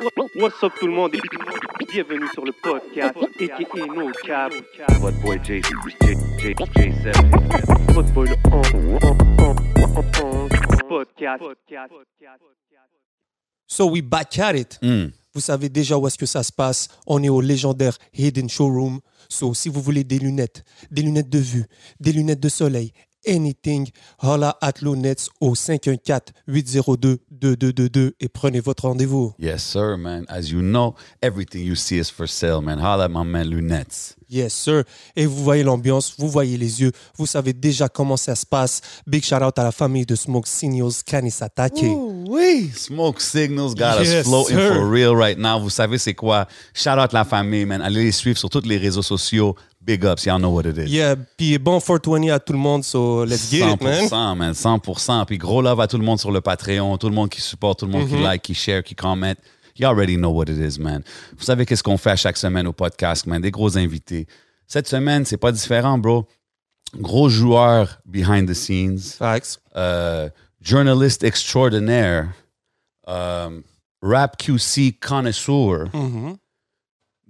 [0.00, 1.14] What's up tout le monde?
[1.14, 1.20] Et
[1.92, 4.52] bienvenue sur le podcast aka No Cap.
[5.00, 7.92] What boy J, J, J, J7.
[7.92, 11.42] Votre boy le on- on- on- on- on- podcast.
[13.68, 14.78] So we back at it.
[14.82, 15.06] Hmm.
[15.32, 16.88] Vous savez déjà où est-ce que ça se passe.
[17.06, 19.00] On est au légendaire Hidden Showroom.
[19.28, 21.66] So si vous voulez des lunettes, des lunettes de vue,
[22.00, 22.92] des lunettes de soleil,
[23.26, 23.88] anything,
[24.22, 29.32] holla at Lunettes au 514-802-2222 et prenez votre rendez-vous.
[29.38, 30.24] Yes, sir, man.
[30.28, 32.78] As you know, everything you see is for sale, man.
[32.78, 34.16] Holla at my man Lunettes.
[34.30, 34.84] Yes, sir.
[35.14, 38.80] Et vous voyez l'ambiance, vous voyez les yeux, vous savez déjà comment ça se passe.
[39.06, 41.84] Big shout out à la famille de Smoke Signals Kanisatake.
[42.26, 44.74] Oui, Smoke Signals got Yes, us floating sir.
[44.74, 45.60] for real right now.
[45.60, 46.48] Vous savez c'est quoi?
[46.72, 47.82] Shout out la famille, man.
[47.82, 49.54] Allez les suivre sur tous les réseaux sociaux.
[49.84, 50.90] Big ups, y'all know what it is.
[50.90, 54.06] Yeah, puis bon 420 à tout le monde, so let's get it, man.
[54.08, 54.52] 100%, man.
[54.54, 55.26] 100%.
[55.26, 57.80] Puis gros love à tout le monde sur le Patreon, tout le monde qui supporte,
[57.80, 58.22] tout le monde qui Mm-hmm.
[58.22, 59.36] like, qui share, qui commente.
[59.76, 61.02] You already know what it is, man.
[61.36, 63.42] Vous savez qu'est-ce qu'on fait à chaque semaine au podcast, man?
[63.42, 64.26] Des gros invités.
[64.66, 66.26] Cette semaine, c'est pas différent, bro.
[66.96, 68.98] Gros joueur behind the scenes.
[69.18, 69.58] Facts.
[69.76, 70.30] euh,
[70.62, 72.28] journalist extraordinaire,
[73.06, 73.62] um,
[74.00, 76.36] rap QC connoisseur, Mhm.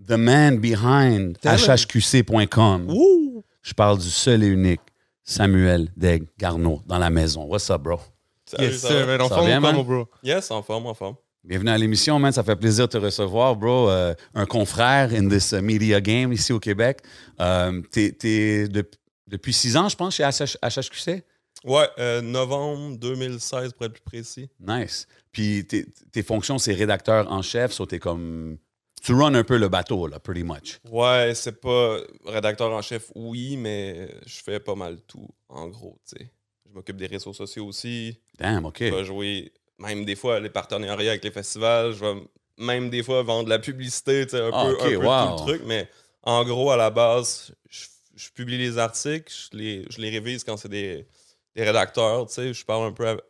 [0.06, 2.86] The man behind hhqc.com.
[2.88, 3.44] Woo!
[3.62, 4.80] Je parle du seul et unique
[5.22, 7.44] Samuel Deg Garneau dans la maison.
[7.44, 7.98] What's up, bro?
[8.44, 9.20] Salut, Yes, ça sir, man.
[9.22, 9.82] En Ça forme bien, man?
[9.82, 10.06] bro?
[10.22, 11.16] Yes, en forme, en forme.
[11.42, 12.32] Bienvenue à l'émission, man.
[12.32, 13.88] Ça fait plaisir de te recevoir, bro.
[13.90, 17.00] Euh, un confrère in this uh, media game ici au Québec.
[17.40, 18.88] Euh, t'es, t'es de-
[19.26, 21.22] depuis six ans, je pense, chez HH HHQC?
[21.64, 24.50] Ouais, euh, novembre 2016 pour être plus précis.
[24.60, 25.06] Nice.
[25.32, 28.58] Puis tes, tes fonctions, c'est rédacteur en chef, so t'es comme.
[29.04, 30.80] Tu runs un peu le bateau, là, pretty much.
[30.90, 35.98] Ouais, c'est pas rédacteur en chef, oui, mais je fais pas mal tout, en gros,
[36.08, 36.30] tu sais.
[36.66, 38.18] Je m'occupe des réseaux sociaux aussi.
[38.38, 38.78] Damn, OK.
[38.80, 41.92] Je vais jouer, même des fois, les partenariats avec les festivals.
[41.92, 42.14] Je vais
[42.56, 45.36] même des fois vendre de la publicité, tu sais, un Ah, peu, un peu wow.
[45.36, 45.62] tout le truc.
[45.66, 45.86] Mais
[46.22, 47.84] en gros, à la base, je,
[48.16, 51.06] je publie les articles, je les, je les révise quand c'est des,
[51.54, 52.54] des rédacteurs, tu sais.
[52.54, 53.20] Je parle un peu avec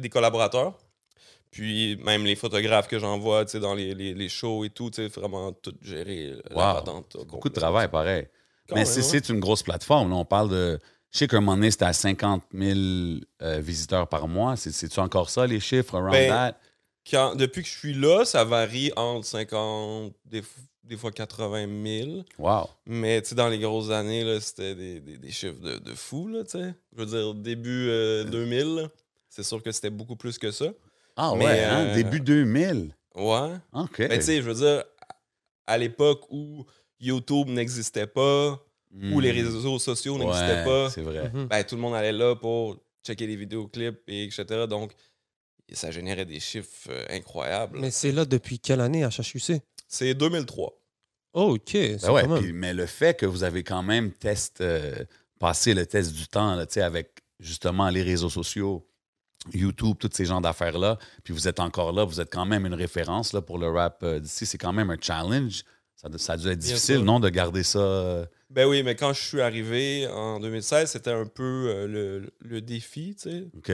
[0.00, 0.78] des collaborateurs.
[1.56, 5.74] Puis même les photographes que j'envoie, dans les, les, les shows et tout, vraiment tout
[5.82, 6.74] gérer euh, la Wow.
[6.80, 7.16] patente.
[7.28, 8.26] Beaucoup de travail, pareil.
[8.68, 10.10] Quand Mais c'est, une grosse plateforme.
[10.10, 10.16] Là.
[10.16, 10.78] On parle de.
[11.12, 12.78] Je sais qu'à un moment donné, c'était à 50 000
[13.40, 14.56] euh, visiteurs par mois.
[14.56, 16.58] C'est, c'est-tu encore ça, les chiffres around Ben, that?
[17.10, 20.42] Quand- depuis que je suis là, ça varie entre 50, des,
[20.84, 21.66] des fois 80
[22.04, 22.24] 000.
[22.38, 22.68] Wow.
[22.86, 26.42] Mais dans les grosses années, c'était des, des- des chiffres de, de fou, là.
[26.52, 28.88] Je veux dire, début euh, 2000, là,
[29.30, 30.66] c'est sûr que c'était beaucoup plus que ça.
[31.16, 31.86] Ah Mais, ouais, hein?
[31.86, 32.94] euh, début 2000.
[33.14, 33.52] Ouais.
[33.72, 33.98] OK.
[34.00, 34.84] Mais tu sais, je veux dire,
[35.66, 36.64] à l'époque où
[37.00, 38.60] YouTube n'existait pas,
[39.12, 39.36] où les Hmm.
[39.46, 41.30] réseaux sociaux Ouais, n'existaient pas, C'est vrai.
[41.30, 41.46] Mhm.
[41.46, 44.44] ben, tout le monde allait là pour checker les vidéoclips, et etc.
[44.68, 44.92] Donc,
[45.72, 47.78] ça générait des chiffres euh, incroyables.
[47.80, 49.60] Mais c'est là depuis quelle année à HHUC?
[49.88, 50.72] C'est 2003.
[51.34, 51.60] Oh, OK.
[51.72, 52.42] C'est Ben ouais, quand même.
[52.42, 55.04] puis- mais le fait que vous avez quand même test, euh,
[55.38, 58.86] passé le test du temps là, tu sais, avec justement les réseaux sociaux,
[59.54, 62.74] YouTube, tous ces genres d'affaires-là, puis vous êtes encore là, vous êtes quand même une
[62.74, 64.44] référence là, pour le rap euh, d'ici.
[64.46, 65.62] C'est quand même un challenge.
[65.94, 67.78] Ça, a- ça a dû être difficile, non, de garder ça.
[67.78, 72.30] euh, Ben oui, mais quand je suis arrivé en 2016, c'était un peu euh, le,
[72.40, 73.72] le défi, tu sais, OK.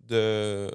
[0.00, 0.68] de,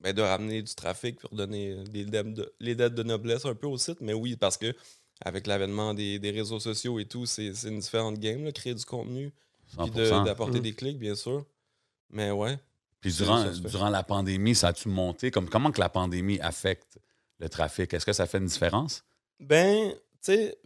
[0.00, 3.54] ben, de ramener du trafic pour donner les dettes, de, les dettes de noblesse un
[3.54, 4.00] peu au site.
[4.00, 4.74] Mais oui, parce que
[5.22, 8.74] avec l'avènement des, des réseaux sociaux et tout, c'est c'est une différente game, là, créer
[8.74, 9.32] du contenu,
[9.78, 10.24] puis de- 100%.
[10.24, 10.62] d'apporter Mm.
[10.62, 11.44] des clics, bien sûr.
[12.10, 12.58] Mais ouais.
[13.00, 15.30] Puis durant, durant la pandémie, ça a-tu monté?
[15.30, 16.98] Comme, comment que la pandémie affecte
[17.38, 17.92] le trafic?
[17.94, 19.02] Est-ce que ça fait une différence?
[19.38, 20.58] Ben, tu sais,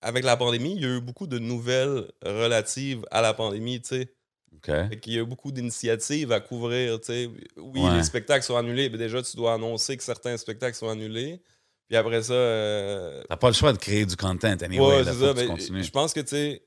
[0.00, 3.88] avec la pandémie, il y a eu beaucoup de nouvelles relatives à la pandémie, tu
[3.88, 4.12] sais.
[4.56, 4.66] OK.
[4.88, 7.30] Fait qu'il y a eu beaucoup d'initiatives à couvrir, tu sais.
[7.58, 7.96] Oui, Ouais.
[7.96, 11.42] les spectacles sont annulés, mais déjà, tu dois annoncer que certains spectacles sont annulés.
[11.88, 12.32] Puis après ça...
[12.32, 14.78] euh, T'as pas le choix de créer du content anyway.
[14.78, 15.46] ouais, c'est ça.
[15.46, 15.82] continues.
[15.84, 16.66] je pense que, tu sais,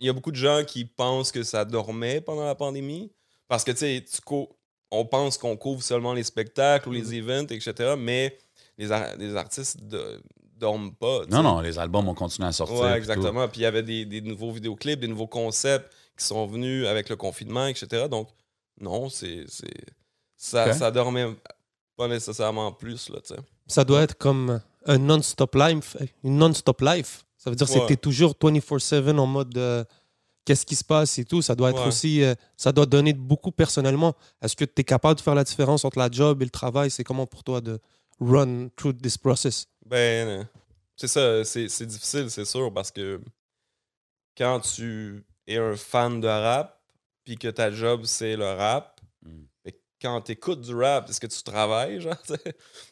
[0.00, 3.10] il y a beaucoup de gens qui pensent que ça dormait pendant la pandémie.
[3.48, 4.04] Parce que, tu sais,
[4.90, 7.94] on pense qu'on couvre seulement les spectacles ou les events, etc.
[7.98, 8.36] Mais
[8.76, 10.20] les, ar- les artistes ne
[10.56, 11.22] dorment pas.
[11.30, 12.78] Non, non, les albums ont continué à sortir.
[12.80, 13.46] Ouais, exactement.
[13.48, 17.08] Puis il y avait des, des nouveaux vidéoclips, des nouveaux concepts qui sont venus avec
[17.08, 18.06] le confinement, etc.
[18.08, 18.28] Donc,
[18.80, 19.44] non, c'est.
[19.48, 19.66] c'est-
[20.36, 21.26] Ça, ça dormait
[21.96, 23.40] pas nécessairement plus, là, tu sais.
[23.66, 25.96] Ça doit être comme un non-stop life.
[26.22, 27.24] Une non-stop life.
[27.36, 27.80] Ça veut dire que Ouais.
[27.80, 29.84] c'était toujours 24-7 en mode euh,
[30.44, 31.42] qu'est-ce qui se passe et tout.
[31.42, 31.88] Ça doit être Ouais.
[31.88, 32.22] aussi.
[32.22, 34.14] euh, ça doit donner beaucoup personnellement.
[34.42, 36.90] Est-ce que tu es capable de faire la différence entre la job et le travail?
[36.90, 37.78] C'est comment pour toi de
[38.20, 39.66] run through this process?
[39.86, 40.44] Ben, euh,
[40.96, 43.20] c'est ça, c'est difficile, c'est sûr, parce que
[44.36, 46.80] quand tu es un fan de rap,
[47.24, 49.42] puis que ta job, c'est le rap, Mm.
[49.64, 49.70] que
[50.00, 52.14] quand tu écoutes du rap, est-ce que tu travailles, genre?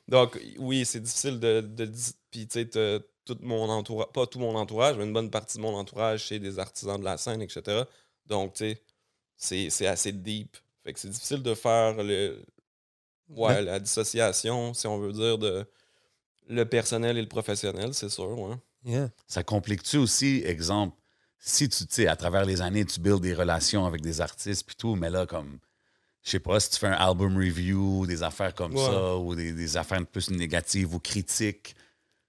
[0.09, 4.27] Donc, oui, c'est difficile de, de dis- Puis, tu sais, t'as tout mon entourage, pas
[4.27, 7.19] tout mon entourage, mais une bonne partie de mon entourage, c'est des artisans de la
[7.19, 7.83] scène, etc.
[8.27, 8.83] Donc, tu sais,
[9.37, 10.57] c'est- c'est assez deep.
[10.85, 12.43] Fait que c'est difficile de faire le.
[13.29, 13.63] Ouais, Ouais.
[13.63, 15.67] la dissociation, si on veut dire, de
[16.49, 18.55] le personnel et le professionnel, c'est sûr, ouais.
[18.85, 19.11] Yeah.
[19.27, 20.97] Ça complique-tu aussi, exemple,
[21.41, 24.65] si tu, tu sais, à travers les années, tu builds des relations avec des artistes
[24.65, 25.59] puis tout, mais là, comme,
[26.23, 28.85] je sais pas, si tu fais un album review, des affaires comme Ouais.
[28.87, 31.75] ça, ou des, des affaires plus négatives ou critiques,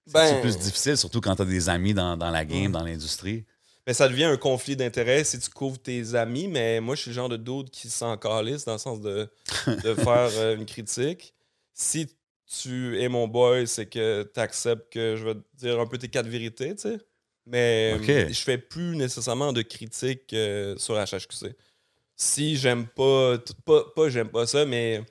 [0.08, 2.82] c'est Ben- plus difficile, surtout quand tu as des amis dans, dans la game, dans
[2.82, 3.44] l'industrie.
[3.86, 7.10] Mais ça devient un conflit d'intérêts si tu couvres tes amis, mais moi, je suis
[7.10, 9.30] le genre de dude qui s'en calisse dans le sens de,
[9.66, 11.32] de faire euh, une critique.
[11.72, 12.06] Si
[12.46, 15.96] tu es mon boy, c'est que tu acceptes que je vais te dire un peu
[15.98, 16.98] tes quatre vérités, tu sais.
[17.46, 18.08] Mais Ok.
[18.10, 21.56] euh, je fais plus nécessairement de critiques euh, sur HHQC.
[22.14, 25.02] Si j'aime pas, pas, pas j'aime pas ça, mais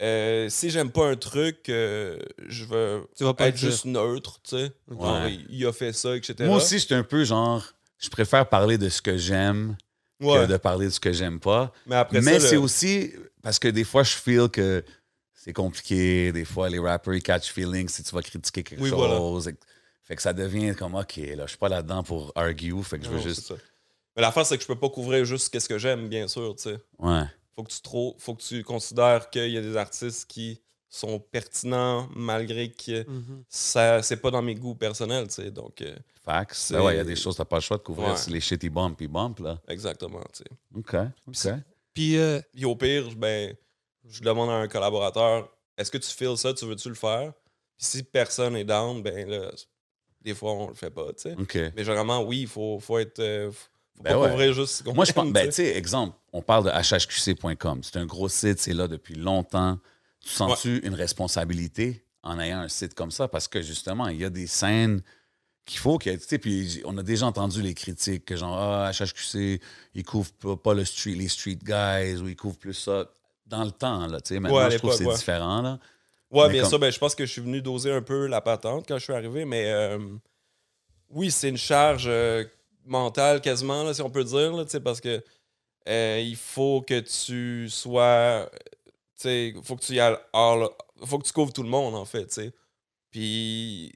[0.00, 2.18] euh, si j'aime pas un truc, euh,
[2.48, 4.72] je veux Tu vas pas être juste neutre, tu sais.
[4.88, 5.34] Ouais.
[5.34, 6.34] il, il a fait ça, etc.
[6.40, 7.64] Moi aussi, j'étais un peu genre,
[7.98, 9.76] je préfère parler de ce que j'aime
[10.20, 10.46] Ouais.
[10.46, 11.72] que de parler de ce que j'aime pas.
[11.86, 13.12] Mais après Mais c'est le- aussi
[13.42, 14.84] parce que des fois, je feel que
[15.32, 16.30] c'est compliqué.
[16.32, 19.50] Des fois, les rappers, ils catch feelings si tu vas critiquer quelque Oui, chose.
[20.04, 22.82] Fait que ça devient comme, OK, là, je suis pas là-dedans pour argue.
[22.82, 23.46] Fait que je veux Non, juste.
[23.48, 23.54] c'est.
[24.16, 26.54] Mais l'affaire, c'est que je peux pas couvrir juste ce que j'aime, bien sûr.
[26.56, 26.76] tu sais.
[26.98, 27.22] Ouais.
[27.54, 31.20] Faut que tu trop, faut que tu considères qu'il y a des artistes qui sont
[31.20, 33.44] pertinents malgré que Mhm.
[33.48, 35.28] ça c'est pas dans mes goûts personnels.
[35.28, 35.50] tu sais.
[35.50, 35.94] Donc, euh,
[36.26, 36.44] Ben
[36.82, 38.16] ouais, il y a des choses, t'as pas le choix de couvrir Ouais.
[38.16, 39.60] si les shit, ils bump, ils bump, là.
[39.68, 40.20] exactement.
[40.32, 40.50] tu sais.
[40.74, 40.94] OK.
[41.28, 41.60] OK.
[41.94, 43.54] Puis, euh, Puis au pire, ben,
[44.08, 47.32] je demande à un collaborateur est-ce que tu files ça, tu veux-tu le faire?
[47.76, 49.50] Puis si personne est down, ben là,
[50.20, 51.12] des fois, on le fait pas.
[51.14, 51.34] tu sais.
[51.38, 51.54] OK.
[51.76, 53.18] Mais généralement, oui, il faut, faut être.
[53.20, 54.30] euh, faut faut Ben pas ouais.
[54.30, 55.76] couvrir juste ce qu'on Moi, je pense, ben, tu sais.
[55.76, 57.80] exemple, on parle de hhqc.com.
[57.82, 59.78] C'est un gros site, c'est là depuis longtemps.
[60.20, 63.28] Tu sens-tu une responsabilité en ayant un site comme ça?
[63.28, 65.02] Parce que justement, il y a des scènes
[65.66, 66.18] qu'il faut qu'il y ait.
[66.18, 69.60] Tu sais, puis on a déjà entendu les critiques que genre, ah, HHQC,
[69.94, 73.06] ils couvrent pas, le street, les street guys ou ils couvrent plus ça.
[73.46, 75.78] Dans le temps, là, tu sais, maintenant, Ouais, je trouve que c'est différent, là.
[76.30, 76.78] Ouais, Mais bien comme- sûr.
[76.78, 79.12] Ben, je pense que je suis venu doser un peu la patente quand je suis
[79.12, 79.98] arrivé, mais euh,
[81.08, 82.44] oui, c'est une charge euh,
[82.84, 85.22] mentale quasiment, là, si on peut dire, là, parce que
[85.88, 88.50] euh, il faut que tu sois.
[89.62, 90.68] Faut que tu y ailles all-
[91.04, 92.52] faut que tu couvres tout le monde, en fait, tu sais.
[93.10, 93.92] Puis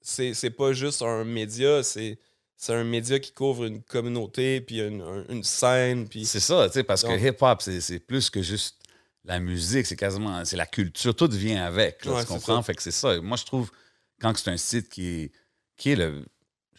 [0.00, 2.18] c'est c'est pas juste un média, c'est
[2.56, 6.24] c'est un média qui couvre une communauté, puis une, un- une scène, puis.
[6.24, 8.78] C'est ça, tu sais, parce que hip-hop, c'est c'est plus que juste
[9.24, 12.56] la musique, c'est quasiment, c'est la culture, tout vient avec, là, Ouais, tu comprends?
[12.56, 12.62] ça.
[12.62, 13.20] Fait que c'est ça.
[13.20, 13.70] Moi, je trouve,
[14.20, 15.32] quand c'est un site qui est,
[15.76, 16.24] qui est le,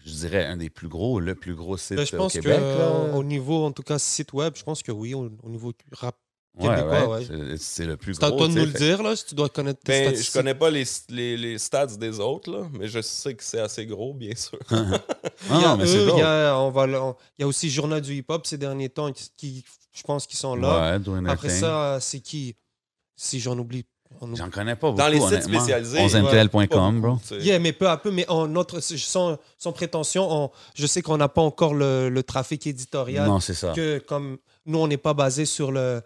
[0.06, 2.40] je dirais, un des plus gros, le plus gros site ben, je au pense que
[2.40, 5.50] Québec, euh, au niveau, en tout cas, site web, je pense que oui, au, au
[5.50, 6.16] niveau rap.
[6.56, 7.58] Ouais, québécois, ouais, ouais.
[7.58, 8.38] c'est- le plus C'est à gros.
[8.38, 10.34] toi de nous le fait- dire, là, si tu dois connaître tes Ben, je statistiques.
[10.34, 13.88] connais pas les, les, les stats des autres, là, mais je sais que c'est assez
[13.88, 14.60] gros, bien sûr.
[14.70, 15.00] Ah,
[15.50, 16.20] Il y a non, mais c'est eux, il drôle.
[16.20, 18.90] y a, on va, le- on- il y a aussi Journal du hip-hop ces derniers
[18.90, 21.00] temps qui, qui- je pense, qu'ils sont là.
[21.28, 22.56] Après ça, c'est qui?
[23.16, 23.86] Si j'en oublie.
[24.32, 24.36] On.
[24.36, 27.18] J'en connais pas beaucoup, Dans les sites spécialisés, 11mtl.com, Pas bro.
[27.40, 31.18] Yeah, mais peu à peu, mais en notre, sans, sans prétention, on- je sais qu'on
[31.18, 33.28] n'a pas encore le, le trafic éditorial.
[33.28, 33.74] Non, c'est ça.
[33.76, 36.02] Que comme nous, on n'est pas basé sur le.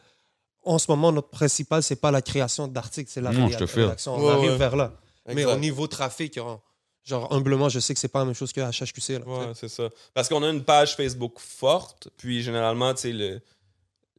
[0.64, 3.64] En ce moment, notre principal, c'est pas la création d'articles, c'est la Non, je te
[3.64, 4.16] rédaction.
[4.16, 4.58] On Ouais, arrive ouais.
[4.58, 4.92] vers là.
[5.34, 6.60] Mais au niveau trafic, on-
[7.06, 9.20] genre humblement, je sais que c'est pas la même chose que HHQC.
[9.20, 9.84] Là, Ouais, c'est ça.
[10.14, 13.40] Parce qu'on a une page Facebook forte, puis généralement, tu sais, le,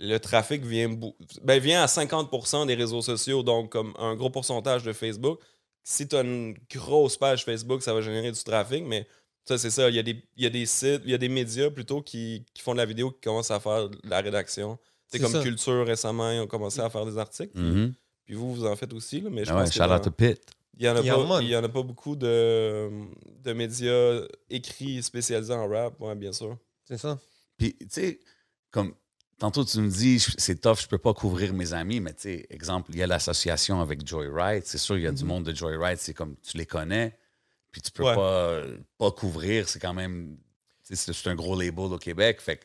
[0.00, 4.30] le trafic vient, bou- ben, vient à 50% des réseaux sociaux, donc comme un gros
[4.30, 5.40] pourcentage de Facebook.
[5.82, 9.06] Si tu as une grosse page Facebook, ça va générer du trafic, mais
[9.44, 9.88] ça, c'est ça.
[9.88, 12.02] Il y, a des, il y a des sites, il y a des médias plutôt
[12.02, 14.78] qui, qui font de la vidéo, qui commencent à faire de la rédaction.
[15.06, 15.42] C'est comme ça.
[15.42, 17.58] Culture récemment, ils ont commencé à faire des articles.
[17.58, 17.94] Mhm.
[18.26, 19.88] Puis vous, vous en faites aussi, là, mais je Ah ouais, pense que shout out
[19.88, 20.42] dans- to Pitt.
[20.76, 21.42] il n'y en, a Yeah, pas- man.
[21.42, 22.90] il y en a pas beaucoup de,
[23.42, 26.58] de médias écrits spécialisés en rap, ouais, bien sûr.
[26.84, 27.18] C'est ça.
[27.56, 28.20] Puis, tu sais,
[28.70, 28.92] comme
[29.38, 32.46] tantôt tu me dis, c'est tough, je peux pas couvrir mes amis, mais tu sais,
[32.50, 34.64] exemple, il y a l'association avec Joyride.
[34.64, 37.16] C'est sûr, il y a du monde de Joyride, c'est comme tu les connais,
[37.70, 38.14] puis tu peux Ouais.
[38.14, 38.62] pas,
[38.98, 39.68] pas couvrir.
[39.68, 40.36] C'est quand même,
[40.86, 42.40] tu sais, c'est un gros label au Québec.
[42.40, 42.64] Fait que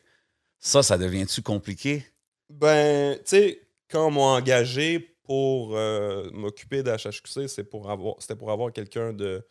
[0.58, 2.04] ça, ça devient-tu compliqué?
[2.50, 8.36] Ben, tu sais, quand on m'a engagé pour euh, m'occuper d'HHQC, c'est pour avoir, c'était
[8.36, 9.46] pour avoir quelqu'un de,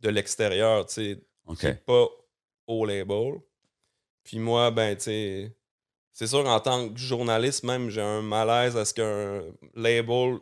[0.00, 1.58] de l'extérieur, tu sais, OK.
[1.58, 2.06] qui est pas
[2.66, 3.34] au label.
[4.24, 5.56] Puis moi, ben, tu sais,
[6.18, 9.42] c'est sûr, en tant que journaliste, même, j'ai un malaise à ce qu'un
[9.76, 10.38] label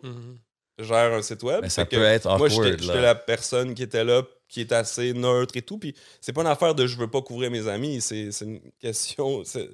[0.78, 1.60] gère un site web.
[1.62, 3.00] Mais ça Fait que peut être Moi, j'étais awkward, j'étais là.
[3.02, 5.76] la personne qui était là, qui est assez neutre et tout.
[5.76, 8.00] Puis c'est pas une affaire de je veux pas couvrir mes amis.
[8.00, 9.42] C'est c'est une question.
[9.44, 9.68] c'est-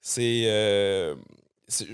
[0.00, 0.44] C'est.
[0.46, 1.14] euh,
[1.68, 1.86] c'est-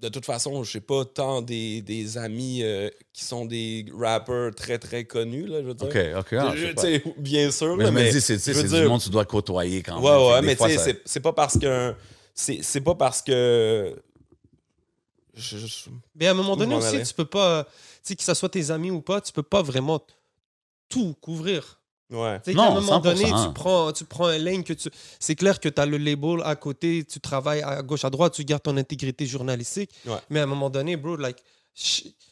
[0.00, 4.54] de toute façon, je sais pas tant des, des amis euh, qui sont des rappers
[4.54, 5.88] très très connus, là, je veux dire.
[5.88, 6.32] OK, OK.
[6.38, 7.10] ah, je sais pas.
[7.16, 10.04] bien sûr, Mais là, mais dis, c'est du monde que tu dois côtoyer quand même.
[10.04, 11.94] Ouais, Fait ouais, des mais tu fois, sais, ça- c'est- c'est pas parce que.
[12.40, 14.00] C'est c'est pas parce que.
[15.34, 17.70] Je- je- Mais à un moment donné aussi, tu peux pas, tu
[18.04, 20.00] sais, que ce soit tes amis ou pas, tu peux pas vraiment
[20.88, 21.80] tout couvrir.
[22.10, 22.40] ouais.
[22.46, 23.02] Non, qu'à un moment 100%.
[23.02, 24.88] donné, tu prends, tu prends un lane que tu.
[25.18, 28.34] C'est clair que tu as le label à côté, tu travailles à gauche, à droite,
[28.34, 29.90] tu gardes ton intégrité journalistique.
[30.06, 30.18] Ouais.
[30.30, 31.38] Mais à un moment donné, bro, like.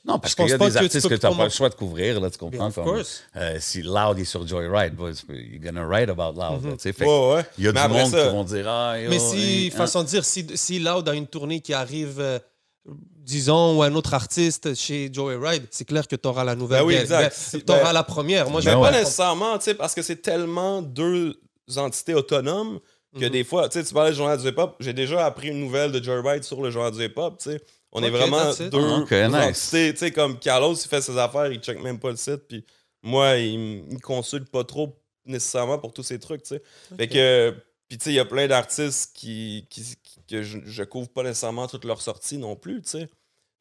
[0.04, 1.68] Non, parce qu'il y a des que tu artistes que tu n'as pas le choix
[1.68, 2.66] de couvrir, là, tu comprends?
[2.68, 3.02] of Comme,
[3.36, 6.76] euh, si Loud est sur Joyride, boy, you're gonna write about Loud.
[6.78, 6.92] Tu.
[6.92, 7.46] Fait que Ouais, ouais.
[7.58, 9.76] Il y a Mais du monde ça- qui vont dire Ah, yo, Mais si, hein,
[9.76, 12.38] façon de dire, si, si Loud a une tournée qui arrive, euh,
[12.88, 16.80] disons, ou un autre artiste chez Joyride, c'est clair que tu auras la nouvelle.
[16.82, 17.22] Ben oui, Ben, exact.
[17.52, 18.48] ben, Si- t'auras ben- la première.
[18.48, 18.98] Moi, je Mais Ben pas ouais.
[19.00, 21.36] nécessairement, tu sais, parce que c'est tellement deux
[21.76, 22.78] entités autonomes
[23.18, 23.30] que Mhm.
[23.30, 25.90] des fois, tu sais, tu parlais du journal du hip-hop, j'ai déjà appris une nouvelle
[25.90, 27.60] de Joyride sur le journal du hip-hop, tu sais.
[27.98, 29.34] On est vraiment deux Ok, nice.
[29.34, 32.42] entités, tu sais, comme Carlos, il fait ses affaires, il check même pas le site,
[32.48, 32.64] puis
[33.02, 36.62] moi, il, me consulte pas trop nécessairement pour tous ces trucs, tu sais.
[36.96, 37.54] Fait que,
[37.88, 41.08] puis tu sais, il y a plein d'artistes qui, qui, qui- que je, je couvre
[41.08, 43.08] pas nécessairement toutes leurs sorties non plus, tu sais.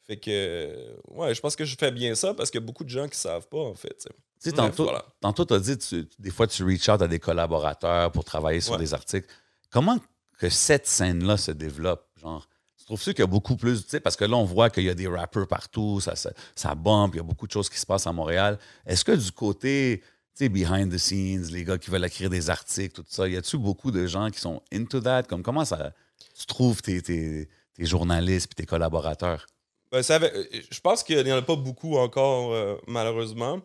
[0.08, 2.84] Fait que, ouais, je pense que je fais bien ça parce qu'il y a beaucoup
[2.84, 4.10] de gens qui savent pas, en fait, tu sais.
[4.44, 5.06] Tu sais, Bref, tantôt, voilà.
[5.22, 8.62] tantôt tu as dit, tu- des fois, tu reach out à des collaborateurs pour travailler
[8.62, 8.80] sur Ouais.
[8.80, 9.28] des articles.
[9.72, 9.98] Comment
[10.38, 12.06] que cette scène-là se développe?
[12.22, 12.48] Genre,
[12.86, 14.90] trouves-tu qu'il y a beaucoup plus, tu sais, parce que là, on voit qu'il y
[14.90, 17.80] a des rappeurs partout, ça, ça, ça bump, il y a beaucoup de choses qui
[17.80, 18.60] se passent à Montréal.
[18.86, 20.02] Est-ce que du côté,
[20.36, 23.36] tu sais, behind the scenes, les gars qui veulent écrire des articles, tout ça, y
[23.36, 25.24] a-tu beaucoup de gens qui sont into that?
[25.24, 25.94] Comme comment ça,
[26.38, 29.48] tu trouves tes, tes, tes journalistes et tes collaborateurs?
[29.92, 33.62] Ben, euh, je pense qu'il n'y en a pas beaucoup encore, euh, malheureusement.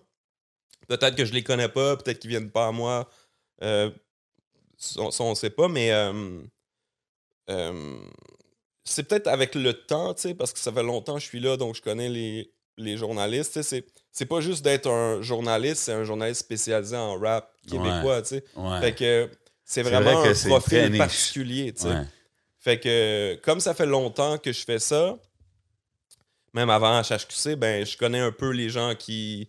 [0.89, 3.09] Peut-être que je les connais pas, peut-être qu'ils viennent pas à moi.
[3.63, 3.91] Euh,
[4.97, 5.93] on sait pas, mais
[8.85, 11.41] c'est peut-être avec le temps, tu sais, parce que ça fait longtemps que je suis
[11.41, 13.53] là, donc je connais les, les journalistes.
[13.53, 17.53] tu sais, C'est, c'est pas juste d'être un journaliste, c'est un journaliste spécialisé en rap
[17.69, 18.45] québécois, tu sais.
[18.57, 18.81] Ouais.
[18.81, 19.31] Fait que
[19.65, 21.89] c'est vraiment vrai que un profil particulier, tu sais.
[21.89, 22.03] Ouais.
[22.59, 25.17] Fait que, comme ça fait longtemps que je fais ça,
[26.53, 29.49] même avant HHQC, ben, je connais un peu les gens qui,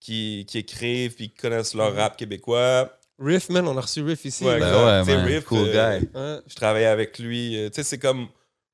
[0.00, 2.92] qui, qui écrivent puis qui connaissent leur rap québécois.
[3.18, 4.44] Riff, man, on a reçu Riff ici.
[4.44, 4.72] Ouais, Ben
[5.04, 6.08] ouais, man, Riff, cool euh, guy.
[6.46, 7.56] Je travaillais avec lui.
[7.58, 8.28] euh, Tu sais, c'est comme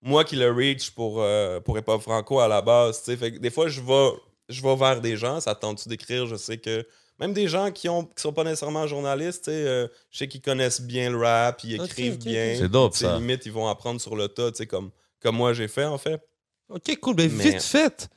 [0.05, 2.99] moi qui le reach pour, euh, pour Hip Hop Franco à la base.
[3.01, 3.17] tu sais.
[3.17, 4.11] Fait que des fois, je vais,
[4.49, 6.87] je vais vers des gens, ça tente-tu d'écrire, je sais que.
[7.21, 10.27] Même des gens qui ont qui sont pas nécessairement journalistes, tu sais, euh, je sais
[10.29, 12.57] qu'ils connaissent bien le rap, ils écrivent bien.
[12.59, 13.17] C'est dope, ça.
[13.19, 14.91] Limite, ils vont apprendre sur le tas, tu sais, comme,
[15.23, 16.21] comme moi j'ai fait en fait.
[16.69, 17.15] Ok, cool.
[17.15, 18.09] Ben, Mais- vite fait.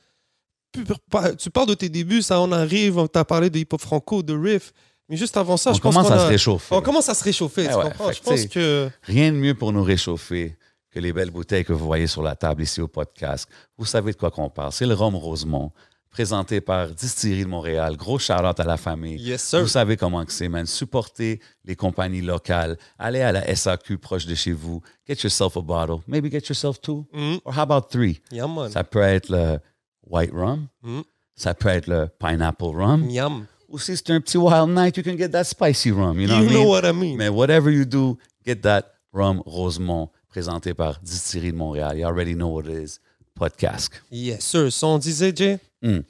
[1.38, 4.36] Tu parles de tes débuts, ça on arrive, tu as parlé de hip-hop franco, de
[4.36, 4.72] riff.
[5.08, 6.74] Mais juste avant ça, On je pense commence qu'on à a- se réchauffer.
[6.74, 8.08] On commence à se réchauffer, Eh tu ouais, comprends?
[8.08, 8.90] fait Je que, pense tu sais, que...
[9.04, 10.56] Rien de mieux pour nous réchauffer
[10.98, 13.48] que les belles bouteilles que vous voyez sur la table ici au podcast.
[13.76, 14.72] Vous savez de quoi qu'on parle.
[14.72, 15.70] C'est le rhum Rosemont,
[16.10, 17.96] présenté par Distillerie de Montréal.
[17.96, 19.16] Gros shout-out à la famille.
[19.22, 19.60] Yes, sir.
[19.60, 20.66] Vous savez comment que c'est, man.
[20.66, 22.76] Supportez les compagnies locales.
[22.98, 24.80] Allez à la SAQ proche de chez vous.
[25.06, 25.98] Get yourself a bottle.
[26.08, 27.06] Maybe get yourself two.
[27.12, 27.38] Mhm.
[27.44, 28.20] Or how about three?
[28.32, 28.72] Yum, man.
[28.72, 29.60] Ça peut être le
[30.04, 30.66] white rum.
[30.82, 31.02] Mm.
[31.36, 33.08] Ça peut être le pineapple rum.
[33.08, 33.46] Yum.
[33.68, 36.18] Ou si c'est un petit wild night, you can get that spicy rum.
[36.18, 36.68] You know, You what I know mean?
[36.68, 37.16] what I mean.
[37.16, 41.98] Mais whatever you do, get that rum Rosemont présenté par Distillerie de Montréal.
[41.98, 42.98] You already know what it is.
[43.34, 43.90] Podcast.
[44.10, 44.70] Yes, sir.
[44.72, 45.58] Ça, on disait, Jay?
[45.80, 46.02] Ben,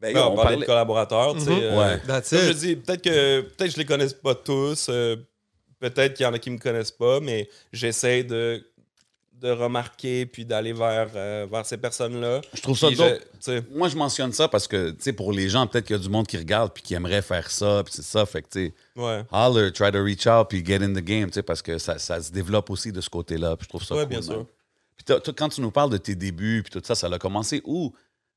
[0.00, 1.34] Ben, on, parlait de collaborateurs.
[1.36, 1.48] Mhm.
[1.48, 2.00] euh, Ouais.
[2.06, 2.56] That's Comme je it.
[2.58, 4.88] dis, peut-être que peut-être que je les connais pas tous.
[4.88, 5.16] euh,
[5.78, 8.64] peut-être qu'il y en a qui me connaissent pas, mais j'essaie de,
[9.42, 12.40] de remarquer puis d'aller vers, euh, vers ces personnes-là.
[12.54, 13.20] Je trouve ça dope.
[13.74, 16.02] Moi, je mentionne ça parce que, tu sais, pour les gens, peut-être qu'il y a
[16.02, 18.24] du monde qui regarde puis qui aimerait faire ça, puis c'est ça.
[18.24, 19.24] Fait que, tu sais, Ouais.
[19.32, 21.98] holler, try to reach out puis get in the game, tu sais, parce que ça,
[21.98, 23.56] ça se développe aussi de ce côté-là.
[23.56, 24.46] Puis je trouve ça Ouais, cool, bien sûr.
[24.96, 27.92] Puis quand tu nous parles de tes débuts puis tout ça, ça a commencé où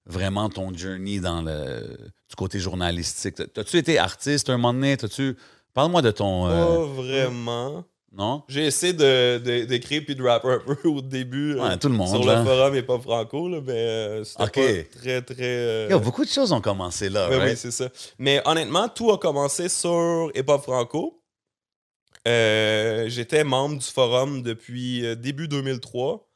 [0.07, 1.97] vraiment ton journey dans le
[2.29, 3.35] du côté journalistique?
[3.53, 4.97] T'as-tu été artiste un moment donné?
[4.97, 5.37] T'as-tu...
[5.75, 6.47] Parle-moi de ton...
[6.47, 7.85] euh, Pas vraiment.
[8.11, 8.43] Non?
[8.47, 11.55] J'ai essayé de, de- d'écrire puis de rapper un peu au début.
[11.55, 12.39] Ouais, euh, tout le monde, Sur là.
[12.39, 14.53] le forum et pas franco, là, mais euh, c'était Ok.
[14.53, 15.35] pas très, très.
[15.43, 17.41] euh, Yo, beaucoup de choses ont commencé là, right?
[17.43, 17.89] Oui, c'est ça.
[18.17, 21.21] Mais honnêtement, tout a commencé sur Hip Hop Franco.
[22.27, 26.27] Euh, J'étais membre du forum depuis début 2003.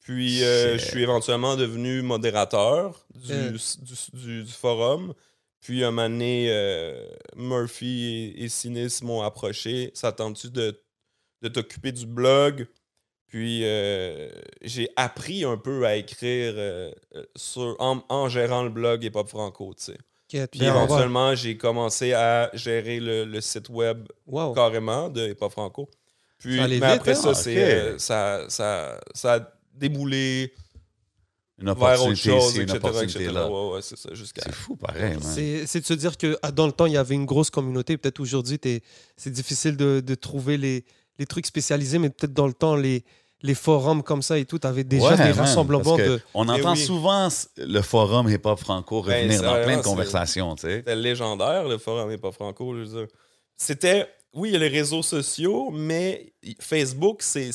[0.00, 5.12] Puis euh, je suis éventuellement devenu modérateur du, du, du- du forum.
[5.60, 7.04] Puis un moment donné, euh,
[7.34, 9.90] Murphy et, et Sinis m'ont approché.
[9.94, 10.80] Ça tente-tu de,
[11.48, 12.66] de t'occuper du blog?
[13.28, 14.28] Puis euh,
[14.62, 19.12] j'ai appris un peu à écrire euh, euh, sur, en, en gérant le blog Hip
[19.14, 19.98] Hop Franco, tu sais.
[20.48, 24.52] Puis éventuellement, j'ai commencé à gérer le, le site web Wow.
[24.54, 25.88] carrément de Hip Hop Franco.
[26.38, 27.14] Puis, mais vite, après hein?
[27.14, 29.40] ça, Ah, c'est, euh, ça, ça, ça a
[29.72, 30.52] déboulé
[31.58, 32.76] une vers autre chose, etc.
[32.76, 33.32] opportunité etc.
[33.34, 33.50] là.
[33.50, 34.42] Ouais, ouais, c'est ça, jusqu'à.
[34.42, 35.16] C'est fou, pareil.
[35.22, 37.48] C'est c'est de se dire que ah, dans le temps, il y avait une grosse
[37.50, 37.96] communauté.
[37.96, 38.58] Peut-être aujourd'hui,
[39.16, 40.84] c'est difficile de, de trouver les,
[41.18, 43.04] les trucs spécialisés, mais peut-être dans le temps, les,
[43.42, 46.08] les forums comme ça et tout, tu avais déjà Ouais, des man, rassemblements parce que
[46.08, 46.20] de.
[46.34, 46.78] On Eh entend oui.
[46.84, 50.76] souvent le forum hip-hop franco Ben, revenir dans plein de conversations, tu sais.
[50.78, 52.74] C'était légendaire, le forum n'est pas franco.
[52.74, 53.06] je veux dire.
[53.56, 57.50] C'était, oui, il y a les réseaux sociaux, mais Facebook, c'est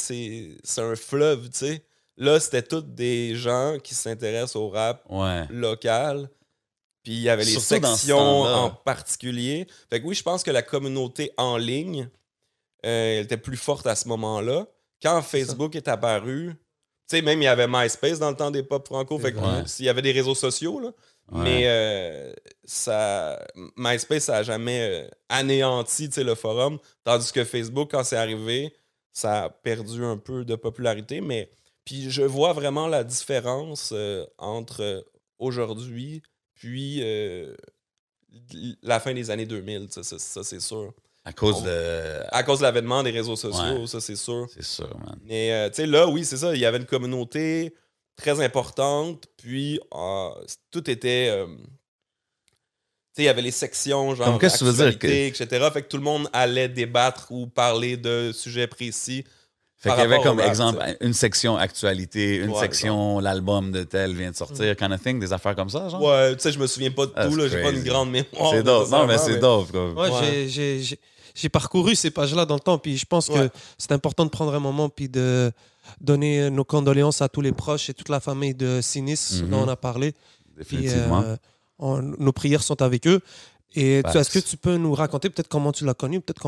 [0.77, 1.83] un fleuve, tu sais.
[2.17, 5.45] Là, c'était tous des gens qui s'intéressent au rap Ouais.
[5.49, 6.29] local.
[7.03, 9.65] Puis il y avait les Surtout sections en particulier.
[9.89, 12.09] Fait que oui, je pense que la communauté en ligne,
[12.85, 14.67] euh, elle était plus forte à ce moment-là.
[15.01, 16.53] Quand Facebook est apparu,
[17.07, 19.19] tu sais, même il y avait MySpace dans le temps des pop franco.
[19.19, 19.35] Fait
[19.65, 20.91] s'il y avait des réseaux sociaux, là.
[21.31, 21.43] Ouais.
[21.43, 22.33] Mais euh,
[22.65, 23.39] ça,
[23.77, 26.77] MySpace, ça a jamais euh, anéanti le forum.
[27.03, 28.73] Tandis que Facebook, quand c'est arrivé,
[29.13, 31.21] ça a perdu un peu de popularité.
[31.21, 31.49] Mais
[31.85, 35.05] puis je vois vraiment la différence euh, entre
[35.39, 36.21] aujourd'hui
[36.53, 37.01] puis
[38.83, 39.87] la fin des années 2000.
[39.87, 40.93] tu sais, Ça, ça, c'est sûr.
[41.23, 42.19] À cause On- de.
[42.29, 43.87] À cause de l'avènement des réseaux sociaux, Ouais.
[43.87, 44.47] ça, c'est sûr.
[44.53, 45.19] C'est sûr, man.
[45.23, 46.53] Mais euh, tu sais, là, oui, c'est ça.
[46.55, 47.75] Il y avait une communauté
[48.15, 49.25] très importante.
[49.37, 50.29] Puis euh,
[50.71, 51.27] tout était.
[51.29, 54.25] euh, tu sais, il y avait les sections, genre.
[54.27, 55.69] Comme qu'est-ce que tu veux dire actualité, etc.
[55.71, 59.23] Fait que tout le monde allait débattre ou parler de sujets précis.
[59.81, 63.81] Fait qu'il y avait comme rap, exemple une section actualité, une Ouais, section l'album de
[63.83, 66.01] tel vient de sortir, kind of thing, des affaires comme ça, genre.
[66.03, 67.47] Ouais, tu sais, je me souviens pas de That's tout, là.
[67.47, 68.51] J'ai pas une grande mémoire.
[68.51, 68.89] c'est dope.
[68.91, 69.71] Non, mais c'est dope.
[69.71, 70.47] comme- Ouais, Ouais.
[70.47, 73.47] j'ai- parcouru ces pages-là dans le temps, puis je pense Ouais.
[73.47, 75.51] que c'est important de prendre un moment puis de
[75.99, 79.67] donner nos condoléances à tous les proches et toute la famille de Sinis dont on
[79.67, 80.13] a parlé.
[80.67, 81.21] Puis, Définitivement.
[81.23, 81.35] euh,
[81.79, 83.19] on- nos prières sont avec eux.
[83.73, 86.45] Et est-ce que tu peux nous raconter peut-être comment tu l'as connu, peut-être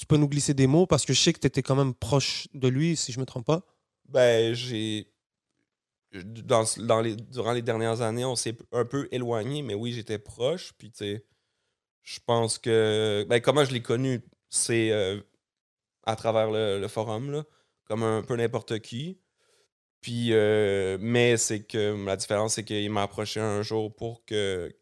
[0.00, 1.92] tu peux nous glisser des mots parce que je sais que tu étais quand même
[1.92, 3.60] proche de lui, si je me trompe pas.
[4.08, 5.12] Ben, j'ai.
[6.14, 10.18] Dans, dans les, durant les dernières années, on s'est un peu éloigné, mais oui, j'étais
[10.18, 10.72] proche.
[10.78, 11.26] Puis, tu sais,
[12.02, 13.26] je pense que.
[13.28, 15.20] Ben, comment je l'ai connu, c'est euh,
[16.04, 17.44] à travers le, forum, là,
[17.84, 19.20] comme un peu n'importe qui.
[20.00, 24.74] Puis, euh, mais c'est que la différence, c'est qu'il m'a approché un jour pour que,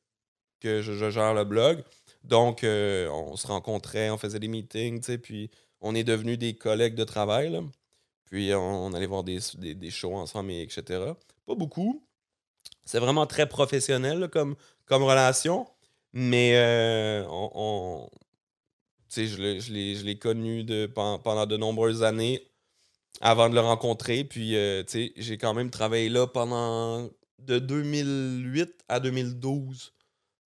[0.60, 1.82] que je gère le blog.
[2.24, 5.50] Donc, euh, on se rencontrait, on faisait des meetings, puis
[5.80, 7.60] on est devenus des collègues de travail.
[8.26, 10.82] Puis on, allait voir des, des, des shows ensemble, et etc.
[11.46, 12.04] Pas beaucoup.
[12.84, 15.66] C'est vraiment très professionnel comme, comme relation.
[16.12, 18.08] Mais euh, on,
[19.10, 22.42] je l'ai- connu de, pen- pendant de nombreuses années
[23.20, 24.24] avant de le rencontrer.
[24.24, 29.92] Puis, euh, j'ai quand même travaillé là pendant de 2008 à 2012.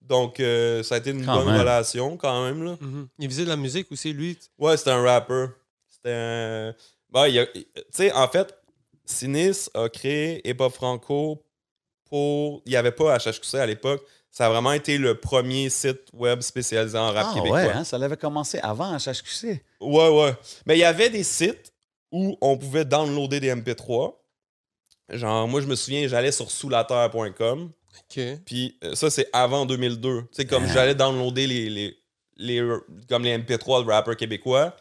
[0.08, 1.60] Donc, euh, ça a été une Quand bonne même.
[1.60, 2.64] relation quand même.
[2.64, 2.76] Là.
[3.18, 4.38] Il faisait de la musique aussi, lui.
[4.58, 5.46] Ouais, c'était un rapper.
[5.88, 6.74] C'était un.
[7.10, 8.54] Bah, il y a- tu sais, en fait,
[9.04, 11.42] Sinis a créé Hop Franco
[12.08, 12.62] pour.
[12.66, 14.02] Il n'y avait pas HHQC à l'époque.
[14.30, 17.58] Ça a vraiment été le premier site web spécialisé en rap Ah québécois.
[17.64, 19.62] ouais, hein, ça l'avait commencé avant HHQC.
[19.80, 20.34] Ouais, ouais.
[20.66, 21.72] Mais il y avait des sites
[22.10, 24.14] où on pouvait downloader des MP3.
[25.10, 27.70] Genre, moi, je me souviens, j'allais sur soulaterre.com.
[27.98, 28.20] OK.
[28.46, 30.22] Puis euh, ça, c'est avant 2002.
[30.22, 30.72] Tu sais, comme Ah.
[30.72, 31.96] j'allais downloader les, les,
[32.36, 32.62] les,
[33.08, 34.74] comme les MP3 de rappeurs québécois.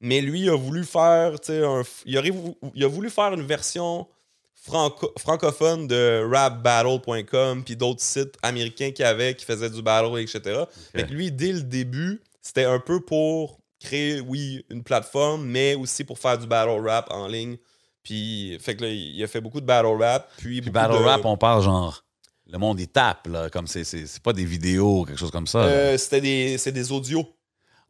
[0.00, 2.32] Mais lui, il a voulu faire, un il,
[2.74, 4.06] il a voulu faire une version
[4.54, 10.18] franco- francophone de rapbattle.com puis d'autres sites américains qu'il y avait qui faisaient du battle,
[10.20, 10.64] etc.
[10.94, 16.04] Que lui, dès le début, c'était un peu pour créer, oui, une plateforme, mais aussi
[16.04, 17.56] pour faire du battle rap en ligne.
[18.02, 20.30] Puis, fait que là, il a fait beaucoup de battle rap.
[20.38, 22.04] Puis, Battle de- Rap, on parle genre.
[22.50, 23.50] Le monde, il tape, là.
[23.50, 25.58] Comme c'est, c'est, c'est pas des vidéos ou quelque chose comme ça.
[25.64, 27.26] Euh, c'était des, c'est des audios.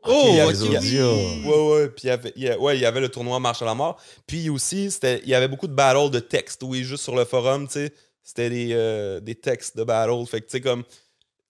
[0.04, 1.14] Oh, il y avait- les il y a- audios.
[1.44, 1.88] Ouais, ouais.
[1.88, 3.64] Puis il y avait, il y a- ouais, il y avait le tournoi Marche à
[3.64, 4.00] la mort.
[4.26, 6.62] Puis aussi, c'était, il y avait beaucoup de battles de textes.
[6.64, 7.92] Oui, juste sur le forum, tu sais.
[8.22, 10.24] C'était des, euh, des textes de battle.
[10.26, 10.82] Fait que, tu sais, comme.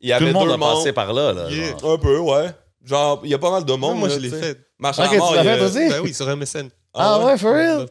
[0.01, 1.51] Il y Tout avait le monde deux a passé par là, là.
[1.51, 1.77] Yeah.
[1.83, 2.47] Un peu, ouais.
[2.85, 3.99] Genre, il y a pas mal de monde.
[3.99, 4.57] moi, là, je l'ai fait.
[4.79, 5.31] Marche à la mort.
[5.31, 5.89] tu l'as fait aussi?
[5.89, 6.69] Ben oui, sur MSN.
[6.95, 7.87] Ah ouais, for real?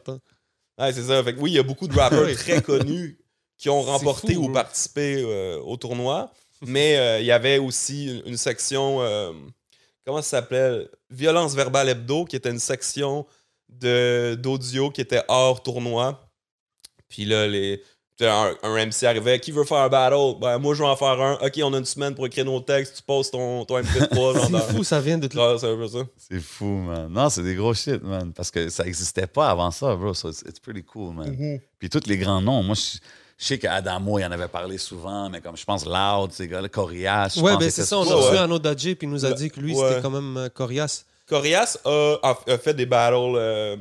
[0.78, 1.22] Ouais, c'est ça.
[1.22, 2.34] Fait que oui, il y a beaucoup de rappers Ouais.
[2.34, 3.18] très connus
[3.58, 6.30] qui ont remporté fou, ou participé euh, au tournoi.
[6.64, 9.32] Mais euh, il y avait aussi une, une section, euh,
[10.06, 13.26] comment ça s'appelait Violence verbale hebdo, qui était une section
[13.68, 16.24] de- d'audio qui était hors tournoi.
[17.08, 17.82] Puis là, les,
[18.20, 20.38] un, un MC arrivait, qui veut faire un battle?
[20.40, 21.34] Ben, moi, je vais en faire un.
[21.40, 24.14] Ok, on a une semaine pour écrire nos textes, tu poses ton, ton MP3.
[24.34, 25.28] genre, dans- C'est fou, ça vient de...
[25.28, 25.98] Peu ça.
[26.16, 27.08] C'est fou, man.
[27.10, 28.32] Non, c'est des gros shit, man.
[28.32, 30.12] Parce que ça existait pas avant ça, bro.
[30.14, 31.30] So it's, it's pretty cool, man.
[31.34, 31.60] Mm-hmm.
[31.78, 32.98] Puis tous les grands noms, moi, je,
[33.38, 36.68] je sais qu'Adamo, il en avait parlé souvent, mais comme je pense Loud, ces gars-là,
[36.68, 37.38] Corias.
[37.40, 37.96] Ouais, ben c'est ça.
[37.98, 38.38] On a reçu ouais.
[38.38, 39.88] un autre DJ puis il nous a dit que lui, Ouais.
[39.88, 41.06] c'était quand même euh, coriace.
[41.28, 43.14] Corias a, a- a fait des battles.
[43.36, 43.76] euh,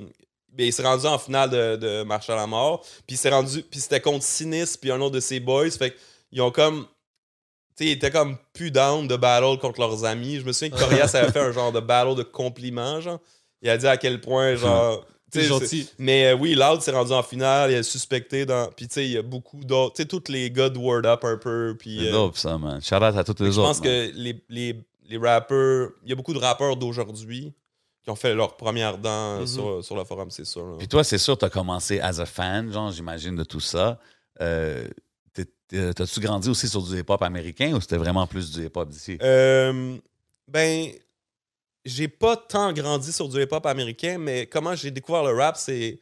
[0.53, 2.81] ben, il s'est rendu en finale de, de Marche à la mort.
[3.07, 3.63] Puis il s'est rendu.
[3.63, 5.69] Puis c'était contre Sinis, puis un autre de ses boys.
[5.71, 5.95] Fait
[6.29, 6.85] qu'ils ont comme.
[7.77, 10.39] Tu sais, ils étaient comme plus down de battle contre leurs amis.
[10.39, 13.19] Je me souviens que Corias avait fait un genre de battle de compliments, genre.
[13.61, 15.03] Il a dit à quel point, genre.
[15.33, 15.89] C'est gentil.
[15.97, 17.71] Mais euh, oui, Loud s'est rendu en finale.
[17.71, 18.69] Il a suspecté dans.
[18.75, 19.95] Puis tu sais, il y a beaucoup d'autres.
[19.95, 21.75] Tu sais, tous les gars de Word Up un peu.
[21.77, 21.99] Puis.
[22.01, 22.81] C'est euh, dope, ça, man.
[22.81, 23.67] Shout out à tous les je autres.
[23.69, 23.89] pense man.
[23.89, 25.89] que les, les, les rappeurs.
[26.03, 27.53] Il y a beaucoup de rappeurs d'aujourd'hui
[28.03, 29.47] qui ont fait leur première dent Mhm.
[29.47, 30.65] sur, sur le forum, c'est sûr.
[30.65, 30.75] là.
[30.77, 33.99] Puis toi, c'est sûr, tu as commencé as a fan, genre, j'imagine, de tout ça.
[34.39, 34.87] Euh,
[35.69, 39.17] T'as-tu grandi aussi sur du hip-hop américain ou c'était vraiment plus du hip-hop d'ici?
[39.21, 39.97] Euh,
[40.47, 40.87] ben,
[41.87, 45.99] j'ai pas tant grandi sur du hip-hop américain, mais comment j'ai découvert le rap, c'est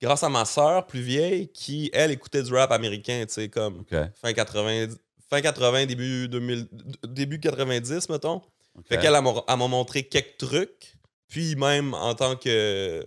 [0.00, 3.84] grâce à ma sœur plus vieille qui, elle, écoutait du rap américain, tu sais, comme
[4.20, 4.88] fin 80,
[5.30, 6.66] fin 80 début, 2000,
[7.04, 8.42] début 90, mettons.
[8.84, 10.96] Fait qu'elle elle m'a montré quelques trucs.
[11.28, 13.06] Puis même en tant que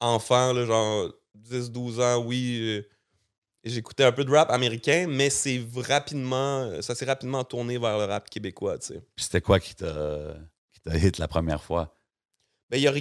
[0.00, 1.12] enfant, là, genre
[1.48, 2.88] 10-12 ans, oui, euh,
[3.64, 8.04] j'écoutais un peu de rap américain, mais c'est rapidement, ça s'est rapidement tourné vers le
[8.04, 9.02] rap québécois, tu sais.
[9.14, 10.34] Puis c'était quoi qui t'a
[10.96, 11.94] hit la première fois?
[12.70, 12.92] Ben, y a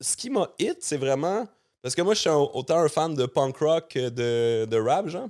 [0.00, 1.46] ce qui m'a hit, c'est vraiment...
[1.82, 4.76] Parce que moi, je suis un- autant un fan de punk rock que de, de
[4.78, 5.28] rap, genre.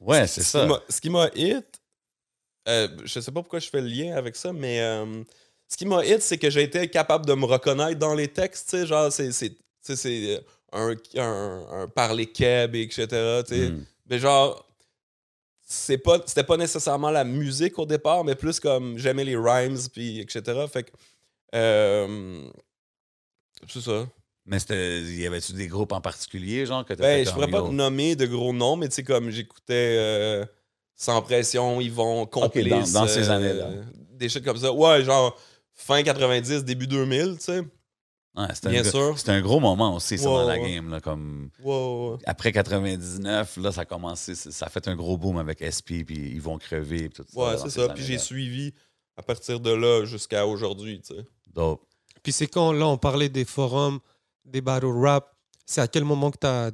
[0.00, 0.82] Ouais, c'est Ce ça.
[0.88, 1.66] Ce qui m'a hit,
[2.68, 5.22] euh, je sais pas pourquoi je fais le lien avec ça, mais euh,
[5.68, 8.70] ce qui m'a hit, c'est que j'ai été capable de me reconnaître dans les textes,
[8.70, 9.30] tu sais, genre, c'est,
[10.08, 10.40] euh,
[10.72, 13.06] un, un, un parler keb, etc.,
[13.46, 13.70] tu sais.
[13.70, 13.84] Mm.
[14.08, 14.66] Mais genre,
[15.66, 19.78] c'est pas, c'était pas nécessairement la musique au départ, mais plus comme j'aimais les rhymes,
[19.92, 20.42] puis etc.
[20.72, 20.90] Fait que,
[21.54, 22.48] euh,
[23.68, 24.06] c'est ça.
[24.46, 27.62] Mais y avait-tu des groupes en particulier, genre, que t'as Ben, fait je pourrais pas
[27.62, 30.44] te nommer de gros noms, mais tu sais, comme j'écoutais euh,
[30.96, 32.92] Sans Pression, ils vont complice.
[32.92, 33.68] dans- dans ces euh, années-là.
[34.12, 34.72] Des shit comme ça.
[34.72, 35.38] Ouais, genre
[35.74, 37.60] fin 90, début 2000, tu sais.
[38.36, 39.18] Ouais, Bien sûr.
[39.18, 40.74] C'était un gros moment aussi, ça, dans la ouais.
[40.74, 40.88] game.
[40.90, 41.50] Là, comme...
[41.62, 42.18] Wow.
[42.26, 46.16] Après 99, là, ça a commencé, ça a fait un gros boom avec SP, puis
[46.32, 47.40] ils vont crever, puis tout ça.
[47.40, 47.88] Ouais, c'est ces ça.
[47.88, 48.72] Puis j'ai suivi
[49.20, 51.22] à partir de là jusqu'à aujourd'hui, tu sais.
[51.54, 51.82] Dope.
[52.22, 54.00] Puis c'est quand, là, on parlait des forums,
[54.44, 55.34] des battle rap,
[55.66, 56.70] c'est à quel moment que tu as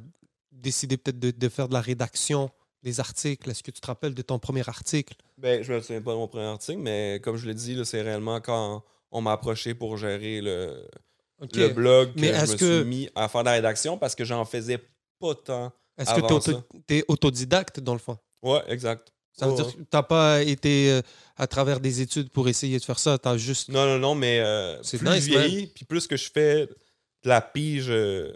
[0.51, 2.49] décidé peut-être de, de faire de la rédaction
[2.83, 3.49] des articles?
[3.49, 5.15] Est-ce que tu te rappelles de ton premier article?
[5.37, 8.01] Ben, je me souviens pas de mon premier article, mais comme je l'ai dit, c'est
[8.01, 10.87] réellement quand on m'a approché pour gérer le,
[11.41, 11.55] OK.
[11.55, 14.15] le blog que Mais je me que- suis mis à faire de la rédaction parce
[14.15, 14.79] que j'en faisais
[15.19, 15.71] pas tant.
[15.97, 18.17] Est-ce que tu es, autodidacte, dans le fond?
[18.43, 19.11] Ouais, exact.
[19.39, 21.01] Ça veut dire que tu n'as pas été euh,
[21.37, 23.17] à travers des études pour essayer de faire ça.
[23.17, 23.69] Tu as juste.
[23.69, 26.65] Non, non, non, mais euh, C'est plus nice, je vieillis, puis plus que je fais
[27.23, 28.33] de la pige euh,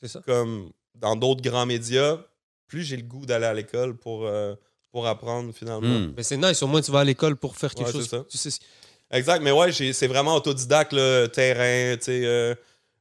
[0.00, 0.20] C'est ça.
[0.26, 2.18] comme dans d'autres grands médias,
[2.66, 4.54] plus j'ai le goût d'aller à l'école pour, euh,
[4.90, 6.00] pour apprendre finalement.
[6.00, 6.14] Mm.
[6.16, 6.62] Mais c'est nice.
[6.62, 8.08] Au moins, tu vas à l'école pour faire quelque Ouais, chose.
[8.08, 8.24] ça.
[8.28, 8.50] Tu sais,
[9.12, 12.24] Exact, mais ouais, c'est vraiment autodidacte, là, terrain, tu sais.
[12.24, 12.54] euh,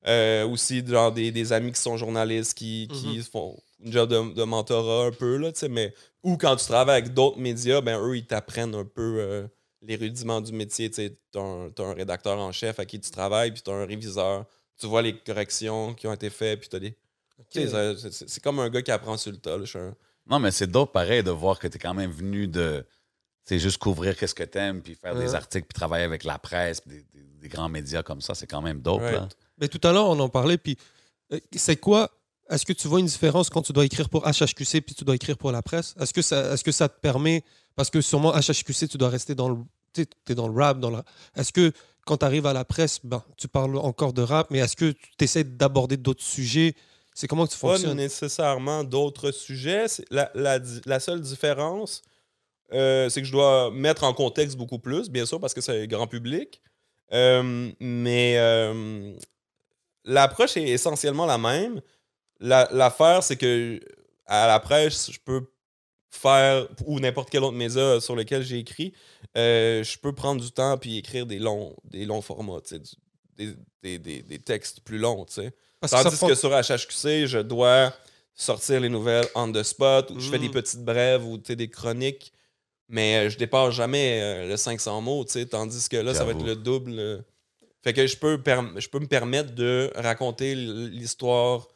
[0.07, 3.23] euh, aussi, genre, des, des amis qui sont journalistes qui, qui Mhm.
[3.23, 5.93] font une job de, de mentorat un peu, là, tu sais, mais...
[6.23, 9.47] Ou quand tu travailles avec d'autres médias, ben eux, ils t'apprennent un peu euh,
[9.81, 11.17] les rudiments du métier, tu sais.
[11.31, 14.45] T'as un, t'as un rédacteur en chef à qui tu travailles, puis t'as un réviseur.
[14.77, 16.91] Tu vois les corrections qui ont été faites, puis t'as des...
[17.49, 19.95] Tu sais, ça- c'est- comme un gars qui apprend sur le tas, là, un-
[20.29, 22.85] Non, mais c'est dope pareil de voir que tu es quand même venu de.
[23.45, 26.81] C'est juste couvrir qu'est-ce que t'aimes, puis faire des articles, puis travailler avec la presse,
[26.81, 28.35] puis des, des- des grands médias comme ça.
[28.35, 29.13] C'est quand même dope, Right.
[29.15, 29.29] là.
[29.57, 30.57] Mais tout à l'heure, on en parlait.
[30.57, 30.77] Puis,
[31.31, 32.11] euh, c'est quoi
[32.49, 35.15] Est-ce que tu vois une différence quand tu dois écrire pour HHQC puis tu dois
[35.15, 35.95] écrire pour la presse?
[35.99, 37.43] Est-ce que ça, est-ce que ça te permet
[37.75, 39.57] Parce que sûrement HHQC, tu dois rester dans le,
[39.93, 41.03] tu es dans le rap, dans la.
[41.35, 41.71] Est-ce que
[42.05, 44.91] quand tu arrives à la presse, ben, tu parles encore de rap, mais est-ce que
[45.17, 46.75] tu essaies d'aborder d'autres sujets?
[47.13, 47.97] C'est comment que tu pas fonctionnes?
[47.97, 49.85] nécessairement d'autres sujets.
[50.09, 52.01] La, la seule différence,
[52.73, 55.87] euh, c'est que je dois mettre en contexte beaucoup plus, bien sûr, parce que c'est
[55.87, 56.61] grand public.
[57.11, 59.13] Euh, mais euh,
[60.05, 61.81] l'approche est essentiellement la même.
[62.39, 63.79] La- L'affaire, c'est que
[64.25, 65.45] à la presse, je peux
[66.11, 68.93] faire, ou n'importe quel autre média sur lequel j'ai écrit,
[69.37, 72.79] euh, je peux prendre du temps puis écrire des longs, des longs formats, du-
[73.35, 75.25] des, des- des- des textes plus longs.
[75.25, 75.51] tu sais.
[75.79, 77.93] Parce que ça Tandis que sur HHQC, je dois
[78.33, 80.51] sortir les nouvelles on the spot, ou je fais des Mm.
[80.53, 82.33] petites brèves ou des chroniques,
[82.87, 86.23] mais euh, je dépasse jamais euh, le 500 mots, tu sais, tandis que là, ça
[86.25, 86.97] va être le double.
[86.99, 87.19] euh.
[87.83, 88.41] Fait que je peux,
[88.77, 91.67] je peux me permettre de raconter l'histoire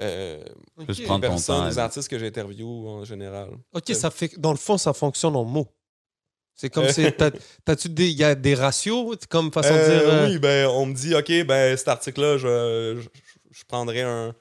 [0.00, 0.42] euh,
[0.78, 0.86] Ok.
[0.86, 1.68] Plus des prendre ton personnes, temps.
[1.68, 3.50] des artistes que j'interviewe en général.
[3.72, 5.68] Ok, ça fait, dans le fond, ça fonctionne en mots.
[6.56, 6.92] C'est comme Euh.
[6.92, 7.04] si.
[7.12, 7.32] t'as-
[7.64, 8.08] T'as-tu des.
[8.10, 10.08] Il y a des ratios, comme façon de Euh, dire.
[10.12, 13.08] euh, Oui, ben, on me dit, OK, ben, cet article-là, je, je,
[13.50, 14.34] je prendrais un,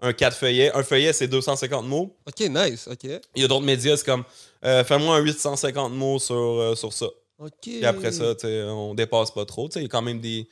[0.00, 0.72] un 4 feuillets.
[0.74, 2.16] Un feuillet, c'est 250 mots.
[2.26, 2.88] Ok, nice.
[2.90, 3.04] Ok.
[3.04, 4.24] Il y a d'autres médias, c'est comme,
[4.64, 7.06] euh, fais-moi un 850 mots sur, euh, sur ça.
[7.38, 7.52] Ok.
[7.62, 9.68] Puis après ça, on dépasse pas trop.
[9.68, 10.48] Tu sais, Il y a quand même des,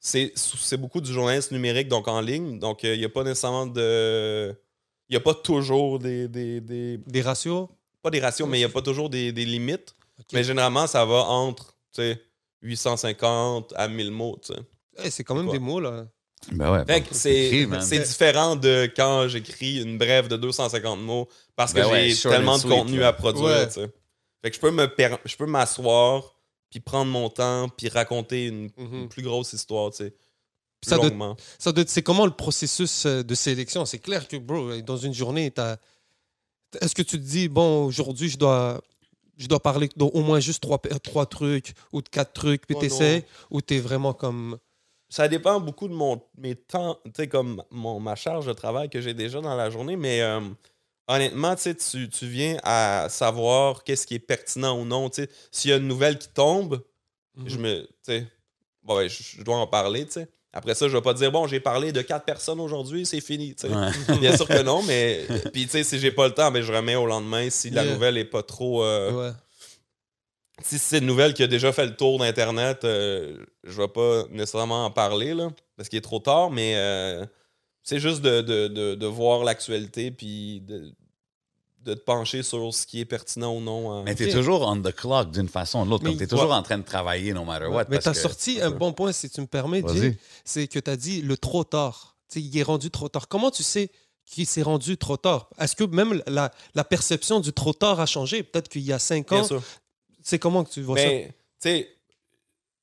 [0.00, 2.58] c'est c'est beaucoup du journalisme numérique, donc en ligne.
[2.58, 4.50] Donc, il n'y a pas nécessairement de.
[5.08, 7.68] Il n'y a pas toujours des, des, des- Des ratios?
[8.02, 9.94] Pas des ratios, mais il n'y a pas toujours des, des limites.
[10.32, 12.22] Mais généralement, ça va entre tu sais,
[12.62, 14.38] 850 à 1000 mots.
[15.02, 15.52] Eh, c'est quand même Quoi?
[15.54, 16.06] des mots, là.
[16.52, 16.84] Ben ouais.
[16.86, 17.82] Fait bon, que c'est écrit, man.
[17.82, 22.56] c'est différent de quand j'écris une brève de 250 mots parce que Ben j'ai tellement
[22.56, 23.08] de sweet, contenu là.
[23.08, 23.44] à produire.
[23.44, 23.68] Ouais.
[24.42, 26.34] Fait que je peux me per- je peux m'asseoir
[26.70, 28.94] puis prendre mon temps puis raconter une, Mhm.
[29.02, 30.14] une plus grosse histoire, tu sais.
[30.82, 31.36] Ça doit- longuement.
[31.58, 33.84] Ça doit c'est comment le processus euh, de sélection?
[33.84, 35.76] C'est clair que, bro, dans une journée, t'as-
[36.80, 38.80] est-ce que tu te dis, bon, aujourd'hui, je dois,
[39.36, 42.76] je dois parler d'au moins juste trois, pe- trois trucs ou de quatre trucs, puis
[42.78, 44.58] Oh, t'essaies, ou t'es vraiment comme.
[45.08, 48.88] Ça dépend beaucoup de mon mes temps, tu sais, comme mon, ma charge de travail
[48.88, 50.40] que j'ai déjà dans la journée, mais euh,
[51.14, 51.74] honnêtement, tu
[52.08, 55.10] tu viens à savoir qu'est-ce qui est pertinent ou non.
[55.50, 56.82] S'il y a une nouvelle qui tombe,
[57.46, 57.62] je Mhm.
[57.62, 57.88] me.
[58.82, 60.28] Bon, ben, je, je dois en parler, tu sais.
[60.52, 63.54] Après ça, je vais pas dire, bon, j'ai parlé de quatre personnes aujourd'hui, c'est fini.
[63.62, 63.70] Ouais.
[64.20, 65.26] Bien sûr que non, mais.
[65.52, 67.84] Puis, tu sais, si j'ai pas le temps, ben, je remets au lendemain si la
[67.84, 67.92] Yeah.
[67.94, 68.82] nouvelle est pas trop.
[68.82, 69.32] euh, Ouais.
[70.62, 74.24] si c'est une nouvelle qui a déjà fait le tour d'Internet, euh, je vais pas
[74.30, 77.24] nécessairement en parler, là, parce qu'il est trop tard, mais euh,
[77.82, 80.92] c'est juste de, de- de- de voir l'actualité puis de,
[81.82, 84.00] de te pencher sur ce qui est pertinent ou non.
[84.00, 84.02] euh.
[84.04, 84.32] Mais t'es Ok.
[84.32, 86.04] toujours on the clock d'une façon ou de l'autre.
[86.04, 86.54] Comme t'es toujours Ouais.
[86.56, 87.86] en train de travailler no matter what.
[87.88, 90.96] Mais t'as que- sorti un bon point, si tu me permets, Jay, c'est que t'as
[90.96, 92.16] dit le trop tard.
[92.28, 93.28] Tu sais, il est rendu trop tard.
[93.28, 93.90] Comment tu sais
[94.26, 95.48] qu'il s'est rendu trop tard?
[95.58, 98.42] Est-ce que même la, la perception du trop tard a changé?
[98.42, 99.46] Peut-être qu'il y a cinq ans,
[100.22, 101.04] c'est comment que tu vois ça?
[101.06, 101.28] Mais,
[101.60, 101.88] tu sais,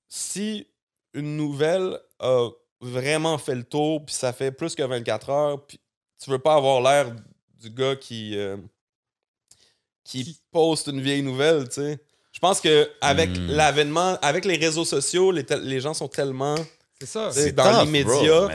[0.09, 0.67] si
[1.13, 2.49] une nouvelle a
[2.81, 5.79] vraiment fait le tour, puis ça fait plus que 24 heures, puis
[6.21, 7.15] tu veux pas avoir l'air
[7.59, 8.57] du gars qui, euh,
[10.07, 11.99] qui, Qui- poste une vieille nouvelle, tu sais.
[12.31, 13.47] Je pense que avec Hmm.
[13.49, 16.55] l'avènement, avec les réseaux sociaux, les, les gens sont tellement
[16.99, 17.29] C'est ça.
[17.31, 17.89] C'est C'est dans tough.
[17.91, 18.03] Mais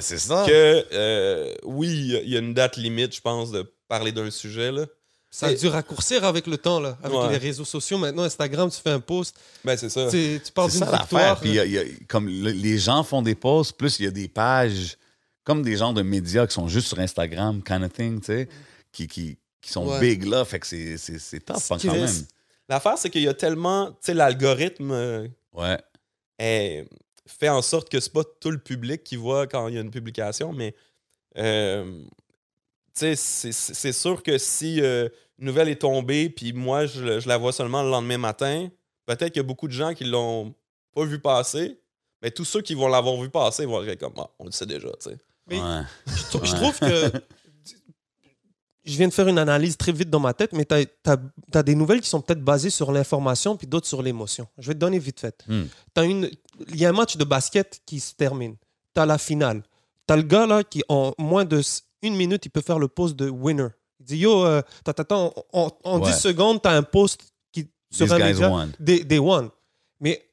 [0.01, 0.45] c'est ça.
[0.47, 1.89] que, euh, oui,
[2.25, 4.87] il y a- une date limite, je pense, de parler d'un sujet, là.
[5.31, 7.31] Ça a dû raccourcir avec le temps, là, avec Ouais.
[7.31, 7.97] les réseaux sociaux.
[7.99, 9.35] Maintenant, Instagram, tu fais un post,
[9.65, 10.09] Ben, c'est ça.
[10.11, 11.41] tu, tu parles d'une victoire.
[11.41, 13.99] Puis il y a- il y a- comme le- les gens font des posts, plus
[14.01, 14.99] il y a des pages,
[15.45, 18.49] comme des gens de médias qui sont juste sur Instagram, kind of thing, tu sais,
[18.93, 20.01] qui, qui, qui sont Ouais.
[20.01, 20.45] big là.
[20.45, 22.09] Fait que c'est- c'est c'est tough Ce hein, quand même.
[22.69, 25.79] L'affaire, c'est qu'il y a tellement, tu sais, l'algorithme euh, Ouais.
[26.39, 26.87] est-
[27.27, 29.81] fait en sorte que c'est pas tout le public qui voit quand il y a
[29.81, 30.75] une publication, mais
[31.39, 32.03] euh,
[32.95, 37.37] tu sais, c'est- sûr que si euh, une nouvelle est tombée, puis moi, je, la
[37.39, 38.69] vois seulement le lendemain matin,
[39.07, 40.55] peut-être qu'il y a beaucoup de gens qui l'ont
[40.95, 41.79] pas vu passer,
[42.21, 44.67] mais tous ceux qui vont l'avoir vu passer vont être comme, Ah, on le sait
[44.67, 45.17] déjà, tu sais.
[45.49, 45.83] Mais- ouais.
[46.07, 47.13] Je, trou- je trouve que.
[48.85, 51.75] Je viens de faire une analyse très vite dans ma tête, mais tu as, des
[51.77, 54.47] nouvelles qui sont peut-être basées sur l'information puis d'autres sur l'émotion.
[54.59, 55.45] Je vais te donner vite fait.
[55.95, 56.29] T'as une-
[56.69, 58.57] Il y a un match de basket qui se termine.
[58.95, 59.63] Tu as la finale.
[60.09, 61.61] Tu as le gars là qui, en moins de
[62.03, 63.69] une minute, il peut faire le post de winner.
[64.01, 65.33] Il dit Yo, euh, t'as- en,
[65.85, 66.11] en Ouais.
[66.11, 67.21] 10 secondes, tu as un post
[67.53, 68.49] qui, sur These un média
[68.81, 69.49] des, des one.
[70.01, 70.29] Mais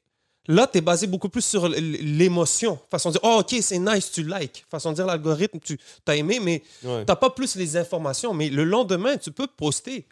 [0.50, 2.78] là, tu es basé beaucoup plus sur l'émotion.
[2.90, 4.64] Façon de dire, oh, OK, c'est nice, tu likes.
[4.70, 7.04] Façon de dire, l'algorithme, tu as aimé, mais Ouais.
[7.06, 8.34] tu pas plus les informations.
[8.34, 10.06] Mais le lendemain, tu peux poster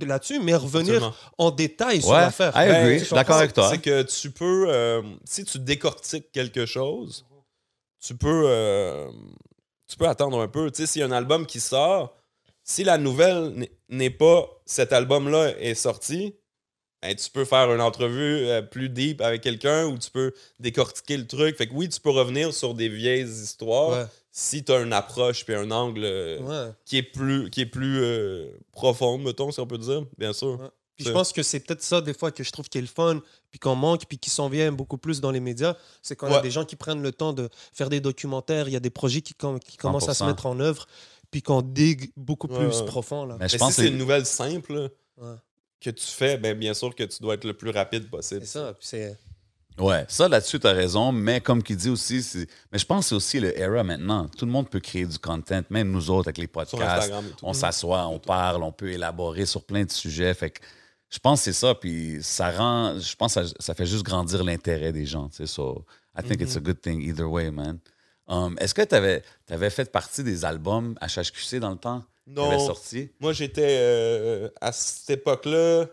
[0.00, 1.14] là-dessus, mais revenir Absolument.
[1.38, 2.52] en détail sur l'affaire.
[2.52, 3.70] Ben, je suis d'accord avec toi.
[3.70, 7.24] C'est que tu peux, euh, si tu décortiques quelque chose,
[8.00, 9.10] tu peux, euh,
[9.86, 10.70] tu peux attendre un peu.
[10.70, 12.16] Tu sais, s'il y a un album qui sort,
[12.62, 16.34] si la nouvelle n'est- n'est pas cet album-là est sorti,
[17.06, 21.16] ben, tu peux faire une entrevue euh, plus deep avec quelqu'un ou tu peux décortiquer
[21.16, 21.56] le truc.
[21.56, 24.92] Fait que oui, tu peux revenir sur des vieilles histoires Ouais, si tu as une
[24.92, 26.72] approche puis un angle euh, ouais.
[26.84, 30.60] qui est plus, qui est plus euh, profonde, mettons, si on peut dire, bien sûr.
[30.60, 30.68] Ouais.
[30.96, 32.86] Puis je pense que c'est peut-être ça, des fois, que je trouve qui est le
[32.86, 35.74] fun, puis qu'on manque, puis qui s'en vient beaucoup plus dans les médias.
[36.02, 36.42] C'est qu'on a Ouais.
[36.42, 39.20] des gens qui prennent le temps de faire des documentaires, il y a des projets
[39.20, 40.26] qui, com- qui commencent à se 100%.
[40.28, 40.86] mettre en œuvre,
[41.32, 42.86] puis qu'on digue beaucoup plus ouais.
[42.86, 43.26] profond.
[43.26, 43.36] Là.
[43.40, 44.88] Mais je Mais pense si que c'est une nouvelle simple
[45.18, 45.34] Ouais.
[45.84, 48.40] Que tu fais, ben bien sûr que tu dois être le plus rapide possible.
[48.44, 48.72] C'est ça.
[48.72, 49.18] puis c'est-
[49.78, 53.06] Ouais, ça là-dessus, tu as raison, mais comme qu'il dit aussi, c'est- mais je pense
[53.06, 54.28] que c'est aussi le era maintenant.
[54.28, 56.82] Tout le monde peut créer du content, même nous autres avec les Sur podcasts.
[57.02, 57.44] Instagram et tout.
[57.44, 60.32] On s'assoit, on parle, on peut élaborer sur plein de sujets.
[60.34, 60.60] Fait que
[61.10, 64.04] je pense que c'est ça, puis ça rend, je pense que ça, ça fait juste
[64.04, 65.28] grandir l'intérêt des gens.
[65.28, 65.84] Tu sais, so
[66.16, 67.78] I think it's a good thing either way, man.
[68.28, 72.04] Um, Est-ce que tu avais, fait partie des albums HHQC dans le temps?
[72.26, 73.10] Non, sorti?
[73.20, 75.86] moi j'étais euh, à cette époque-là,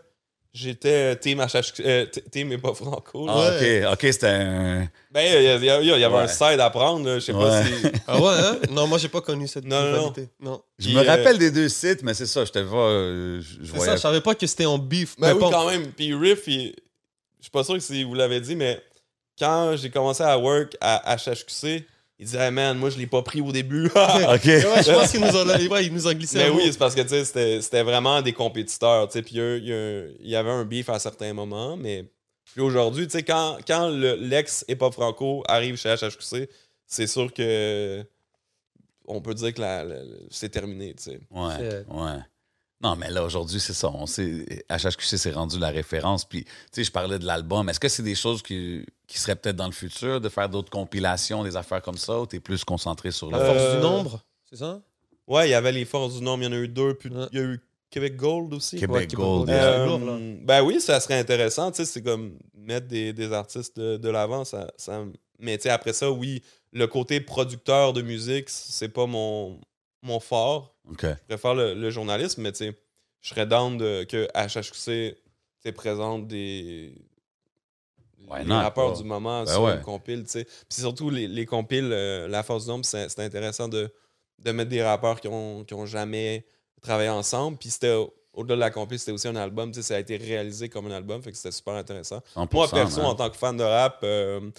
[0.54, 3.26] j'étais team HH, euh, team et pas franco.
[3.26, 3.32] là.
[3.36, 4.88] Ah, OK, OK, c'était un...
[5.10, 6.22] Ben il y, a- il y a- il y avait Ouais.
[6.22, 7.72] un side à prendre, là, je sais pas si.
[8.06, 8.58] Ah ouais, hein?
[8.70, 10.62] Non, moi, j'ai pas connu cette Non, non, non.
[10.78, 13.40] Je Puis, me euh, rappelle des deux sites, mais c'est ça, je te vois, euh,
[13.40, 13.90] je, je C'est voyais...
[13.92, 15.16] ça, je savais pas que c'était en beef.
[15.18, 15.92] Ben Mais oui, pas- quand même.
[15.92, 16.74] Puis Riff, il-
[17.38, 18.82] je suis pas sûr que si vous l'avez dit, mais
[19.38, 21.84] quand j'ai commencé à work à HHQC,
[22.22, 23.86] il disait, hey man, moi, je l'ai pas pris au début.
[23.86, 23.94] OK.
[23.94, 26.94] Ouais, je pense qu'il nous, a- ouais, il nous a glissé Mais oui, c'est parce
[26.94, 29.06] que tu sais, c'était c'était vraiment des compétiteurs.
[29.08, 31.76] tu sais, Puis eux, il y, a- il y avait un beef à certains moments.
[31.76, 32.04] Mais
[32.44, 36.48] puis aujourd'hui, tu sais, quand, quand le- l'ex et pas franco arrive chez HHQC,
[36.86, 38.04] c'est sûr que
[39.06, 39.62] on peut dire que
[40.30, 40.94] c'est terminé.
[40.94, 41.20] tu sais.
[41.30, 42.18] Ouais, ouais.
[42.82, 43.88] Non, mais là, aujourd'hui, c'est ça.
[43.94, 46.24] On sait, HHQC s'est rendu la référence.
[46.24, 47.68] Puis, tu sais, je parlais de l'album.
[47.68, 50.70] Est-ce que c'est des choses qui, qui seraient peut-être dans le futur, de faire d'autres
[50.70, 54.20] compilations, des affaires comme ça, ou t'es plus concentré sur La force Euh, du nombre,
[54.50, 54.80] c'est ça?
[55.28, 56.94] Ouais, il y avait les forces du nombre, il y en a eu deux.
[56.94, 57.26] Puis Ouais.
[57.32, 58.76] il y a eu Québec Gold aussi.
[58.80, 59.50] Québec Ouais, Québec Gold.
[59.50, 61.70] Euh, Euh, ben oui, ça serait intéressant.
[61.70, 64.44] tu sais, C'est comme mettre des, des artistes de, de l'avant.
[64.44, 65.04] Ça, ça-
[65.38, 66.42] Mais tu sais, après ça, oui,
[66.72, 69.60] le côté producteur de musique, c'est pas mon,
[70.02, 70.74] mon fort.
[71.00, 72.78] Je préfère le, le journalisme, mais tu sais,
[73.20, 75.16] je serais down de, que HHQC
[75.70, 76.92] présente des,
[78.44, 79.74] les rappeurs du moment Ben sur ouais.
[79.76, 80.24] une compile.
[80.24, 80.44] tu sais.
[80.44, 83.92] Puis surtout, les, les compiles, euh, La Force du Nombre, c'est intéressant de,
[84.38, 86.44] de mettre des rappeurs qui ont, qui ont jamais
[86.80, 87.58] travaillé ensemble.
[87.58, 87.96] Puis c'était
[88.32, 89.70] au-delà de la compile, c'était aussi un album.
[89.70, 92.20] tu sais, Ça a été réalisé comme un album, fait que c'était super intéressant.
[92.34, 94.50] 100%, Moi, perso, en tant que fan de rap, euh,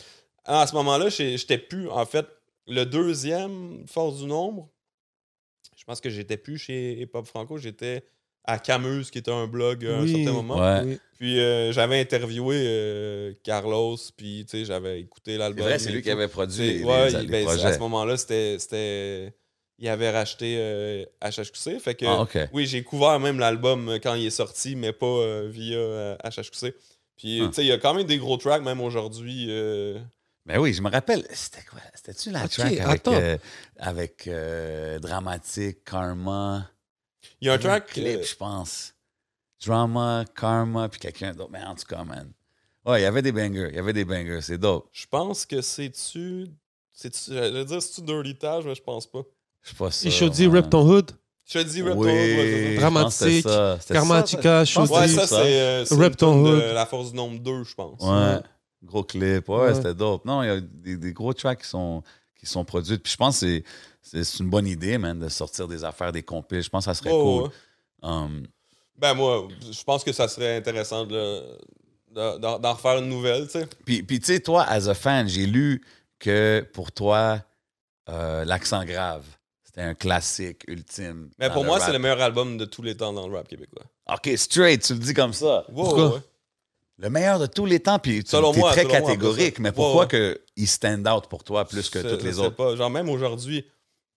[0.45, 1.89] à ce moment-là, j'étais plus.
[1.89, 2.27] En fait,
[2.67, 4.69] le deuxième Force du Nombre,
[5.83, 8.03] je pense que j'étais plus chez Hip Hop Franco, j'étais
[8.45, 10.57] à Camus, qui était un blog à un certain moment.
[10.59, 10.81] Ouais.
[10.85, 10.97] Oui.
[11.19, 15.65] Puis euh, j'avais interviewé euh, Carlos, puis tu sais, j'avais écouté C'est l'album.
[15.65, 17.65] vrai, c'est lui qui avait produit les, ouais, les- il- les ben, projets.
[17.65, 19.33] à ce moment-là, c'était, c'était.
[19.79, 21.79] Il avait racheté euh, HHQC.
[21.79, 25.05] Fait que, Ah, oui, j'ai couvert même l'album euh, quand il est sorti, mais pas
[25.07, 26.73] euh, via euh, HHQC.
[27.17, 27.47] Puis, Ah.
[27.47, 29.47] tu sais, il y a quand même des gros tracks, même aujourd'hui.
[30.47, 31.25] Euh, Ben oui, je me rappelle.
[31.33, 31.79] C'était quoi?
[31.95, 33.37] C'était-tu la track avec, euh,
[33.77, 36.69] avec euh, Dramatique, Karma?
[37.41, 37.87] Il y a un track.
[37.87, 38.93] clip, euh, je pense.
[39.65, 41.49] Drama, Karma, puis quelqu'un d'autre.
[41.51, 42.31] Mais en tout cas, man.
[42.85, 43.69] Ouais, il y avait des bangers.
[43.69, 44.41] Il y avait des bangers.
[44.41, 44.89] C'est dope.
[44.91, 46.47] je pense que c'est-tu.
[46.91, 47.33] C'est-tu.
[47.33, 49.21] J'allais dire, c'est-tu Dirty Tage, mais je pense pas.
[49.61, 50.07] Je sais pas ça.
[50.07, 50.47] Et Shoddy.
[50.47, 51.11] Rep Ton Hood,
[51.65, 53.47] dis Rip Oui, Torn, ouais, Dramatique,
[53.87, 55.13] Karmatica, que Ouais, Shoddy.
[55.13, 55.35] ça, c'est.
[55.61, 56.59] euh, Rip Ton Hood.
[56.73, 58.01] La Force du Nombre 2, je pense.
[58.01, 58.39] Ouais.
[58.83, 59.47] Gros clip.
[59.49, 59.73] Ouais, Ouais.
[59.75, 60.25] c'était dope.
[60.25, 62.03] Non, il y a des, des gros tracks qui sont,
[62.35, 62.97] qui sont produits.
[62.97, 63.61] Puis je pense que
[64.01, 66.61] c'est- une bonne idée, man, de sortir des affaires, des compiles.
[66.61, 67.43] Je pense que ça serait Oh, cool.
[67.43, 67.49] ouais.
[68.01, 68.43] Um,
[68.97, 71.41] Ben, moi, je pense que ça serait intéressant de,
[72.13, 73.67] de- d'en refaire une nouvelle, tu sais.
[73.85, 75.81] Puis, puis tu sais, toi, as a fan, j'ai lu
[76.19, 77.39] que pour toi,
[78.09, 79.23] euh, L'accent grave,
[79.63, 81.29] c'était un classique ultime.
[81.39, 83.83] Mais pour moi, c'est le meilleur album de tous les temps dans le rap québécois.
[84.13, 85.63] OK, straight, tu le dis comme ça.
[85.69, 86.13] Wow, Pourquoi?
[86.15, 86.21] ouais.
[86.99, 90.01] Le meilleur de tous les temps, puis tu es moi, très moi, catégorique, mais pourquoi
[90.03, 90.07] ouais.
[90.07, 92.55] que il stand out pour toi plus que Je- toutes je les sais autres?
[92.55, 92.75] pas.
[92.75, 93.65] Genre, même aujourd'hui,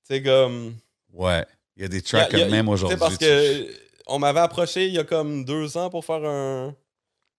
[0.03, 0.75] c'est comme.
[1.13, 1.45] Ouais,
[1.77, 2.99] il y a des a- tracks a- même tu sais, aujourd'hui.
[2.99, 3.67] Parce tu- que
[4.07, 6.75] on m'avait approché il y a comme deux ans pour faire un.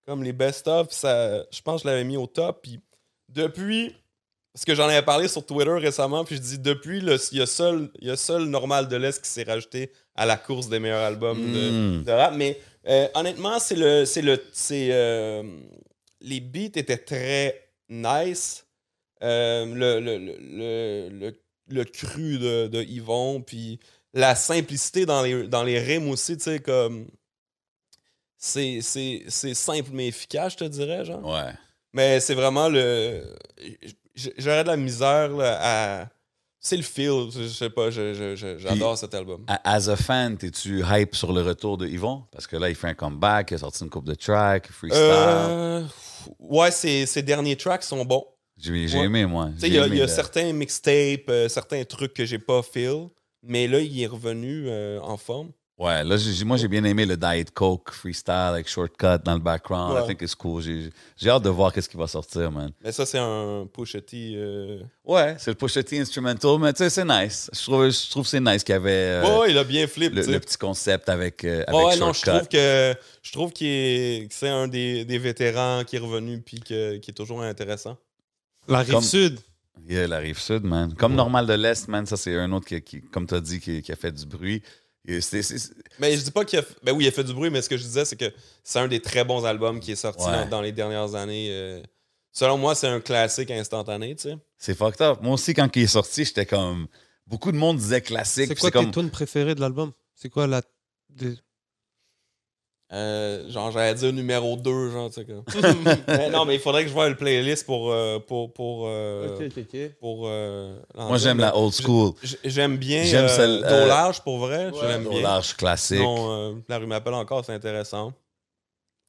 [0.06, 0.90] Comme les best-of.
[0.90, 2.60] ça- Je pense que je l'avais mis au top.
[2.62, 2.80] Puis
[3.28, 3.94] depuis.
[4.52, 7.42] Parce que j'en avais parlé sur Twitter récemment, puis je dis depuis, le- il y
[7.42, 10.68] a seul, il y a seul Normal de l'Est qui s'est rajouté à la course
[10.68, 12.04] des meilleurs albums de, Mm.
[12.04, 12.34] de rap.
[12.34, 12.58] Mais
[12.88, 14.04] euh, honnêtement, c'est le.
[14.04, 14.42] C'est le.
[14.52, 14.88] C'est.
[14.90, 15.42] euh,
[16.20, 18.64] les beats étaient très nice.
[19.22, 23.78] Euh, le, le, le- le cru de, de Yvon, puis
[24.14, 27.06] la simplicité dans les, dans les rimes aussi, tu sais, comme.
[28.36, 31.24] C'est c'est- c'est simple mais efficace, je te dirais, genre.
[31.24, 31.52] Ouais.
[31.92, 33.22] Mais c'est vraiment le.
[34.36, 35.58] J'aurais de la misère là,
[36.02, 36.08] à.
[36.60, 39.44] C'est le feel, je sais pas, j'adore cet album.
[39.46, 42.24] As a fan, t'es-tu hype sur le retour de Yvon?
[42.32, 45.00] Parce que là, il fait un comeback, il a sorti une coupe de tracks, freestyle.
[45.04, 45.84] Euh,
[46.40, 48.24] ouais, ses, ses derniers tracks sont bons.
[48.56, 49.04] J'ai ouais.
[49.04, 49.50] aimé, moi.
[49.62, 53.06] Il y a, y a le- certains mixtapes, euh, certains trucs que j'ai pas feel,
[53.44, 55.52] mais là, il est revenu euh, en forme.
[55.78, 59.38] Ouais, là, j'ai- moi, j'ai bien aimé le Diet Coke freestyle avec Shortcut dans le
[59.38, 59.96] background.
[60.02, 60.60] I think it's cool.
[60.60, 62.72] J'ai j'ai hâte de voir qu'est-ce qui va sortir, man.
[62.82, 64.32] Mais ça, c'est un Pusha T.
[64.34, 67.48] euh, Ouais, c'est le Pusha T instrumental, mais tu sais, c'est nice.
[67.52, 69.62] Je trouve, je trouve que c'est nice qu'il y avait euh, Ouais, ouais, il a
[69.62, 72.30] bien flip, le, petit concept avec, euh, avec Ouais, ouais, non, je Shortcut.
[72.30, 76.40] trouve que je trouve qu'il est- que c'est un des, des vétérans qui est revenu
[76.40, 77.96] puis que- qui est toujours intéressant.
[78.66, 79.38] La rive Comme- sud.
[79.88, 80.92] Yeah, la rive sud, man.
[80.94, 83.60] Comme Normal de l'Est, man, ça, c'est un autre qui, qui- comme tu as dit,
[83.60, 84.60] qui, qui a fait du bruit.
[85.98, 86.62] Mais je dis pas qu'il a.
[86.82, 88.32] Ben oui, il a fait du bruit, mais ce que je disais, c'est que
[88.62, 90.44] c'est un des très bons albums qui est sorti Ouais.
[90.44, 91.48] dans, dans les dernières années.
[91.50, 91.82] euh.
[92.32, 94.36] Selon moi, c'est un classique instantané, tu sais.
[94.58, 95.18] C'est fucked up.
[95.22, 96.86] Moi aussi, quand il est sorti, j'étais comme.
[97.26, 98.48] Beaucoup de monde disait classique.
[98.48, 98.90] C'est quoi tes comme.
[98.92, 99.92] tunes préférées de l'album?
[100.14, 100.62] C'est quoi la.
[101.10, 101.36] des-
[102.90, 105.26] Euh, genre, j'allais dire numéro 2, genre, tu sais.
[105.26, 105.42] comme.
[106.08, 107.92] Mais non, mais il faudrait que je voie le playlist pour.
[107.92, 109.90] euh, pour, pour, euh, Ok, ok, ok.
[110.00, 112.12] pour euh, Moi, j'aime la old school.
[112.22, 114.70] J- J'aime bien J'aime euh, celle, euh, large pour vrai.
[114.74, 115.20] je l'aime Au bien.
[115.20, 115.98] large classique.
[115.98, 118.12] Sinon, euh, la rue m'appelle encore, c'est intéressant.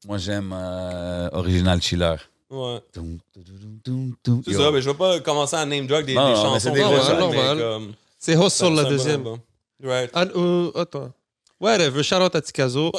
[0.06, 2.16] Moi, j'aime euh, Original Chiller.
[2.50, 2.80] Ouais.
[2.94, 4.60] C'est Yo.
[4.60, 6.60] ça, mais je vais pas commencer à name drop des, Non, des non, mais chansons.
[6.60, 9.24] c'est des vrais mais comme- C'est Host c'est sur la deuxième.
[9.82, 10.10] Right.
[10.14, 11.12] Ah, euh, attends.
[11.60, 12.40] Whatever, shout out à.
[12.40, 12.44] Ouais,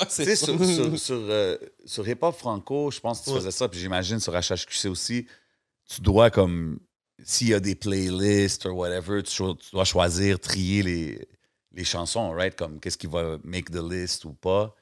[0.06, 1.56] Tu sais, sur, sur, sur, euh,
[1.86, 3.36] sur Hip Hop Franco, je pense que tu Ouais.
[3.36, 5.26] faisais ça, puis j'imagine sur HHQC aussi,
[5.88, 6.78] tu dois comme,
[7.22, 11.28] s'il y a des playlists ou whatever, tu, cho- tu dois choisir, trier les,
[11.72, 12.54] les chansons, right?
[12.54, 14.74] Comme qu'est-ce qui va make the list ou pas?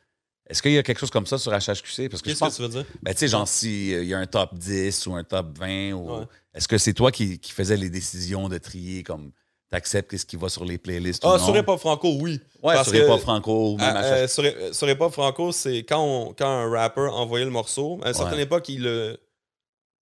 [0.48, 2.08] Est-ce qu'il y a quelque chose comme ça sur HHQC?
[2.08, 2.84] Parce que Qu'est-ce que tu veux dire?
[3.02, 6.10] ben, tu sais, genre, s'il y a un top 10 ou un top 20, ou,
[6.20, 6.24] Ouais.
[6.54, 9.30] est-ce que c'est toi qui, qui faisais les décisions de trier, comme,
[9.70, 11.44] t'acceptes qu'est-ce qui va sur les playlists ou Ah, non?
[11.44, 12.40] sur Hip Franco, oui.
[12.62, 15.52] Ouais, parce sur que- Hip Hop Franco ou même euh, sur, sur Hip Hop Franco,
[15.52, 17.98] c'est quand, on- quand un rapper envoyait le morceau.
[18.02, 18.42] À une certaine Ouais.
[18.44, 19.18] époque, il, le-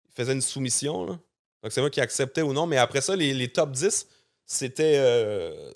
[0.08, 1.04] il faisait une soumission.
[1.06, 1.18] là.
[1.62, 2.66] Donc, c'est moi qui acceptais ou non.
[2.66, 4.06] Mais après ça, les, les top 10,
[4.44, 5.72] c'était euh,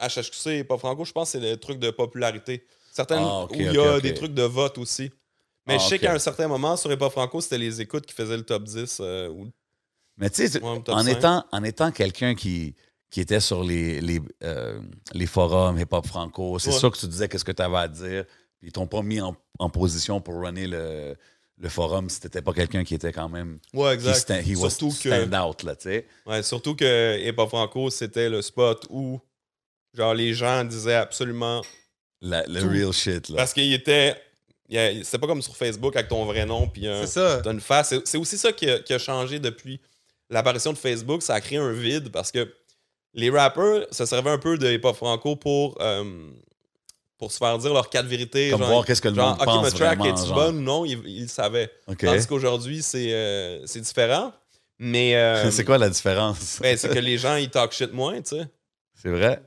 [0.00, 1.04] HHQC et Hip Hop Franco.
[1.04, 2.64] Je pense que c'est le truc de popularité.
[2.92, 5.10] Certaines Ah, où il y a des trucs de vote aussi.
[5.66, 8.06] Mais Ah, je sais qu'à un certain moment, sur Hip Hop Franco, c'était les écoutes
[8.06, 8.98] qui faisaient le top 10.
[9.00, 9.48] euh, ou-
[10.16, 12.74] Mais tu sais, en, étant, en étant quelqu'un qui,
[13.10, 14.80] qui était sur les, les, euh,
[15.12, 16.78] les forums hip-hop franco, c'est Ouais.
[16.78, 18.24] sûr que tu disais qu'est-ce que tu avais à dire.
[18.58, 21.14] Puis ils t'ont pas mis en, en position pour runner le,
[21.58, 23.58] le forum si t'étais pas quelqu'un qui était quand même.
[23.72, 24.30] Ouais, He, exact.
[24.30, 26.06] sta- surtout, que, out, là, tu sais.
[26.26, 29.20] ouais, surtout que Hip Hop Franco, c'était le spot où
[29.92, 31.62] genre les gens disaient absolument
[32.20, 32.68] La- Le Tout.
[32.68, 33.36] real shit, là.
[33.36, 34.16] Parce qu'il était.
[34.70, 37.40] C'était pas comme sur Facebook avec ton vrai nom puis un- C'est ça.
[37.44, 37.90] t'as une face.
[37.90, 39.78] C'est- C'est aussi ça qui a, qui a changé depuis
[40.30, 41.22] l'apparition de Facebook.
[41.22, 42.50] Ça a créé un vide parce que
[43.14, 46.30] les rappers se servaient un peu de hip-hop franco pour, euh,
[47.18, 48.50] pour se faire dire leurs quatre vérités.
[48.50, 50.34] Comme genre, voir qu'est-ce que le genre, monde OK, pense ma track est-tu genre.
[50.34, 50.58] bonne?
[50.58, 50.84] Ou non?
[50.84, 51.70] Ils ils le savaient.
[51.86, 51.98] OK.
[52.04, 54.32] Tandis qu'aujourd'hui, c'est euh, c'est différent.
[54.78, 55.14] Mais.
[55.16, 56.58] euh, c'est quoi la différence?
[56.60, 58.46] ben, c'est que les gens, ils talk shit moins, tu sais.
[59.00, 59.42] C'est vrai?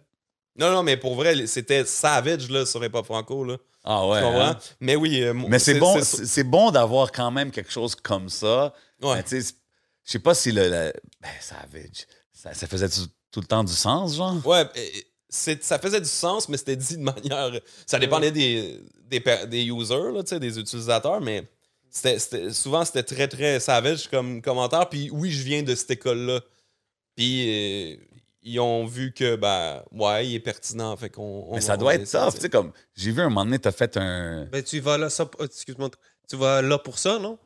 [0.58, 3.44] Non, non, mais pour vrai, c'était savage là, sur hip-hop franco.
[3.44, 3.58] Là.
[3.84, 4.20] Ah ouais.
[4.20, 4.58] Hein?
[4.80, 5.22] Mais oui.
[5.22, 8.74] euh, Mais c'est bon, c'est- bon d'avoir quand même quelque chose comme ça.
[9.02, 9.22] Ouais.
[9.26, 9.56] C'est-
[10.04, 10.64] je sais pas si le.
[10.70, 12.08] le- ben, savage.
[12.34, 12.88] Ça, ça faisait
[13.38, 14.46] tout, le temps du sens, genre?
[14.46, 14.66] Ouais,
[15.30, 17.52] c'est- ça faisait du sens, mais c'était dit de manière.
[17.86, 18.80] Ça dépendait des,
[19.10, 21.48] des, per- des users, là, tu sais, des utilisateurs, mais
[21.90, 24.90] c'était, c'était- souvent c'était très très savage comme commentaire.
[24.90, 26.42] Puis oui, je viens de cette école-là.
[27.16, 27.96] Puis euh,
[28.44, 30.96] ils ont vu que, ben, ouais, il est pertinent.
[30.96, 32.36] Fait qu'on, on Mais ça on doit être tough.
[32.36, 34.46] tu sais, comme, j'ai vu un moment donné, t'as fait un.
[34.46, 35.90] Ben, tu vas là, ça, oh, excuse-moi,
[36.30, 37.38] tu vas là pour ça, non?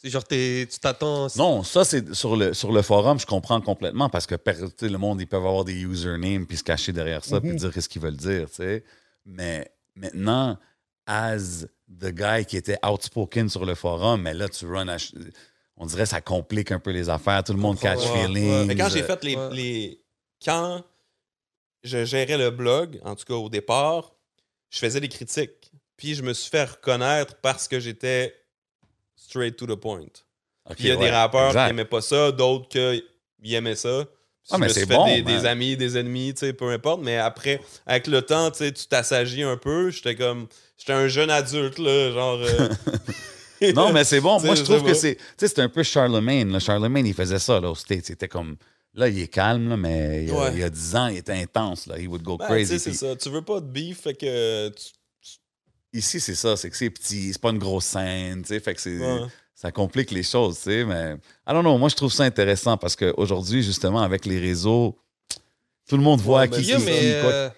[0.00, 1.26] C'est genre, t'es- tu t'attends.
[1.36, 4.86] Non, ça, c'est sur le, sur le forum, je comprends complètement parce que per- tu
[4.86, 7.56] sais, le monde, ils peuvent avoir des usernames puis se cacher derrière ça puis Mhm.
[7.56, 8.84] dire ce qu'ils veulent dire, tu sais.
[9.26, 10.56] Mais maintenant,
[11.06, 14.96] as the guy qui était outspoken sur le forum, mais là, tu run à
[15.80, 17.42] On dirait que ça complique un peu les affaires.
[17.44, 18.50] Tout le monde catch Ouais, feelings.
[18.50, 18.64] ouais.
[18.66, 19.48] Mais quand j'ai fait les, Ouais.
[19.52, 20.00] les-
[20.44, 20.84] Quand
[21.84, 24.12] je gérais le blog, en tout cas au départ,
[24.70, 25.72] je faisais des critiques.
[25.96, 28.34] Puis je me suis fait reconnaître parce que j'étais
[29.18, 30.06] straight to the point.
[30.70, 31.64] Puis il y a ouais, des rappeurs exact.
[31.66, 34.04] qui aimaient pas ça, d'autres qui aimaient ça.
[34.50, 36.52] Ah, je mais me suis c'est fait bon, des, des amis, des ennemis, tu sais,
[36.54, 37.02] peu importe.
[37.02, 39.90] Mais après, avec le temps, tu sais, tu t'assagis un peu.
[39.90, 40.46] J'étais comme.
[40.78, 42.38] J'étais un jeune adulte, là, genre.
[42.40, 42.68] euh,
[43.74, 44.40] Non, mais c'est bon.
[44.44, 45.16] Moi, je trouve que c'est.
[45.16, 46.50] Tu sais, c'est un peu Charlemagne.
[46.50, 46.60] là.
[46.60, 48.04] Charlemagne, il faisait ça, là, au States.
[48.06, 48.56] C'était comme.
[48.94, 50.50] Là, il est calme, là, mais il y, a, Ouais.
[50.54, 51.98] il y a 10 ans, il était intense, là.
[51.98, 52.78] He would go Ben, crazy.
[52.80, 53.14] c'est ça.
[53.16, 54.68] Tu veux pas de beef, fait que.
[54.70, 54.92] tu-
[55.92, 56.56] Ici, c'est ça.
[56.56, 57.32] C'est que c'est petit.
[57.32, 58.60] C'est pas une grosse scène, tu sais.
[58.60, 58.98] Fait que c'est.
[58.98, 59.26] Ouais.
[59.54, 60.84] Ça complique les choses, tu sais.
[60.84, 61.14] Mais.
[61.48, 61.78] I don't know.
[61.78, 64.96] Moi, je trouve ça intéressant parce qu'aujourd'hui, justement, avec les réseaux,
[65.88, 67.30] tout le monde voit Ouais, qui, ben, qui, Yo, qui, mais quoi.
[67.32, 67.50] euh,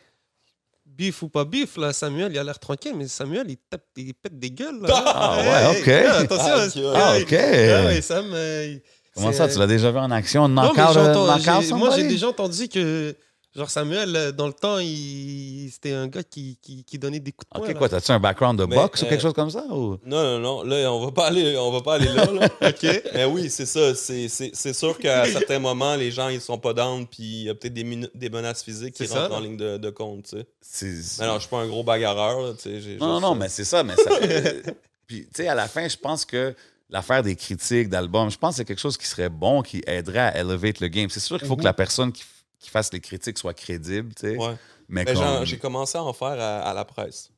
[0.87, 4.15] bif ou pas bif, là, Samuel, il a l'air tranquille, mais Samuel, il, tape, il
[4.15, 4.81] pète des gueules.
[4.81, 5.03] Là.
[5.07, 5.89] Ah, ouais, ok.
[5.89, 6.93] hey, attention.
[6.95, 7.19] Ah, ok.
[7.19, 7.33] Ah, OK.
[7.35, 8.77] ah ouais, Sam, euh,
[9.15, 10.47] Comment ça, tu l'as déjà vu en action?
[10.49, 13.15] Non, Knockout, mais euh, j'entends- knockout j'ai- moi, j'ai déjà entendu que,
[13.55, 17.33] genre, Samuel, euh, dans le temps, il, c'était un gars qui, qui, qui donnait des
[17.33, 17.67] coups de poing.
[17.67, 17.79] OK, là.
[17.79, 17.89] quoi?
[17.89, 19.65] T'as-tu un background de Mais, boxe ou euh, quelque chose comme ça?
[19.71, 19.99] Ou...
[20.05, 20.63] Non, non, non.
[20.63, 22.27] Là, on va pas aller, on va pas aller là.
[22.27, 22.49] là.
[22.69, 23.03] OK.
[23.15, 23.95] Mais oui, c'est ça.
[23.95, 27.43] C'est, c'est, c'est sûr qu'à certains moments, les gens, ils sont pas down, puis il
[27.45, 31.25] y a peut-être des, menaces physiques qui rentrent en ligne de, de compte, tu sais.
[31.25, 32.97] Non, je suis pas un gros bagarreur, là, tu sais.
[32.99, 33.83] Non, juste- non, mais c'est ça.
[33.83, 34.11] Mais ça
[35.07, 36.55] Puis, tu sais, à la fin, je pense que
[36.89, 40.21] l'affaire des critiques d'albums, je pense que c'est quelque chose qui serait bon, qui aiderait
[40.21, 41.11] à elevate le game.
[41.11, 42.23] C'est sûr qu'il faut que la personne qui,
[42.61, 44.37] qui fasse les critiques soit crédible, tu sais.
[44.37, 44.55] Ouais.
[44.89, 45.17] Mais Mais comme...
[45.23, 47.31] j'en- j'ai commencé à en faire à, à la presse.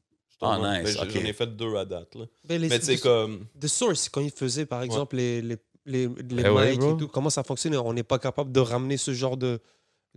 [0.45, 2.25] Ah, nice, Mais j'en- ai fait deux à date, là.
[2.49, 3.47] Mais, les, The- comme.
[3.61, 5.57] The Source, quand il faisait, par exemple, les, les,
[5.87, 6.09] les,
[6.45, 9.37] Eh ouais, et tout, comment ça fonctionne On n'est pas capable de ramener ce genre
[9.37, 9.61] de,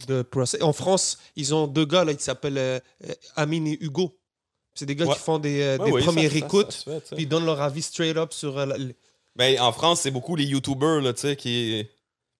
[0.07, 0.61] de procès.
[0.63, 4.17] En France, ils ont deux gars là, qui s'appellent euh, euh, Amine et Hugo.
[4.73, 5.13] C'est des gars Ouais.
[5.13, 7.29] qui font des, euh, Ouais, des oui, ça- premières ça- ça écoutes, fait, puis ils
[7.29, 8.77] donnent leur avis straight up sur euh, la-
[9.35, 11.85] Ben, en France, c'est beaucoup les YouTubers, là, tu sais, qui.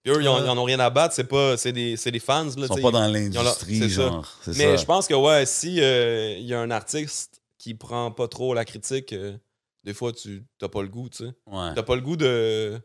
[0.06, 0.42] Puis eux, ils en- Ouais.
[0.44, 1.56] ils en ont rien à battre, c'est pas.
[1.56, 4.02] C'est des, c'est des fans, là, Ils sont pas dans ont leur- l'industrie, c'est ça.
[4.02, 4.32] genre.
[4.42, 4.76] C'est Mais ça.
[4.76, 8.54] je pense que, ouais, si euh, il y a un artiste qui prend pas trop
[8.54, 9.36] la critique, euh,
[9.84, 11.32] des fois, tu t'as pas le goût, tu sais.
[11.46, 11.74] Ouais.
[11.74, 12.80] T'as pas le goût de.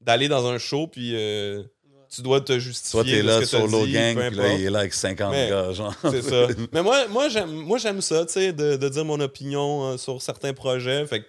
[0.00, 1.62] d'aller dans un show, puis euh,
[2.14, 3.02] tu dois te Toi, justifier.
[3.04, 4.58] t'es de là que solo dit, gang, peu puis là, importe.
[4.60, 5.94] il est là avec 50 Mais- gars, genre.
[6.02, 6.46] C'est ça.
[6.72, 9.96] Mais moi, moi j'aime moi, j'aime ça, tu sais, de, de dire mon opinion euh,
[9.96, 11.04] sur certains projets.
[11.06, 11.26] Fait que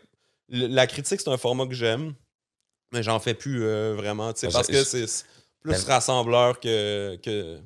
[0.49, 2.13] la critique, c'est un format que j'aime,
[2.95, 5.05] mais j'en fais plus euh, vraiment, tu sais, parce que c'est
[5.61, 7.17] plus rassembleur que.
[7.23, 7.59] que.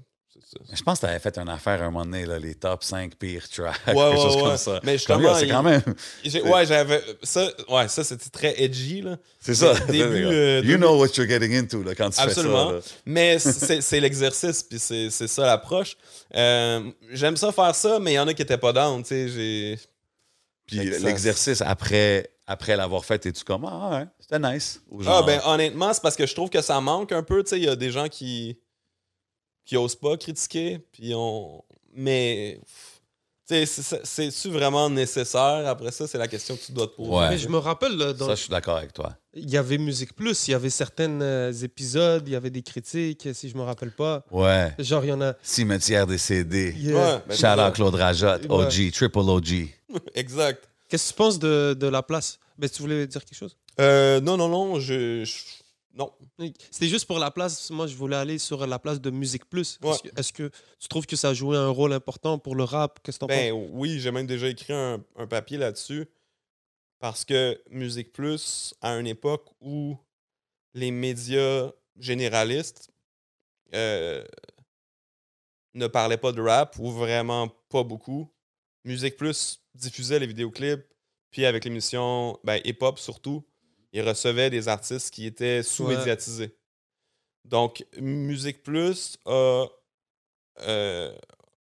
[0.73, 3.47] Je pense que t'avais fait une affaire un moment donné, là, les top 5 pires
[3.49, 4.41] tracks, Ouais, quelque ouais, chose ouais.
[4.41, 4.79] comme ça.
[4.83, 5.81] Mais justement, c'est quand même...
[6.45, 7.03] Ouais, j'avais.
[7.21, 9.03] Ça, ouais, ça c'était très edgy.
[9.39, 9.75] C'est ça.
[9.81, 12.69] Début, euh, you début- know what you're getting into là, quand tu Absolument.
[12.71, 12.87] fais ça.
[12.87, 12.97] là.
[13.05, 13.37] Mais
[13.81, 15.95] c'est l'exercice, puis c'est ça l'approche.
[16.33, 19.29] Euh, J'aime ça faire ça, mais il y en a qui étaient pas down, tu
[19.29, 19.77] sais.
[20.65, 24.81] Puis l'exercice après, après l'avoir fait, es-tu comme Ah ouais, c'était nice.
[24.89, 27.51] Ou Ah, ben honnêtement, c'est parce que je trouve que ça manque un peu, tu
[27.51, 27.57] sais.
[27.59, 28.57] Il y a des gens qui.
[29.65, 31.63] qui osent pas critiquer, puis on.
[31.93, 32.59] Mais.
[33.47, 35.67] Tu sais, c'est- c'est-tu vraiment nécessaire?
[35.67, 37.09] Après ça, c'est la question que tu dois te poser.
[37.09, 37.29] Ouais.
[37.29, 39.15] Mais je me rappelle, là, dans- ça, je suis d'accord avec toi.
[39.33, 42.61] il y avait Musique Plus, il y avait certains euh, épisodes, il y avait des
[42.61, 44.23] critiques, si je me rappelle pas.
[44.29, 44.71] Ouais.
[44.77, 45.33] Genre, il y en a.
[45.41, 46.05] Cimetière
[46.95, 48.65] a- Ouais, ben, Shout out Claude Rajotte, Ouais.
[48.65, 49.69] OG, triple OG.
[50.13, 50.68] Exact.
[50.89, 52.39] Qu'est-ce que tu penses de, de la place?
[52.57, 53.55] Ben, Tu voulais dire quelque chose?
[53.79, 55.23] Euh, non, non, non, je.
[55.23, 55.33] je-
[55.93, 56.11] non.
[56.71, 57.69] C'était juste pour la place.
[57.71, 59.79] Moi, je voulais aller sur la place de Musique Plus.
[59.81, 59.91] Ouais.
[59.91, 62.63] Est-ce que, est-ce que tu trouves que ça a joué un rôle important pour le
[62.63, 62.99] rap?
[63.03, 66.05] Qu'est-ce que Ben oui, j'ai même déjà écrit un, un papier là-dessus.
[66.99, 69.97] Parce que Musique Plus, à une époque où
[70.73, 72.91] les médias généralistes
[73.73, 74.23] euh,
[75.73, 78.29] ne parlaient pas de rap, ou vraiment pas beaucoup,
[78.85, 80.85] Musique Plus diffusait les vidéoclips,
[81.31, 83.45] puis avec l'émission ben, hip-hop surtout,
[83.93, 86.55] ils recevaient des artistes qui étaient sous-médiatisés.
[87.45, 89.65] Donc, Musique Plus a,
[90.61, 91.17] euh,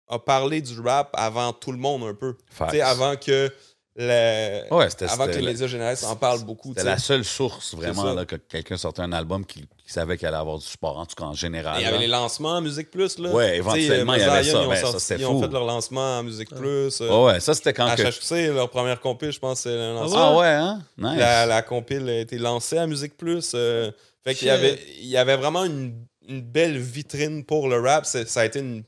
[0.08, 2.36] a parlé du rap avant tout le monde un peu.
[2.50, 2.70] Facts.
[2.70, 3.52] Tu sais, avant que,
[3.98, 6.68] le- Ouais, c'était avant que les médias généralistes en parlent beaucoup.
[6.68, 10.28] C'était la seule source, vraiment, là, que quelqu'un sortait un album qui, qui savait qu'il
[10.28, 11.80] allait avoir du support, en tout cas en général.
[11.80, 13.18] Il y avait les lancements à Musique Plus.
[13.18, 13.30] Là.
[13.30, 14.50] Ouais, éventuellement, il y avait ça.
[14.50, 15.42] Ils ont, Ben, ça, sorti- ils ont fou.
[15.46, 17.00] fait leur lancement à Musique Plus.
[17.00, 18.02] euh, Ouais, ça, c'était quand à que...
[18.02, 20.34] HHC, leur première compile, je pense, c'est le lancement.
[20.34, 20.80] Ah ouais, hein?
[20.96, 21.18] Nice.
[21.18, 23.52] La, la compile a été lancée à Musique Plus.
[23.54, 23.90] euh,
[24.24, 25.94] fait qu'il y avait, il y avait vraiment une,
[26.28, 28.04] une belle vitrine pour le rap.
[28.06, 28.84] Ça a été une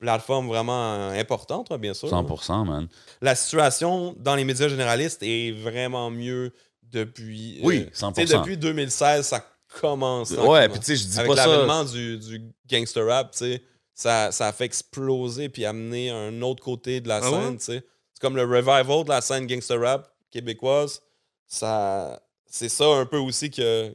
[0.00, 2.08] plateforme vraiment importante, hein, bien sûr.
[2.08, 2.88] 100%, man.
[3.20, 7.58] La situation dans les médias généralistes est vraiment mieux depuis.
[7.60, 8.38] euh, Oui, tu sais, 100%.
[8.40, 9.44] depuis 2016, ça
[9.80, 10.30] commence.
[10.32, 11.46] Ouais, puis tu sais, je dis Avec pas ça...
[11.46, 13.62] l'avènement du, du gangster rap, tu sais,
[13.94, 17.56] ça, ça a fait exploser puis amener un autre côté de la Ah scène, ouais?
[17.58, 17.84] tu sais.
[18.14, 21.00] C'est comme le revival de la scène gangster rap québécoise.
[21.46, 23.94] Ça, c'est ça un peu aussi que,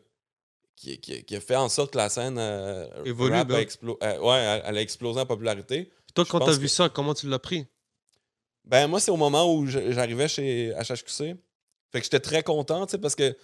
[0.76, 3.56] qui, qui- qui a fait en sorte que la scène euh, Évolue, rap ben.
[3.56, 5.89] a, explo- euh, ouais, elle a explosé en popularité.
[6.16, 7.68] Toi, quand t'as vu que- ça, comment tu l'as pris?
[8.63, 11.36] Ben, moi, c'est au moment où j'arrivais chez HHQC.
[11.91, 13.38] Fait que j'étais très content, tu sais, parce que,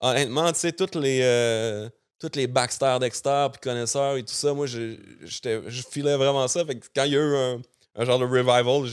[0.00, 1.88] honnêtement, tu sais, toutes les, euh,
[2.18, 6.48] toutes les Baxter, Dexter, puis connaisseurs et tout ça, moi, je, j'étais- je filais vraiment
[6.48, 6.64] ça.
[6.64, 7.62] Fait que quand il y a eu un,
[7.94, 8.86] un genre de revival,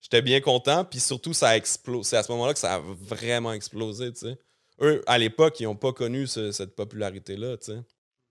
[0.00, 0.84] j'étais bien content.
[0.84, 2.08] Puis surtout, ça a explosé.
[2.10, 4.38] C'est à ce moment-là que ça a vraiment explosé, tu sais.
[4.80, 7.78] Eux, à l'époque, ils n'ont pas connu ce- cette popularité-là, tu sais.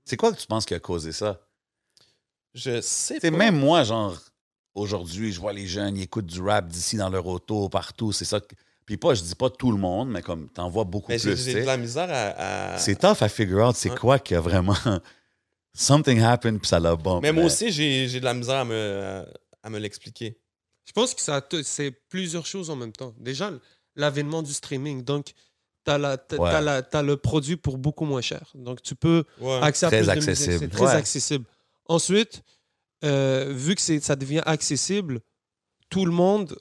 [0.04, 1.40] C'est quoi que tu penses qui a causé ça?
[2.54, 3.32] Je sais pas.
[3.32, 4.20] même moi, genre,
[4.76, 8.26] aujourd'hui, je vois les jeunes, ils écoutent du rap d'ici dans leur auto, partout, c'est
[8.26, 8.40] ça.
[8.40, 11.18] que- Puis pas, je dis pas tout le monde, mais comme, t'en vois beaucoup Mais
[11.18, 12.74] j'ai, plus, j'ai de la misère à...
[12.74, 14.76] à- C'est tough à figure out c'est quoi qui a vraiment...
[15.76, 17.20] Something happened, puis ça l'a bon.
[17.22, 19.26] Mais moi aussi, j'ai, j'ai de la misère à me,
[19.64, 20.38] à me l'expliquer.
[20.86, 23.16] Je pense que ça c'est plusieurs choses en même temps.
[23.20, 23.50] Déjà,
[23.96, 25.04] l'avènement du streaming.
[25.04, 25.34] Donc,
[25.86, 28.52] tu as, le produit pour beaucoup moins cher.
[28.54, 29.60] Donc, tu peux Ouais.
[29.64, 30.12] accès à de musique.
[30.12, 30.58] accessible.
[30.60, 30.92] C'est très Ouais.
[30.92, 31.46] accessible.
[31.88, 32.42] Ensuite,
[33.04, 35.20] euh, vu que ça devient accessible,
[35.90, 36.58] tout le monde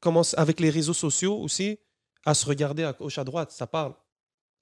[0.00, 1.78] commence, avec les réseaux sociaux aussi,
[2.24, 3.50] à se regarder à gauche, à droite.
[3.52, 3.94] Ça parle.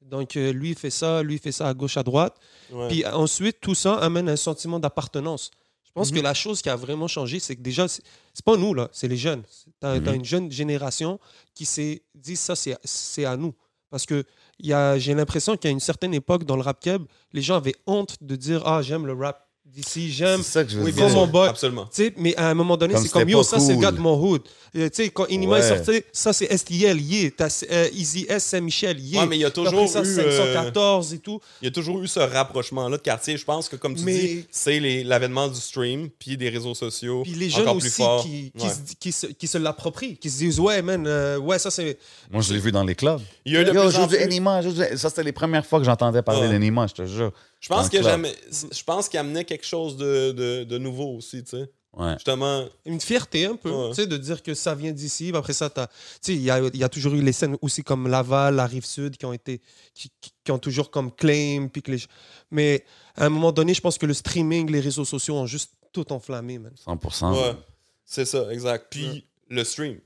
[0.00, 2.36] Donc, euh, lui fait ça, lui fait ça à gauche, à droite.
[2.70, 2.88] Ouais.
[2.88, 5.50] Puis ensuite, tout ça amène un sentiment d'appartenance.
[5.84, 6.18] Je pense Mhm.
[6.18, 8.02] que la chose qui a vraiment changé, c'est que déjà, c'est
[8.44, 9.42] pas nous, là, c'est les jeunes.
[9.80, 10.14] Tu as, Mhm.
[10.14, 11.18] une jeune génération
[11.54, 13.54] qui s'est dit ça, c'est à nous.
[13.90, 14.24] Parce que
[14.60, 18.36] j'ai l'impression qu'à une certaine époque, dans le rap keb, les gens avaient honte de
[18.36, 20.42] dire Ah, j'aime le rap d'ici, j'aime.
[20.42, 21.04] C'est ça que je veux Oui, dire.
[21.04, 21.48] Comme mon boy.
[21.48, 21.86] Absolument.
[21.94, 23.98] Tu sais, mais à un moment donné, c'est comme yo, ça c'est le gars de
[24.00, 24.42] mon hood.
[24.74, 25.76] Euh, Tu sais, quand Inima est Ouais.
[25.84, 27.30] sorti, ça c'est STL, yeah.
[27.34, 29.22] T'as euh, Easy S, Saint-Michel, yeah.
[29.22, 31.40] Ouais, mais il y a toujours ça, eu, euh, 514 et tout.
[31.62, 33.36] Il y a toujours eu ce rapprochement-là de quartier.
[33.36, 37.22] Je pense que, comme tu Mais- dis, c'est l'avènement du stream puis des réseaux sociaux.
[37.22, 38.70] Puis les jeunes encore plus aussi qui, qui, Ouais.
[38.72, 41.98] se, qui, se, qui se l'approprient, qui se disent Ouais, man, euh, ouais, ça c'est.
[42.30, 43.20] Moi, je l'ai vu dans les clubs.
[43.44, 46.42] Il y a eu Yo, joue du- Ça, c'était les premières fois que j'entendais parler
[46.42, 46.48] Ouais.
[46.50, 47.32] d'Enima, je te jure.
[47.66, 51.50] Je pense que je pense qu'il amenait quelque chose de, de, de nouveau aussi, tu
[51.50, 51.70] sais.
[51.92, 52.12] Ouais.
[52.12, 53.88] Justement, Une fierté un peu, Ouais.
[53.88, 55.32] tu sais, de dire que ça vient d'ici.
[55.34, 57.56] Après ça, t'as- tu sais, il y a, il y a toujours eu les scènes
[57.62, 59.62] aussi comme Laval, la Rive-Sud, qui ont été,
[59.94, 61.68] qui, qui- qui ont toujours comme claim.
[61.72, 62.02] Puis que les...
[62.50, 62.84] Mais
[63.16, 66.12] à un moment donné, je pense que le streaming, les réseaux sociaux ont juste tout
[66.12, 66.72] enflammé, man.
[66.86, 67.32] 100%.
[67.32, 67.56] ouais,
[68.04, 68.88] c'est ça, exact.
[68.90, 69.98] Puis le stream.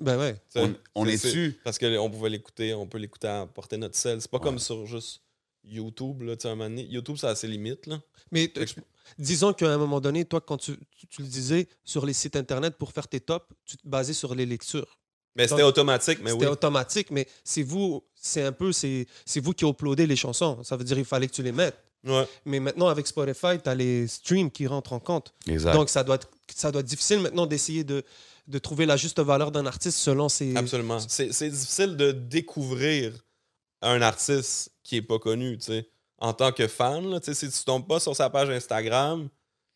[0.00, 0.34] Ben ouais.
[0.96, 1.60] On, est dessus.
[1.62, 4.20] Parce qu'on pouvait l'écouter, on peut l'écouter à porter notre sel.
[4.20, 5.20] C'est pas comme sur juste
[5.64, 6.86] YouTube, là, tu sais, un moment donné.
[6.86, 8.00] YouTube, ça a ses limites, là.
[8.32, 8.52] Mais
[9.18, 12.36] disons qu'à un moment donné, toi, quand tu, tu- tu le disais sur les sites
[12.36, 14.98] internet pour faire tes tops, tu te basais sur les lectures.
[15.36, 16.50] Mais c'était automatique, mais C'était oui.
[16.52, 20.62] automatique, mais c'est vous, c'est un peu, c'est c'est vous qui uploadez les chansons.
[20.64, 21.78] Ça veut dire qu'il fallait que tu les mettes.
[22.04, 22.26] Ouais.
[22.46, 25.32] Mais maintenant, avec Spotify, tu as les streams qui rentrent en compte.
[25.46, 25.72] Exact.
[25.74, 28.02] Donc, ça doit, être, ça doit être difficile maintenant d'essayer de,
[28.48, 30.56] de trouver la juste valeur d'un artiste selon ses.
[30.56, 30.98] Absolument.
[30.98, 33.12] C'est c'est difficile de découvrir
[33.82, 35.88] un artiste qui est pas connu, tu sais.
[36.18, 39.28] En tant que fan, là, tu sais, si tu tombes pas sur sa page Instagram,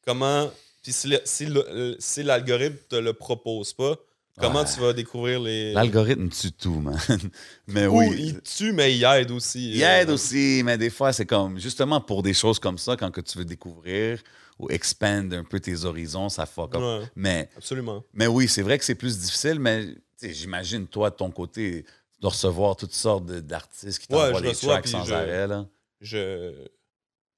[0.07, 0.51] comment.
[0.83, 1.09] Puis si
[1.47, 3.97] le- si l'algorithme te le propose pas,
[4.39, 4.67] comment Ouais.
[4.75, 5.73] tu vas découvrir les.
[5.73, 6.99] L'algorithme tue tout, man.
[7.67, 8.15] Mais Ou oui.
[8.19, 9.73] il tue, mais il aide aussi.
[9.73, 12.97] Il euh, aide aussi, mais des fois, c'est comme, justement pour des choses comme ça,
[12.97, 14.23] quand que tu veux découvrir
[14.59, 16.81] ou expand un peu tes horizons, ça fuck up.
[16.83, 18.05] Ouais, Mais, absolument.
[18.13, 21.85] mais oui, c'est vrai que c'est plus difficile, mais j'imagine, toi, de ton côté,
[22.25, 25.47] dois recevoir toutes sortes d'artistes qui Ouais, t'envoient je des reçois, tracks sans je- arrêt.
[25.47, 25.67] Là.
[26.01, 26.67] Je.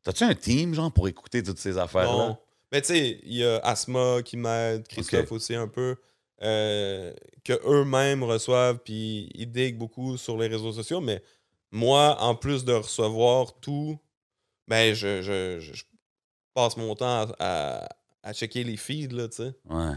[0.03, 2.29] T'as-tu un team, genre, pour écouter toutes ces affaires-là?
[2.29, 2.39] Non.
[2.73, 5.97] Mais tu sais, il y a Asma qui m'aide, Christophe aussi un peu,
[6.43, 7.13] euh,
[7.45, 11.01] que eux-mêmes reçoivent, puis ils diguent beaucoup sur les réseaux sociaux.
[11.01, 11.23] Mais
[11.71, 13.99] moi, en plus de recevoir tout,
[14.69, 15.85] ben je, je, je- je
[16.55, 17.35] passe mon temps à,
[17.85, 17.89] à-
[18.23, 19.55] à checker les feeds, là, tu sais.
[19.69, 19.95] Ouais,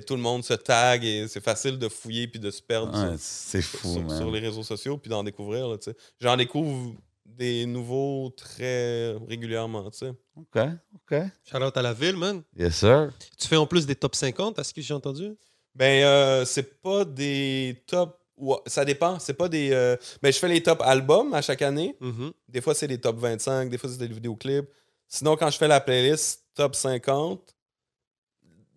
[0.00, 3.14] Tout le monde se tag et c'est facile de fouiller puis de se perdre sur-
[3.18, 4.16] c'est sur, fou, sur- man.
[4.18, 5.76] sur les réseaux sociaux puis d'en découvrir.
[6.20, 6.94] J'en découvre
[7.26, 10.12] des nouveaux très régulièrement, tu sais.
[10.36, 10.58] OK,
[10.94, 11.18] OK.
[11.50, 12.42] Shout out à la ville, man.
[12.56, 13.10] Yes, sir.
[13.38, 15.34] Tu fais en plus des top 50, à ce que j'ai entendu?
[15.74, 18.18] Ben, euh, c'est pas des top.
[18.66, 19.18] Ça dépend.
[19.18, 19.70] C'est pas des.
[19.72, 21.96] euh, Ben, je fais les top albums à chaque année.
[22.00, 22.32] Mhm.
[22.48, 23.70] Des fois, c'est des top 25.
[23.70, 24.68] Des fois, c'est des vidéoclips.
[25.08, 27.54] Sinon, quand je fais la playlist top 50,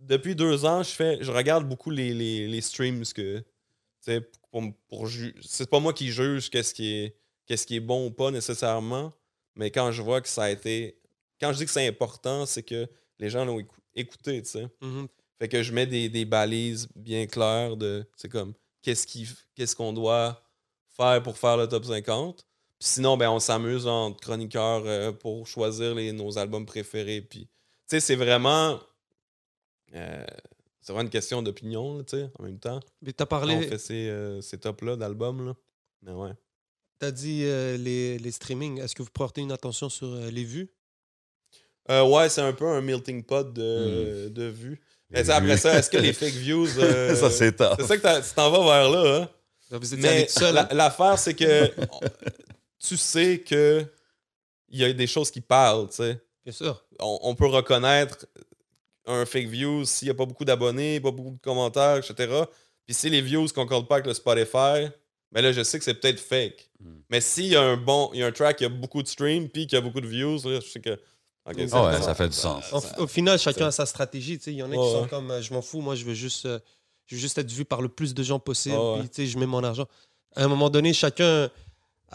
[0.07, 3.43] depuis deux ans, je fais, je regarde beaucoup les, les, les streams que.
[4.51, 5.09] Pour, pour
[5.41, 9.11] c'est pas moi qui juge qu'est-ce qui est qu'est-ce qui est bon ou pas nécessairement,
[9.55, 10.99] mais quand je vois que ça a été.
[11.41, 12.87] Quand je dis que c'est important, c'est que
[13.19, 14.67] les gens l'ont écou- écouté, tu sais.
[14.81, 15.07] Mhm.
[15.39, 18.53] Fait que je mets des, des balises bien claires de c'est comme
[18.83, 20.43] qu'est-ce qui qu'est-ce qu'on doit
[20.95, 22.45] faire pour faire le top 50.
[22.79, 27.21] Puis sinon, ben on s'amuse entre chroniqueurs euh, pour choisir les, nos albums préférés.
[27.21, 27.49] Puis tu
[27.87, 28.79] sais, c'est vraiment
[29.95, 30.25] euh,
[30.81, 32.79] c'est vraiment une question d'opinion, tu sais, en même temps.
[33.01, 35.55] Mais t'as Quand on parlé, fait ces, euh, ces tops-là d'albums, là.
[36.03, 36.31] Mais ouais.
[36.99, 38.79] t'as dit euh, les, les streamings.
[38.79, 40.69] Est-ce que vous portez une attention sur euh, les vues?
[41.89, 44.79] Euh, ouais, c'est un peu un melting pot de, de vues.
[45.11, 46.67] Mais après ça, est-ce que les fake views.
[46.79, 47.75] euh, ça, c'est top.
[47.79, 49.29] c'est ça que t'as- tu t'en vas vers là, hein?
[49.71, 51.71] Vous Mais la- l'affaire, c'est que
[52.79, 53.83] tu sais que
[54.69, 56.19] il y a des choses qui parlent, tu sais.
[56.43, 56.83] Bien sûr.
[56.99, 58.25] On, on peut reconnaître
[59.07, 62.43] un fake view s'il n'y a pas beaucoup d'abonnés, pas beaucoup de commentaires, etc.
[62.85, 64.87] Puis si les views ne concordent pas avec le Spotify,
[65.31, 66.69] ben là, je sais que c'est peut-être fake.
[66.79, 66.89] Mm.
[67.09, 69.07] Mais s'il y a un bon, il y a un track qui a beaucoup de
[69.07, 70.91] streams, puis qui a beaucoup de views, là, je sais que.
[70.91, 70.99] ok,
[71.71, 72.71] Ah ouais, ça fait du sens.
[72.71, 74.37] En- au final, chacun a sa stratégie.
[74.37, 74.51] tu sais.
[74.53, 76.45] Il y en a qui Ouais, sont comme je m'en fous, moi je veux juste,
[76.45, 76.59] euh,
[77.07, 78.75] je veux juste être vu par le plus de gens possible.
[78.77, 78.99] Ouais.
[78.99, 79.87] Puis, tu sais, je mets mon argent.
[80.35, 81.49] À un moment donné, chacun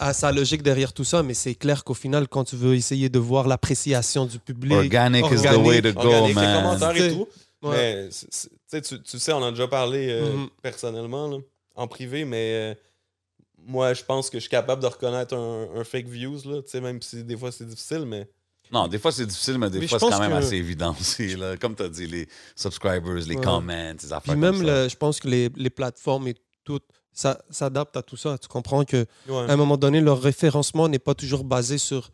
[0.01, 3.09] a sa logique derrière tout ça, mais c'est clair qu'au final, quand tu veux essayer
[3.09, 7.13] de voir l'appréciation du public, Organic, is the organique, way to go, les commentaires et
[7.13, 7.29] tout.
[7.63, 7.71] ouais.
[8.05, 10.49] Mais c'est- c'est- tu sais, tu, tu sais, on en a déjà parlé euh, Mhm.
[10.63, 11.37] personnellement, là,
[11.77, 12.75] en privé, mais euh,
[13.67, 16.71] moi, je pense que je suis capable de reconnaître un, un fake views, là, tu
[16.71, 18.29] sais, même si des fois c'est difficile, mais
[18.73, 20.95] Non, des fois c'est difficile, mais des Mais fois c'est quand même que- assez évident
[21.01, 21.35] aussi.
[21.37, 21.57] Là.
[21.57, 22.27] Comme tu as dit, les
[22.57, 23.43] subscribers, les Ouais.
[23.45, 24.85] comments, les affaires Puis comme même, ça.
[24.85, 26.79] le- je pense que les, les plateformes et tout,
[27.13, 28.39] ça s'adapte à tout ça.
[28.39, 29.37] Tu comprends que ouais.
[29.49, 32.11] à un moment donné, leur référencement n'est pas toujours basé sur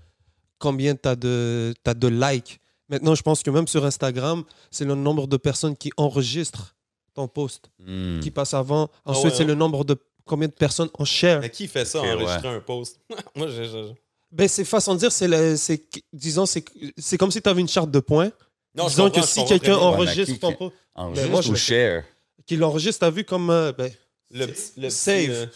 [0.59, 2.61] combien tu as de, t'as de likes.
[2.89, 6.75] Maintenant, je pense que même sur Instagram, c'est le nombre de personnes qui enregistrent
[7.15, 8.21] ton post Hmm.
[8.21, 8.91] qui passe avant.
[9.05, 9.47] Ah Ensuite, ouais, c'est hein.
[9.47, 11.41] le nombre de combien de personnes en share.
[11.41, 13.01] Mais qui fait ça, Ok, enregistrer un post?
[13.37, 13.93] Moi, je, je-
[14.33, 15.83] Ben, c'est façon de dire, c'est le- c'est
[16.13, 16.65] disons, c'est
[16.99, 18.31] c'est comme si tu avais une charte de points.
[18.75, 22.05] Non, disons que si quelqu'un enregistre qui- ton post, Enregistre Ben, moi, je ou share?
[22.47, 23.91] qu'il l'enregistre, t'as vu comme euh, ben,
[24.31, 25.31] Le, petit- le petit, Save.
[25.31, 25.47] euh,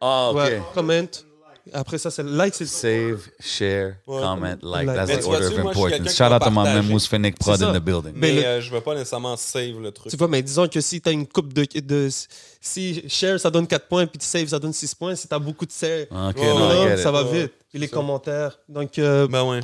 [0.00, 0.36] Ah, OK.
[0.36, 1.06] ouais, comment?
[1.74, 4.20] Après ça, c'est like, c'est Save, share, Ouais.
[4.22, 4.86] comment, like.
[4.86, 4.86] Like.
[4.86, 6.12] That's Mais the tu order vois-tu, of moi, je suis quelqu'un importance.
[6.12, 6.88] qui Shout va out to my man partager.
[6.92, 7.78] Moose Prod C'est in ça.
[7.78, 8.12] the building.
[8.14, 10.10] Mais mais le- euh, je veux pas nécessairement save le truc.
[10.10, 12.08] Tu vois, mais disons que si tu as une coupe de, de.
[12.60, 15.14] Si share, ça donne 4 points, puis save, ça donne 6 points.
[15.14, 16.98] Si tu as beaucoup de share, OK, Ouais, non, ouais, I get it.
[17.00, 17.42] ça va Ouais.
[17.42, 17.52] vite.
[17.68, 17.92] Puis les Ça.
[17.96, 18.58] commentaires.
[18.68, 19.60] Donc, euh, Ben ouais.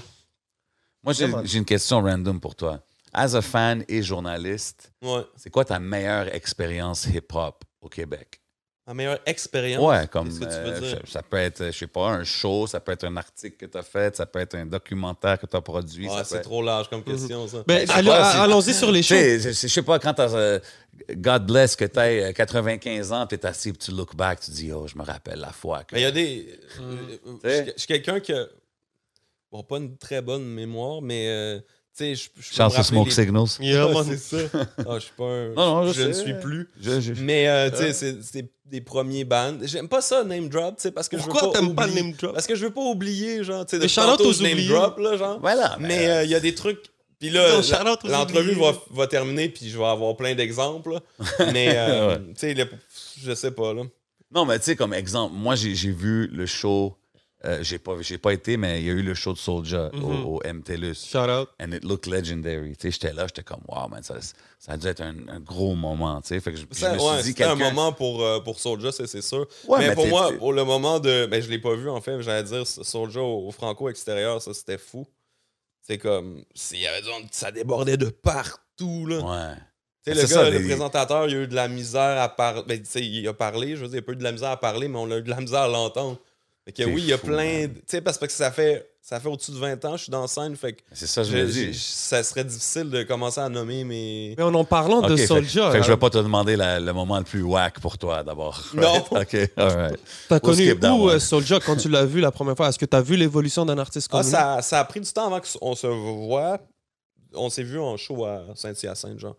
[1.02, 1.42] Moi, j'ai Vraiment.
[1.46, 2.80] j'ai une question random pour toi.
[3.14, 5.22] as a fan et journaliste, Ouais.
[5.36, 8.40] c'est quoi ta meilleure expérience hip-hop au Québec?
[8.86, 9.82] Ma meilleure expérience.
[9.82, 11.00] Ouais, comme que tu euh, veux dire?
[11.06, 13.78] ça peut être, je sais pas, un show, ça peut être un article que tu
[13.78, 16.06] as fait, ça peut être un documentaire que tu as produit.
[16.06, 17.64] Peut c'est être- trop large comme question, ça.
[17.66, 19.48] Ben, Allons-y sur les Tu shows.
[19.52, 20.60] je, sais pas, quand t'as euh,
[21.12, 24.70] God bless que t'aies euh, 95 ans, puis t'es assis, tu look back, tu dis,
[24.70, 25.94] oh, je me rappelle la fois que.
[25.94, 26.58] Mais il y a des.
[26.78, 26.82] Mm.
[26.82, 27.64] euh, euh.
[27.66, 28.46] Je suis- quelqu'un qui a.
[29.50, 31.28] Bon, pas une très bonne mémoire, mais.
[31.28, 33.48] euh, tu sais, je, je rappeler Smoke les- Signals.
[33.60, 34.04] Yeah, Ouais, man.
[34.08, 34.58] c'est ça.
[34.78, 35.48] Ah, je suis pas un.
[35.54, 36.68] Non, non, je ne suis plus.
[36.80, 39.54] Je- je- Mais, euh, tu sais, c'est c'est des premiers bands.
[39.62, 41.58] J'aime pas ça, name drop, tu sais, parce que je Pourquoi veux pas.
[41.60, 42.32] t'aimes pas le name drop?
[42.34, 44.42] Parce que je veux pas oublier, genre, tu sais, de Mais shout-out tantôt, aux je
[44.42, 44.68] name oubliés.
[44.68, 45.38] drop, là, genre.
[45.40, 45.76] Voilà.
[45.80, 46.80] Mais euh, il y a des trucs.
[47.20, 47.60] Puis là, Non,
[48.04, 50.94] la- l'entrevue va, va terminer, puis je vais avoir plein d'exemples.
[50.94, 51.00] là.
[51.52, 52.18] Mais, euh, Ouais.
[52.18, 52.66] tu sais, le-
[53.22, 53.82] je sais pas, là.
[54.34, 56.96] Non, mais tu sais, comme exemple, moi, j'ai j'ai vu le show.
[57.44, 59.90] Euh, j'ai pas, j'ai pas été, mais il y a eu le show de Soulja
[59.92, 60.04] Mhm.
[60.04, 60.94] au, au MTLUS.
[61.06, 61.48] Shout out.
[61.60, 62.76] And it looked legendary.
[62.76, 64.16] Tu sais, j'étais là, j'étais comme, wow, man, ça,
[64.58, 66.20] ça a dû être un, un gros moment.
[66.22, 66.74] Tu fait que je, je
[67.22, 69.46] suis dit, un moment pour, euh, pour Soulja, c'est c'est sûr.
[69.68, 71.26] Ouais, mais, mais pour moi, pour le moment de.
[71.26, 72.20] Ben, je l'ai pas vu, en fait.
[72.22, 75.06] J'allais dire Soulja au, au Franco extérieur, ça, c'était fou.
[75.82, 76.42] C'est comme.
[76.54, 79.18] s'il y avait du monde, ça débordait de partout, là.
[79.18, 79.54] Ouais.
[80.06, 82.20] Tu sais, C'est le ça, gars, le les- présentateur, il a eu de la misère
[82.22, 82.62] à parler.
[82.66, 84.56] Ben, il a parlé, je veux dire, il a pas eu de la misère à
[84.58, 86.18] parler, mais on a eu de la misère à l'entendre.
[86.66, 87.66] Fait que oui, il y a fou, plein.
[87.68, 90.22] Tu sais, parce que ça fait, ça fait au-dessus de 20 ans, je suis dans
[90.22, 91.74] la scène, fait que C'est ça, je je- me je- dis.
[91.78, 94.34] ça serait difficile de commencer à nommer mes.
[94.38, 96.80] Mais en en parlant de fait- Soulja, Fait que je vais pas te demander la-
[96.80, 98.62] le moment le plus whack pour toi d'abord.
[98.74, 99.04] Non.
[99.12, 99.12] Right?
[99.12, 99.98] OK, all right.
[100.30, 102.70] t'as connu où euh, Soulja quand tu l'as vu la première fois?
[102.70, 104.30] Est-ce que t'as vu l'évolution d'un artiste comme Ah, lui?
[104.30, 106.60] ça, ça a pris du temps avant qu'on se voit.
[107.34, 109.36] On s'est vu en show à Saint-Hyacinthe, genre.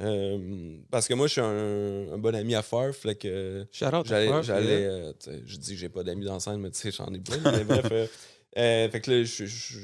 [0.00, 4.28] Euh, parce que moi, je suis un, un bon ami à faire, fait que j'allais.
[4.42, 5.12] J'allais euh,
[5.46, 7.38] je dis que j'ai pas d'amis dans la scène, mais tu sais, j'en ai plein.
[7.52, 7.86] Mais bref.
[7.90, 8.06] euh,
[8.58, 9.24] euh, fait que là,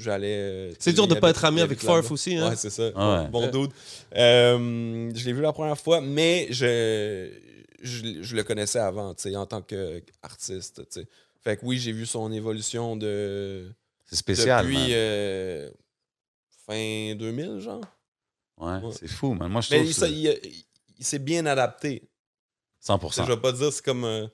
[0.01, 0.37] j'allais.
[0.39, 1.81] euh, C'est dur de pas être ami avec.
[1.81, 2.51] Farf aussi, hein?
[2.51, 2.91] Ouais, c'est ça.
[2.95, 3.29] Ah ouais.
[3.31, 3.51] Bon.
[4.17, 7.31] Euh, je l'ai vu la première fois, mais je,
[7.83, 11.07] je, je le connaissais avant, tu sais, en tant qu'artiste, tu sais.
[11.43, 13.65] Fait que oui, j'ai vu son évolution de
[14.05, 15.71] C'est spécial, depuis euh,
[16.67, 17.81] fin 2000, genre.
[18.59, 18.91] Ouais, ouais.
[18.99, 19.51] c'est fou, man.
[19.51, 20.65] Moi, je Mais trouve il, que ça- c'est il-
[20.99, 22.09] il s'est bien adapté.
[22.81, 24.27] 100 Tu sais, Je vais pas dire c'est comme euh,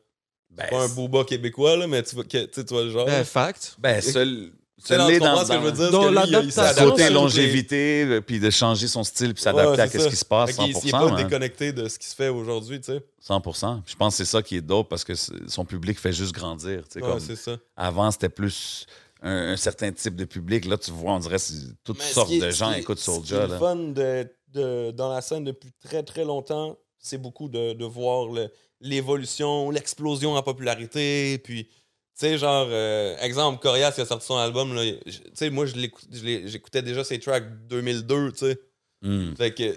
[0.50, 2.38] Ben, pas un booba québécois, là, mais tu vois, tu
[2.70, 3.06] vois le genre.
[3.06, 3.76] Ben, fact.
[3.78, 4.52] Ben, seul.
[4.80, 5.90] Sais, dans- comprends ce que je veux dire?
[5.90, 9.80] dans c'est lui, il- s'est Côté longévité, puis de changer son style, puis s'adapter Ouais,
[9.80, 11.16] à c'est ce qui se passe, Fait qu'il- 100 Il est pas man.
[11.24, 13.02] déconnecté de ce qui se fait aujourd'hui, tu sais.
[13.20, 16.12] 100% Je pense que c'est ça qui est dope parce que c'est- son public fait
[16.12, 16.82] juste grandir.
[16.84, 17.56] tu sais, Ouais, comme c'est ça.
[17.76, 18.86] avant, c'était plus
[19.22, 20.64] un, un certain type de public.
[20.64, 21.38] Là, tu vois, on dirait
[21.84, 23.46] toutes Mais sortes est- de gens qui écoutent Soulja.
[23.46, 27.84] le fun de, de- dans la scène depuis très très longtemps, c'est beaucoup de, de
[27.84, 28.50] voir le-
[28.80, 31.38] l'évolution, l'explosion en popularité.
[31.38, 31.72] Puis, tu
[32.14, 37.04] sais, genre, euh, exemple, Corias qui a sorti son album, tu sais, moi, j'écoutais déjà
[37.04, 38.58] ses tracks 2002, tu sais.
[39.00, 39.34] Hmm.
[39.36, 39.74] Fait que,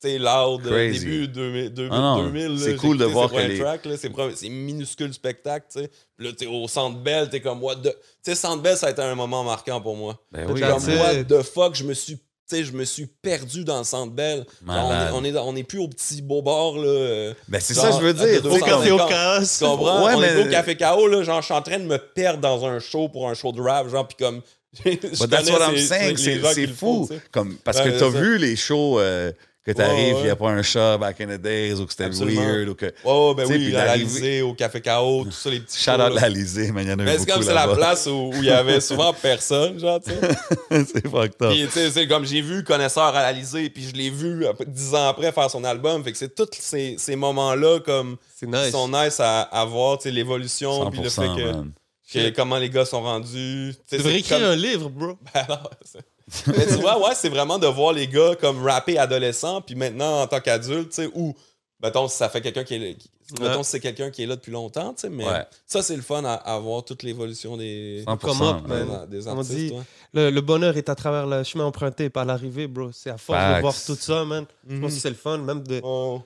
[0.00, 1.00] sais, loud, Crazy.
[1.00, 3.96] début 2000, 2000, Ah non, 2000, là, c'est cool de voir que les- là,
[4.34, 5.90] c'est minuscule spectacle, tu sais.
[6.18, 7.82] Là, t'es au Centre Bell, t'es comme, what the...
[7.90, 7.90] Tu
[8.22, 10.18] sais, Centre Bell, ça a été un moment marquant pour moi.
[10.32, 13.06] Ben oui, Comme, That's what the fuck, je me suis, tu sais, je me suis
[13.06, 14.46] perdu dans le Centre Bell.
[14.62, 15.10] Malade.
[15.14, 16.86] On est, on, est, plus au petit beau bar, là.
[16.86, 18.42] euh, Ben, c'est genre, ça, je veux dire.
[18.42, 19.58] comme- café au casse.
[19.58, 20.04] Tu comprends?
[20.06, 21.98] Ouais, on est mais- au Café KO, là, genre, je suis en train de me
[21.98, 24.40] perdre dans un show pour un show de rap, genre, puis comme...
[24.84, 27.08] But that's what I'm saying, c'est font, fou.
[27.14, 27.20] tu.
[27.30, 29.32] Comme, parce Ouais, que t'as vu les shows euh,
[29.64, 31.92] que t'arrives, Ouais, il n'y a pas un chat back in the days ou que
[31.92, 32.92] c'était weird ou que.
[33.02, 35.92] Oh, ben Tu oui, puis à l'Alizé, au Café KO, tout ça, les petits Shout
[35.92, 38.50] out l'Alizé, man, y en a Mais c'est comme c'est la place où il y
[38.50, 40.84] avait souvent personne, genre, tu sais.
[40.92, 41.50] c'est fucked up.
[41.50, 45.08] Puis, tu sais, comme j'ai vu Connaisseur à l'Alizé, puis je l'ai vu dix ans
[45.08, 46.04] après faire son album.
[46.04, 48.70] Fait que c'est tous ces, ces moments-là, comme, qui nice.
[48.70, 51.70] sont nice à, à voir, tu sais, l'évolution, puis le fait 100%, que, man.
[52.12, 53.74] Que comment les gars sont rendus.
[53.88, 55.18] Tu devrais écrire comme- un livre, bro.
[55.34, 59.60] Alors, c'est- Mais tu vois, ouais, c'est vraiment de voir les gars comme rapper adolescent,
[59.60, 61.34] puis maintenant en tant qu'adulte, tu sais, ou,
[61.82, 64.26] mettons, si ça fait quelqu'un qui est là, qui- mettons, si c'est quelqu'un qui est
[64.26, 65.44] là depuis longtemps, tu sais, mais Ouais.
[65.66, 68.86] ça, c'est le fun à, à voir toute l'évolution des, 100%, Come up, man.
[68.86, 69.06] man.
[69.08, 69.54] des, des On artistes.
[69.54, 69.82] dit- ouais.
[70.14, 72.90] Le, le bonheur est à travers le chemin emprunté, pas à l'arrivée, bro.
[72.92, 73.56] C'est à force Facts.
[73.56, 74.46] de voir tout ça, man.
[74.68, 75.80] Je pense que c'est le fun, même de.
[75.82, 76.22] Oh.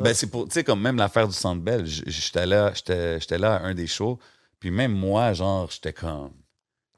[0.00, 3.38] Ben, c'est pour, tu sais, comme même l'affaire du Centre Bell, j'étais là, j'étais j'étais
[3.38, 4.18] là à un des shows,
[4.60, 6.32] puis même moi, genre, j'étais comme,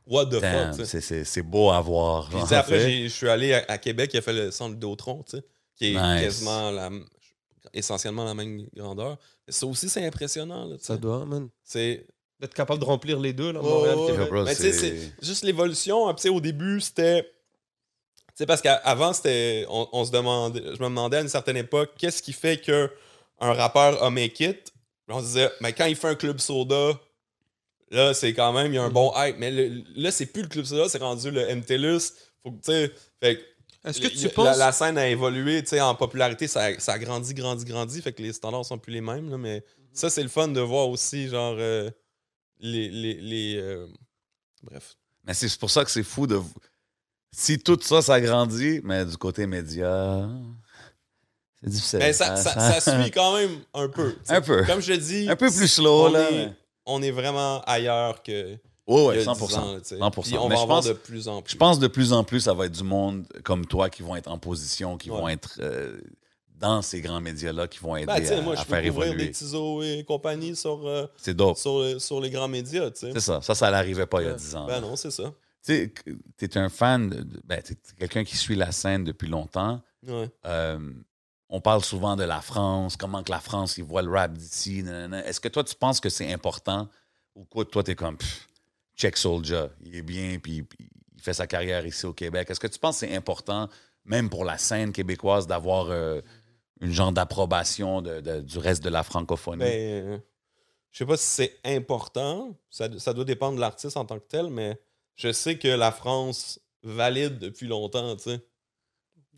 [0.06, 2.28] What the fuck, c'est- c'est c'est beau à voir.
[2.28, 5.22] Puis genre, après, je suis allé à, à Québec, il a fait le centre Vidéotron,
[5.22, 5.44] tu sais,
[5.76, 6.22] qui est Nice.
[6.24, 6.90] quasiment la,
[7.72, 9.16] essentiellement la même grandeur.
[9.48, 11.48] Ça aussi, c'est impressionnant, là, Ça doit, man.
[11.62, 12.06] C'est
[12.40, 14.20] D'être capable de remplir les deux, là, Montréal, ouais, Québec.
[14.24, 14.30] ouais.
[14.30, 16.08] bro, Mais tu sais, c'est- juste l'évolution.
[16.08, 17.22] hein, tu sais, au début, c'était.
[17.22, 17.28] Tu
[18.34, 19.64] sais, parce qu'avant, c'était.
[19.68, 20.60] On, on se demandait.
[20.74, 22.90] Je me demandais à une certaine époque, qu'est-ce qui fait que
[23.38, 24.72] un rappeur a make it?
[25.08, 26.98] On se disait, mais quand il fait un club soda,
[27.92, 29.36] là, c'est quand même, il y a un bon hype.
[29.38, 32.00] Mais le- là, c'est plus le club soda, c'est rendu le MTLUS.
[32.42, 32.92] Faut que, tu sais.
[33.20, 34.58] Fait que Est-ce que tu la- penses.
[34.58, 38.12] La, scène a évolué, tu sais, en popularité, ça, ça a grandi, grandi, grandi, fait
[38.12, 40.88] que les standards sont plus les mêmes, là, mais ça, c'est le fun de voir
[40.88, 41.90] aussi, genre, euh,
[42.60, 42.88] les...
[42.88, 43.86] les, les, euh,
[44.62, 44.96] Bref.
[45.24, 46.40] Mais c'est pour ça que c'est fou de.
[47.34, 50.28] Si tout ça, ça grandit, mais du côté média,
[51.62, 51.98] c'est difficile.
[52.00, 54.14] Mais ça, ça, ça suit quand même un peu.
[54.28, 54.64] Un peu.
[54.64, 55.28] Comme je te dis...
[55.28, 56.30] Un peu plus slow, là.
[56.30, 56.52] Est, mais-
[56.86, 58.56] on est vraiment ailleurs que...
[58.86, 59.46] Oh, ouais, a 100%.
[59.48, 59.96] 10 ans, là, tu sais.
[59.96, 60.22] 100%.
[60.22, 61.52] Puis on Mais va je pense- de plus en plus.
[61.52, 64.16] Je pense de plus en plus, ça va être du monde comme toi qui vont
[64.16, 65.18] être en position, qui Ouais.
[65.18, 66.00] vont être euh,
[66.58, 68.70] dans ces grands médias-là, qui vont aider Ben, tu sais, à, moi, à je peux
[68.74, 69.26] faire évoluer.
[69.26, 71.56] des Tizo et compagnie sur, euh, C'est dope.
[71.58, 73.12] sur, sur les grands médias, tu sais.
[73.12, 73.40] C'est ça.
[73.40, 74.66] Ça, ça n'arrivait pas il y a 10 ans.
[74.66, 75.32] Ben non, c'est ça.
[75.64, 75.92] Tu sais,
[76.36, 77.62] tu es un fan, de, ben,
[77.98, 79.80] quelqu'un qui suit la scène depuis longtemps.
[80.06, 80.28] Ouais.
[80.44, 80.78] Euh,
[81.52, 84.82] on parle souvent de la France, comment que la France, ils voient le rap d'ici.
[85.26, 86.88] Est-ce que toi, tu penses que c'est important
[87.34, 88.16] ou quoi, toi, tu es comme,
[88.96, 90.66] check Soldier, il est bien, puis,
[91.14, 92.48] il fait sa carrière ici au Québec.
[92.50, 93.68] Est-ce que tu penses que c'est important,
[94.06, 96.22] même pour la scène québécoise, d'avoir euh,
[96.80, 99.58] une genre d'approbation du reste de la francophonie?
[99.58, 100.18] Ben, euh,
[100.90, 102.56] je sais pas si c'est important.
[102.70, 104.80] Ça, ça doit dépendre de l'artiste en tant que tel, mais
[105.16, 108.40] je sais que la France valide depuis longtemps, tu sais.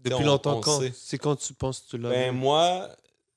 [0.03, 0.93] Depuis on- longtemps, on quand sait.
[0.95, 2.11] C'est quand tu penses que tu l'as.
[2.11, 2.39] Ben, vu?
[2.39, 2.89] moi,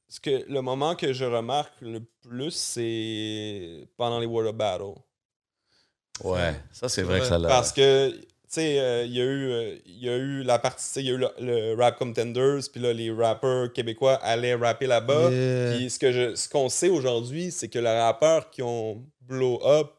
[0.10, 4.94] ce que, le moment que je remarque le plus, c'est pendant les World of Battle.
[6.24, 7.48] ouais, ça, c'est vrai que ça l'a.
[7.48, 10.60] Parce que, tu sais, euh, il y, a eu, euh, il y a eu la
[10.60, 13.72] partie, tu sais, il y a eu le, le Rap Contenders, puis là, les rappeurs
[13.74, 15.30] québécois allaient rapper là-bas.
[15.32, 15.76] Yeah.
[15.76, 19.62] Puis ce que je, ce qu'on sait aujourd'hui, c'est que les rappeurs qui ont blow
[19.66, 19.92] up,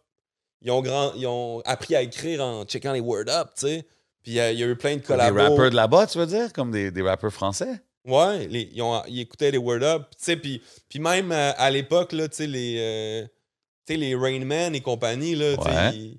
[0.62, 3.86] ils ont, grand, ils ont appris à écrire en checkant les word up, tu sais.
[4.28, 5.40] Puis il y, a- il y a eu plein de Des collabos.
[5.40, 6.52] rappeurs de là-bas, tu veux dire?
[6.52, 7.80] Comme des, des rappeurs français?
[8.04, 10.02] Ouais, les- ils, ont, ils écoutaient les word up.
[10.42, 13.26] Puis, puis même euh, à l'époque, là, tu sais, les, euh,
[13.88, 16.18] les Rain Man et compagnie, là, Ouais.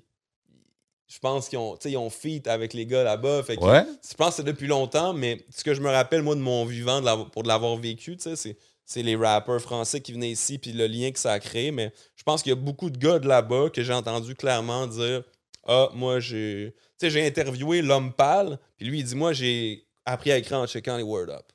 [1.06, 3.44] je pense qu'ils ont, ils ont feat avec les gars là-bas.
[3.44, 3.84] Fait que Ouais.
[4.08, 6.64] je pense que c'est depuis longtemps, mais ce que je me rappelle, moi, de mon
[6.64, 10.12] vivant, de l'avoir- pour de l'avoir vécu, tu sais, c'est, c'est les rappeurs français qui
[10.14, 11.70] venaient ici, puis le lien que ça a créé.
[11.70, 14.88] Mais je pense qu'il y a beaucoup de gars de là-bas que j'ai entendu clairement
[14.88, 15.22] dire
[15.66, 16.74] Ah, moi, j'ai.
[16.98, 20.58] Tu sais, j'ai interviewé l'homme pâle, puis lui, il dit Moi, j'ai appris à écrire
[20.58, 21.46] en checkant les word up.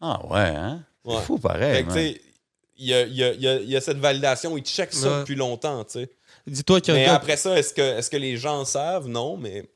[0.00, 0.84] Ah ouais, hein?
[1.04, 1.22] C'est Ouais.
[1.22, 1.74] fou pareil.
[1.76, 1.96] Fait que, tu man.
[2.14, 2.20] sais,
[2.76, 4.62] il y a, il y a- il y a- il y a cette validation, il
[4.64, 5.20] check ça Ouais.
[5.20, 6.10] depuis longtemps, tu sais.
[6.46, 7.14] Dis-toi qu'il y a Mais gars.
[7.16, 9.08] après ça, est-ce que, est-ce que les gens savent?
[9.08, 9.68] Non, mais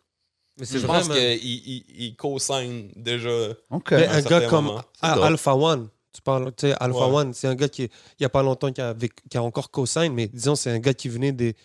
[0.58, 3.48] Mais c'est je pense qu'ils ils, ils co-signent déjà.
[3.70, 3.90] OK.
[3.92, 4.82] Mais un un gars comme moment.
[5.00, 7.14] Alpha One, tu parles, tu sais, Alpha Ouais.
[7.16, 8.94] One, c'est un gars qui, est- il n'y a pas longtemps, qui a,
[9.30, 11.56] qui a encore co-sign, mais disons, c'est un gars qui venait des.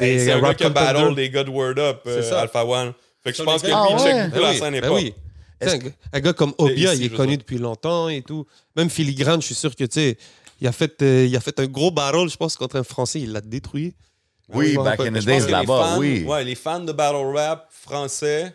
[0.00, 2.32] Ben, c'est un gars rap qui a battle des gars de Word Up, euh.
[2.40, 2.92] Alpha One.
[3.22, 5.14] Fait que je pense les que lui, Ah check beaucoup la oui, scène ben oui.
[5.60, 7.36] Un, gars- un gars comme Obia, ici, il est connu sais.
[7.38, 8.46] depuis longtemps et tout.
[8.76, 10.16] Même Filigrane, je suis sûr que, tu sais,
[10.60, 13.20] il a, fait, euh, il a fait un gros battle, je pense, contre un Français,
[13.20, 13.94] il l'a détruit.
[14.54, 16.24] Oui, je me back in the days les là-bas, oui.
[16.24, 18.54] ouais, les fans de battle rap français,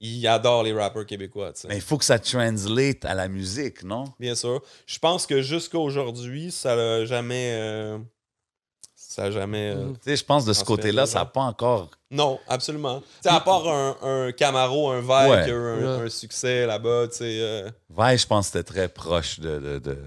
[0.00, 1.68] ils adorent les rappeurs québécois, tu sais.
[1.68, 4.04] Mais il faut que ça translate à la musique, non?
[4.18, 4.62] Bien sûr.
[4.86, 7.50] Je pense que jusqu'à aujourd'hui, ça n'a jamais.
[7.52, 7.98] euh,
[9.12, 9.72] ça a jamais.
[9.76, 9.88] euh.
[9.94, 11.90] Tu sais, je pense de ce côté-là, ça n'a pas encore.
[12.10, 13.00] Non, absolument.
[13.00, 15.44] Tu sais, à part un, un Camaro, un Ouais.
[15.44, 16.04] qui a eu un, Ouais.
[16.06, 17.40] un succès là-bas, tu sais.
[17.40, 17.68] euh,
[18.16, 19.98] je pense que c'était très proche de, de, de,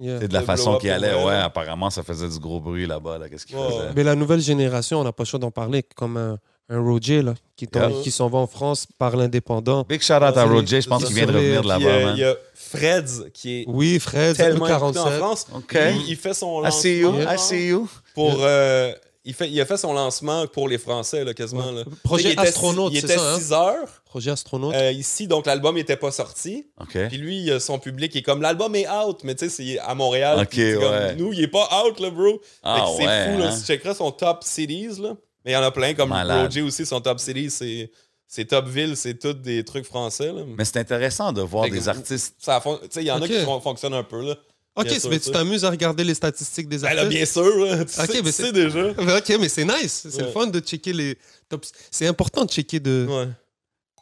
[0.00, 0.14] Yeah.
[0.16, 1.12] tu sais, de la Le façon qu'il allait.
[1.24, 3.18] Ouais, apparemment, ça faisait du gros bruit là-bas.
[3.18, 3.28] Là.
[3.28, 3.90] Qu'est-ce qu'il faisait?
[3.96, 7.22] Mais la nouvelle génération, on n'a pas le choix d'en parler, comme un, un Roger,
[7.22, 7.90] là, qui, Yeah.
[8.04, 9.84] qui s'en va en France par l'indépendant.
[9.88, 12.22] Big shout out à Roger, je pense qu'il vient de revenir de là-bas, il y
[12.22, 12.30] man.
[12.30, 12.34] a
[12.68, 15.18] Freds qui est Oui, Fred, tellement écouté en 47.
[15.18, 15.46] France.
[15.54, 15.76] OK.
[15.96, 17.88] Il, il fait son I see you, lancement I see you.
[18.14, 18.36] pour.
[18.40, 18.92] euh,
[19.24, 21.70] il, fait, il a fait son lancement pour les Français, là, quasiment.
[21.70, 21.84] Là.
[22.02, 23.38] Projet il astronaute, Il était ça, hein?
[23.38, 24.74] 6 heures Projet astronaute.
[24.74, 26.66] euh, ici, donc l'album n'était pas sorti.
[26.80, 26.96] OK.
[27.08, 29.94] Puis lui, euh, son public est comme l'album est out, mais tu sais, c'est à
[29.94, 30.38] Montréal.
[30.40, 31.14] Ok, puis c'est comme, ouais.
[31.16, 32.40] nous, il est pas out, là, bro.
[32.62, 33.46] Ah c'est ouais, fou, là.
[33.48, 33.50] hein?
[33.52, 35.14] Si tu checkeras son top cities, là.
[35.44, 36.46] Mais il y en a plein, comme Malade.
[36.46, 37.90] Roger aussi, son top cities, c'est.
[38.30, 40.30] Ses top villes, c'est tous des trucs français.
[40.32, 40.42] Là.
[40.56, 42.34] Mais c'est intéressant de voir Fait que des vous- artistes.
[42.38, 43.24] Ça fon- tu sais, Il y en Ok.
[43.24, 44.22] a qui fon- fonctionnent un peu.
[44.22, 44.36] Là.
[44.76, 45.24] ok, bien sûr, mais ça.
[45.24, 47.16] tu t'amuses à regarder les statistiques des Ben là, artistes?
[47.16, 47.84] bien sûr, là.
[47.86, 48.92] tu, Ok, sais, mais tu c'est- sais déjà.
[48.94, 50.06] Ben, ok, mais c'est nice.
[50.10, 50.32] C'est le Ouais.
[50.32, 51.16] fun de checker les
[51.48, 51.72] tops.
[51.90, 53.06] C'est important de checker de.
[53.08, 53.28] Ouais.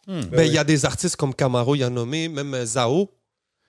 [0.09, 0.21] Hmm.
[0.27, 0.55] Ben, il oui.
[0.55, 3.07] y a des artistes comme Camaro, il y a nommé, même euh, Zao.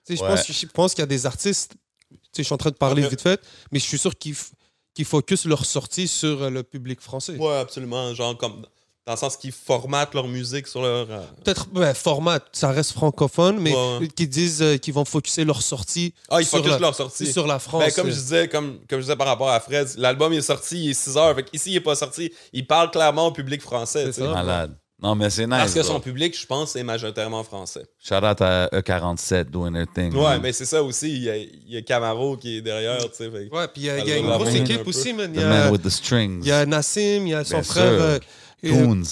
[0.05, 0.35] Tu sais, je Ouais.
[0.35, 1.73] pense, je pense qu'il y a des artistes.
[2.09, 3.11] Tu sais, je suis en train de parler Ok.
[3.11, 3.39] vite fait,
[3.71, 4.51] mais je suis sûr qu'ils f-
[4.95, 7.35] qu'ils focusent leur sortie sur euh, le public français.
[7.37, 8.13] Ouais, absolument.
[8.15, 8.65] Genre, comme.
[9.07, 11.07] Dans le sens qu'ils formatent leur musique sur leur.
[11.09, 14.07] euh, Peut-être ben, format, ça reste francophone, mais Ouais, ouais.
[14.09, 17.25] qu'ils disent euh, qu'ils vont focuser leur sortie Ah, ils sur, focusent la, leur sortie.
[17.31, 17.83] sur la France.
[17.85, 18.11] Ben, comme euh.
[18.11, 20.93] je disais, comme, comme je disais par rapport à Fred, l'album est sorti, il est
[20.93, 21.33] 6 heures.
[21.35, 22.31] Fait ici, il est pas sorti.
[22.51, 24.11] Il parle clairement au public français.
[24.11, 24.27] C'est.
[24.27, 24.75] Malade.
[25.01, 25.55] Non, mais c'est nice.
[25.59, 25.89] Parce que bro.
[25.89, 27.85] son public, je pense, est majoritairement français.
[28.03, 30.11] Shout out à E47 doing their thing.
[30.15, 30.39] Ouais, man.
[30.41, 31.07] mais c'est ça aussi.
[31.13, 33.27] Il y a, il y a Camaro qui est derrière, tu sais.
[33.27, 35.31] Ouais, puis il y a, il y a Elle une grosse équipe aussi, man.
[35.35, 36.39] Il y man a, with the strings.
[36.41, 38.19] il y a Nassim, il y a son Bien frère sûr.
[38.63, 39.03] Euh, euh, Toons.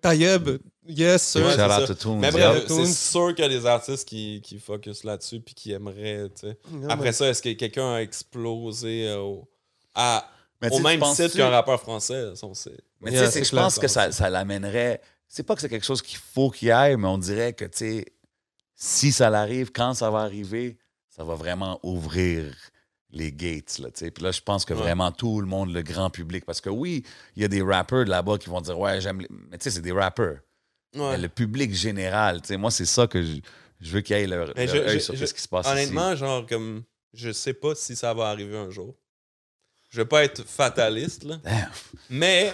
[0.00, 0.48] Tayeb.
[0.86, 1.42] Yes, sir.
[1.44, 1.86] Ouais, Shout c'est out ça.
[1.86, 2.16] to Toons.
[2.18, 6.30] Mais c'est sûr qu'il y a des artistes qui, qui focus là-dessus puis qui aimeraient,
[6.30, 6.58] tu sais.
[6.72, 9.48] Non, Après mais- ça, est-ce que quelqu'un a explosé euh, au,
[9.94, 10.30] à,
[10.62, 12.34] Mais tu au sais, même titre qu'un rappeur français?
[12.34, 12.78] ça, on sait.
[13.00, 15.00] Mais tu sais, je pense ça, que ça, ça l'amènerait.
[15.28, 17.66] C'est pas que c'est quelque chose qu'il faut qu'il y aille, mais on dirait que,
[17.66, 18.06] tu sais,
[18.74, 20.78] si ça l'arrive, quand ça va arriver,
[21.10, 22.54] ça va vraiment ouvrir
[23.10, 23.88] les gates, là.
[23.90, 24.80] Puis là, je pense que Ouais.
[24.80, 27.04] vraiment tout le monde, le grand public, parce que oui,
[27.36, 29.28] il y a des rappers de là-bas qui vont dire, ouais, j'aime les...
[29.50, 30.40] Mais tu sais, c'est des rappers.
[30.94, 31.12] Ouais.
[31.12, 33.36] Mais le public général, tu sais, moi, c'est ça que je,
[33.80, 36.14] je veux qu'il y ait leur, je- œil je- sur ce qui se passe Honnêtement,
[36.16, 36.82] genre, comme,
[37.14, 38.94] je sais pas si ça va arriver un jour.
[39.90, 41.36] Je vais pas être fataliste, là.
[42.10, 42.52] Mais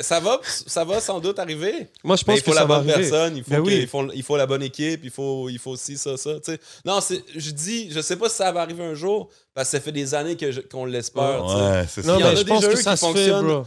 [0.00, 1.88] ça va, ça va sans doute arriver?
[2.02, 3.10] Moi, je Mais pense il faut que la ça va bonne arriver.
[3.10, 3.78] personne, il faut, Ben oui.
[3.82, 6.34] il, faut, il faut la bonne équipe, il faut, il faut aussi ça, ça.
[6.40, 6.60] tu sais.
[6.84, 7.00] Non,
[7.36, 9.92] je dis, je sais pas si ça va arriver un jour, parce que ça fait
[9.92, 10.36] des années
[10.70, 11.44] qu'on l'espère.
[11.44, 13.28] Ouais, Il y en mais a je pense déjà que eu ça qui se fait,
[13.30, 13.64] fonctionnent.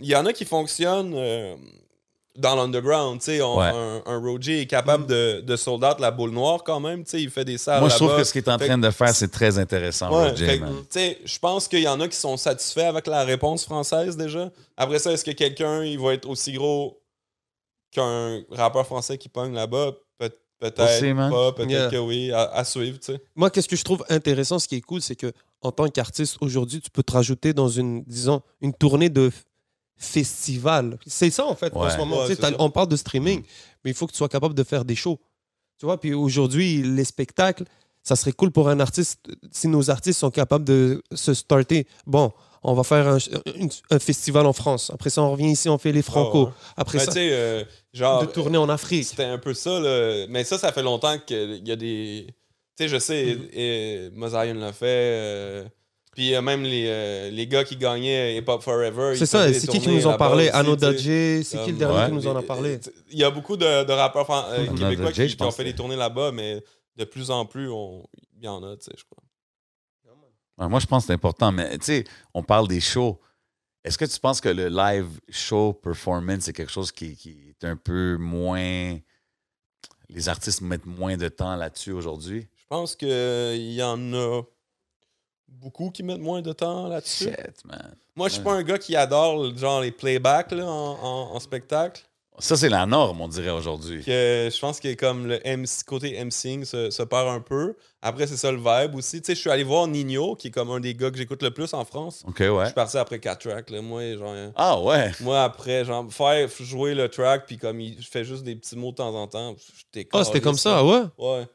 [0.00, 1.54] Il y en a qui fonctionnent euh,
[2.36, 3.20] dans l'underground.
[3.20, 3.64] tu sais, Ouais.
[3.72, 7.04] Un, un Roger est capable de, de sold out la boule noire quand même.
[7.04, 8.66] tu sais, Il fait des salles Moi, je trouve que ce qu'il est en Fait
[8.66, 10.60] train de faire, c'est très intéressant, Ouais, Roger,
[11.24, 14.50] je pense qu'il y en a qui sont satisfaits avec la réponse française déjà.
[14.76, 17.00] Après ça, est-ce que quelqu'un il va être aussi gros
[17.92, 19.92] qu'un rappeur français qui pogne là-bas?
[20.18, 20.28] Pe-
[20.58, 21.90] peut-être pas, peut-être Yeah.
[21.90, 23.20] que oui, à, à suivre, tu sais.
[23.36, 25.32] Moi, qu'est-ce que je trouve intéressant, ce qui est cool, c'est que
[25.62, 29.30] en tant qu'artiste, aujourd'hui, tu peux te rajouter dans une, disons, une tournée de
[29.96, 30.98] festival.
[31.06, 32.24] C'est ça, en fait, en ce moment.
[32.24, 33.42] Ouais, on parle de streaming,
[33.84, 35.18] mais il faut que tu sois capable de faire des shows.
[35.78, 37.64] Tu vois, puis aujourd'hui, les spectacles,
[38.02, 39.20] ça serait cool pour un artiste,
[39.50, 41.86] si nos artistes sont capables de se starter.
[42.06, 42.32] Bon,
[42.62, 43.06] on va faire
[43.90, 44.90] un, festival en France.
[44.92, 46.46] Après ça, on revient ici, on fait les Franco.
[46.46, 46.52] ouais.
[46.76, 49.04] Après Mais tu ça, euh, genre, de tourner en Afrique.
[49.04, 50.26] c'était un peu ça, là.
[50.28, 52.26] Mais ça, ça fait longtemps qu'il y a des.
[52.76, 54.50] Tu sais, je sais, Mm-hmm.
[54.52, 54.84] et, l'a fait.
[54.86, 55.64] euh,
[56.14, 59.16] Puis euh, même les, euh, les gars qui gagnaient Hip Hop Forever.
[59.16, 60.76] C'est ça, c'est qui qui nous en parlait Anno.
[60.76, 62.06] Dadje, c'est qui le dernier ouais.
[62.06, 62.78] qui nous en a parlé?
[63.10, 65.96] Il y a beaucoup de, de rappeurs euh, québécois Dadje, qui, ont fait des tournées
[65.96, 66.62] là-bas, mais
[66.96, 68.04] de plus en plus, on-
[68.36, 69.22] il y en a, tu sais, je crois.
[70.56, 73.18] Ouais, moi, je pense que c'est important, mais tu sais, on parle des shows.
[73.82, 77.66] Est-ce que tu penses que le live show performance, c'est quelque chose qui, qui est
[77.66, 78.96] un peu moins.
[80.08, 82.46] Les artistes mettent moins de temps là-dessus aujourd'hui?
[82.56, 84.42] Je pense qu'il y en a
[85.60, 87.24] beaucoup qui mettent moins de temps là-dessus.
[87.24, 87.94] Shit, man.
[88.16, 91.40] Moi, je suis pas un gars qui adore genre les playbacks là, en, en- en
[91.40, 92.02] spectacle.
[92.40, 94.02] Ça, c'est la norme, on dirait aujourd'hui.
[94.04, 97.76] Je pense que comme le MC, côté MCing se, se perd un peu.
[98.02, 99.22] Après, c'est ça le vibe aussi.
[99.22, 101.44] Tu sais, je suis allé voir Nino, qui est comme un des gars que j'écoute
[101.44, 102.24] le plus en France.
[102.26, 102.64] OK, Je ouais.
[102.64, 103.70] suis parti après 4 tracks.
[103.70, 103.80] Là.
[103.82, 105.12] Moi, genre, Ah, ouais.
[105.20, 108.90] moi, après, genre, faire jouer le track, puis comme il fait juste des petits mots
[108.90, 109.54] de temps en temps,
[109.94, 111.02] j'étais Ah, c'était comme ça, ouais?
[111.18, 111.46] Ouais.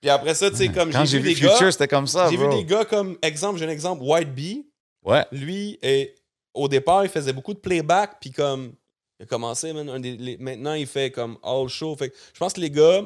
[0.00, 1.72] Puis après ça, tu sais, comme Quand j'ai vu vu des Future, gars.
[1.72, 4.66] c'était comme ça, J'ai vu des gars comme, exemple, j'ai un exemple, White Bee.
[5.04, 5.24] Ouais.
[5.32, 6.14] Lui, est,
[6.54, 8.72] au départ, il faisait beaucoup de playback, puis comme,
[9.18, 11.94] il a commencé, man, un des- les- maintenant, il fait comme all show.
[11.96, 13.02] Fait que je pense que les gars,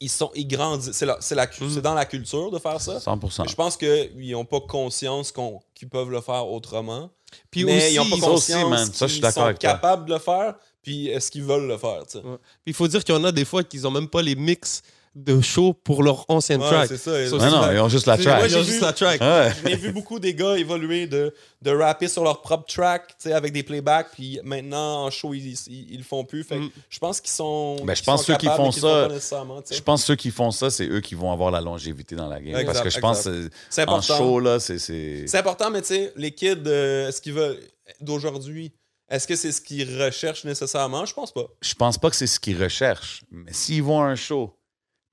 [0.00, 0.92] ils sont, ils grandissent.
[0.92, 1.80] C'est, la- c'est, la, cu- Mm.
[1.80, 2.98] dans la culture de faire ça.
[3.00, 7.10] 100 Mais Je pense qu'ils n'ont pas conscience qu'on, qu'ils peuvent le faire autrement.
[7.50, 8.92] Puis mais aussi, ils n'ont pas conscience man.
[8.92, 9.70] Ça, je suis qu'ils d'accord sont avec toi.
[9.72, 12.24] capables de le faire, puis est-ce qu'ils veulent le faire, tu sais.
[12.24, 12.36] Ouais.
[12.64, 14.34] Puis il faut dire qu'il y en a des fois qui n'ont même pas les
[14.36, 14.82] mix
[15.14, 16.88] de show pour leur ancienne Ouais, track.
[16.88, 17.10] c'est ça.
[17.38, 18.38] Non, ils ont juste la C'est- track.
[18.38, 19.20] moi, Ils ont j'ai juste vu- la track.
[19.20, 19.52] Ouais.
[19.64, 23.32] J'ai vu beaucoup des gars évoluer de, de rapper sur leur propre track, tu sais,
[23.32, 26.42] avec des playbacks, puis maintenant en show, ils, ils, ils le font plus.
[26.42, 26.70] Fait que Mm.
[26.90, 27.76] je pense qu'ils sont.
[27.84, 29.14] Ben, je qu'ils pense sont ceux qui capables, font mais qu'ils le ça- font pas
[29.14, 29.74] nécessairement, tu sais.
[29.76, 32.26] Je pense que ceux qui font ça, c'est eux qui vont avoir la longévité dans
[32.28, 32.48] la game.
[32.56, 34.16] Exact, Parce que je pense que C'est en important.
[34.18, 34.78] show, là, c'est.
[34.78, 37.58] c'est- C'est important, mais tu sais, les kids, euh, est-ce qu'ils veulent.
[38.00, 38.72] d'aujourd'hui,
[39.10, 41.04] est-ce que c'est ce qu'ils recherchent nécessairement?
[41.06, 41.44] Je pense pas.
[41.60, 43.22] Je pense pas que c'est ce qu'ils recherchent.
[43.30, 44.56] Mais s'ils vont à un show,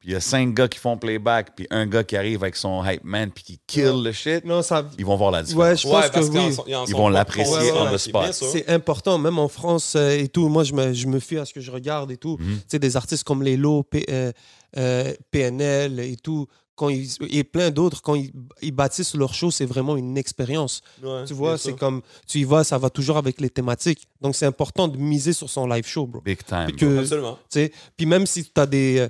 [0.02, 2.56] puis il y a cinq gars qui font playback, puis un gars qui arrive avec
[2.58, 4.84] son hype man, puis qui kill le shit, Non, ça.
[4.98, 5.64] ils vont voir la différence.
[5.70, 6.28] Ouais, je pense ouais, que parce
[6.68, 6.76] oui.
[6.76, 8.34] en Ils vont l'apprécier on the c'est spot.
[8.34, 8.48] sûr.
[8.52, 10.50] C'est important, même en France euh, et tout.
[10.50, 12.38] Moi, je me, je me fie à ce que je regarde et tout.
[12.40, 12.58] Mhm.
[12.58, 14.32] Tu sais, des artistes comme Lelo, P- euh,
[14.78, 18.32] euh, PNL et tout, quand ils, et plein d'autres, quand ils,
[18.64, 20.82] ils bâtissent leur show, c'est vraiment une expérience.
[21.04, 24.08] Ouais, Tu vois, c'est comme, tu y vas, ça va toujours avec les thématiques.
[24.20, 26.22] Donc, c'est important de miser sur son live show, bro.
[26.22, 26.72] Big time.
[26.76, 27.36] Que- Absolument.
[27.52, 29.08] Tu sais, Puis même si tu as des...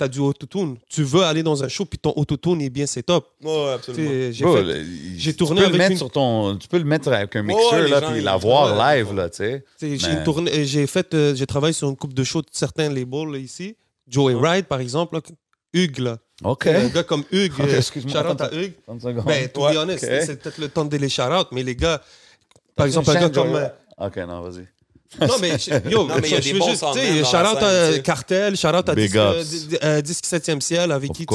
[0.00, 0.76] euh, T'as du autotune.
[0.88, 3.24] Tu veux aller dans un show, puis ton autotune est bien setup.
[3.42, 4.10] Ouais, ouais, Tu absolument.
[4.32, 4.44] J'ai
[5.18, 7.36] fait- tu tourné peux le avec mettre une- sur ton, tu peux le mettre avec
[7.36, 9.64] un mixeur les là, gens, puis l'avoir live là, tu sais.
[9.78, 12.46] Tu J'ai tourné, euh, j'ai fait, euh, j'ai travaillé sur une coupe de shows de
[12.50, 13.76] certains labels là, ici.
[14.08, 15.20] Joey Ride, par exemple, là,
[15.72, 16.16] Hugues, là.
[16.42, 16.66] Ok.
[16.66, 18.54] Un gars comme Hugues, Ok, euh, excuse-moi, shout out à.
[18.54, 18.72] Hugues.
[18.86, 19.24] 30 secondes.
[19.26, 20.10] Ben, to Ouais, be honest, ok.
[20.24, 22.00] c'est peut-être le temps de les shout out, mais les gars,
[22.74, 23.54] par exemple, un gars comme.
[23.54, 24.66] Euh, Ok, non, vas-y.
[25.20, 28.02] Non, mais je- yo, Non, mais il y a des bons tu tu sais.
[28.02, 29.66] Cartel, shout out à Big Disque, euh, ups.
[29.68, 31.26] di- euh, Disque 7e ciel avec qui,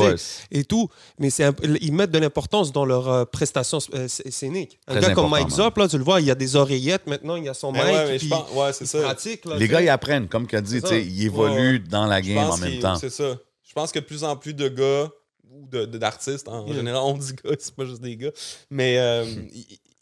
[0.52, 0.90] et tout.
[1.20, 4.80] Mais un- ils mettent de l'importance dans leurs euh, prestations euh, sc- scéniques.
[4.88, 5.50] Un Très gars comme Mike.
[5.50, 7.72] Zop, là, tu le vois, il y a des oreillettes maintenant, il y a son
[7.74, 7.88] Mais mic.
[7.94, 9.02] ouais, mais je puis pense, ouais, c'est il ça.
[9.02, 9.46] pratique.
[9.46, 10.28] là, Les gars, ils apprennent.
[10.30, 12.96] Comme tu as dit, ils évoluent dans la game en même temps.
[12.96, 13.36] C'est ça.
[13.68, 15.10] Je pense que de plus en plus de gars
[15.52, 18.32] ou d'artistes, en général, on dit gars, c'est pas juste des gars,
[18.70, 19.26] mais euh,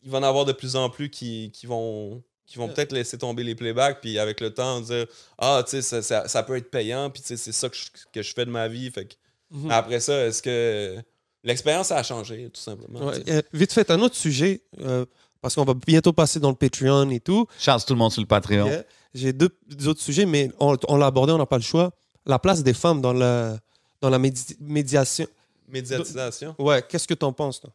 [0.04, 2.22] il, va en avoir de plus en plus qui, qui vont
[2.54, 5.08] qui vont peut-être laisser tomber les playbacks, puis avec le temps, dire
[5.40, 7.76] Ah, tu sais, ça, ça- ça peut être payant, puis tu sais, c'est ça que
[7.76, 8.92] je, que je fais de ma vie.
[8.92, 9.14] Fait que,
[9.52, 9.70] Mhm.
[9.72, 10.98] Après ça, est-ce que
[11.44, 13.06] l'expérience a changé, tout simplement?
[13.08, 15.06] Ouais, euh, vite fait, un autre sujet, euh,
[15.42, 17.46] parce qu'on va bientôt passer dans le Patreon et tout.
[17.60, 18.66] Charles tout le monde sur le Patreon.
[18.68, 18.84] Yeah.
[19.14, 21.92] J'ai deux, deux autres sujets, mais on, on l'a abordé, on n'a pas le choix.
[22.26, 23.60] La place des femmes dans la,
[24.02, 25.28] dans la médi- médiation.
[25.68, 26.56] Médiatisation.
[26.60, 27.72] Ouais, qu'est-ce que tu en penses, toi?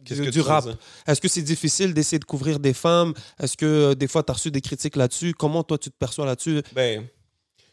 [0.00, 0.64] Du- que du rap.
[1.06, 3.14] Est-ce que c'est difficile d'essayer de couvrir des femmes?
[3.38, 5.32] Est-ce que euh, des fois, tu as reçu des critiques là-dessus?
[5.34, 6.62] Comment toi, tu te perçois là-dessus?
[6.72, 7.06] Ben,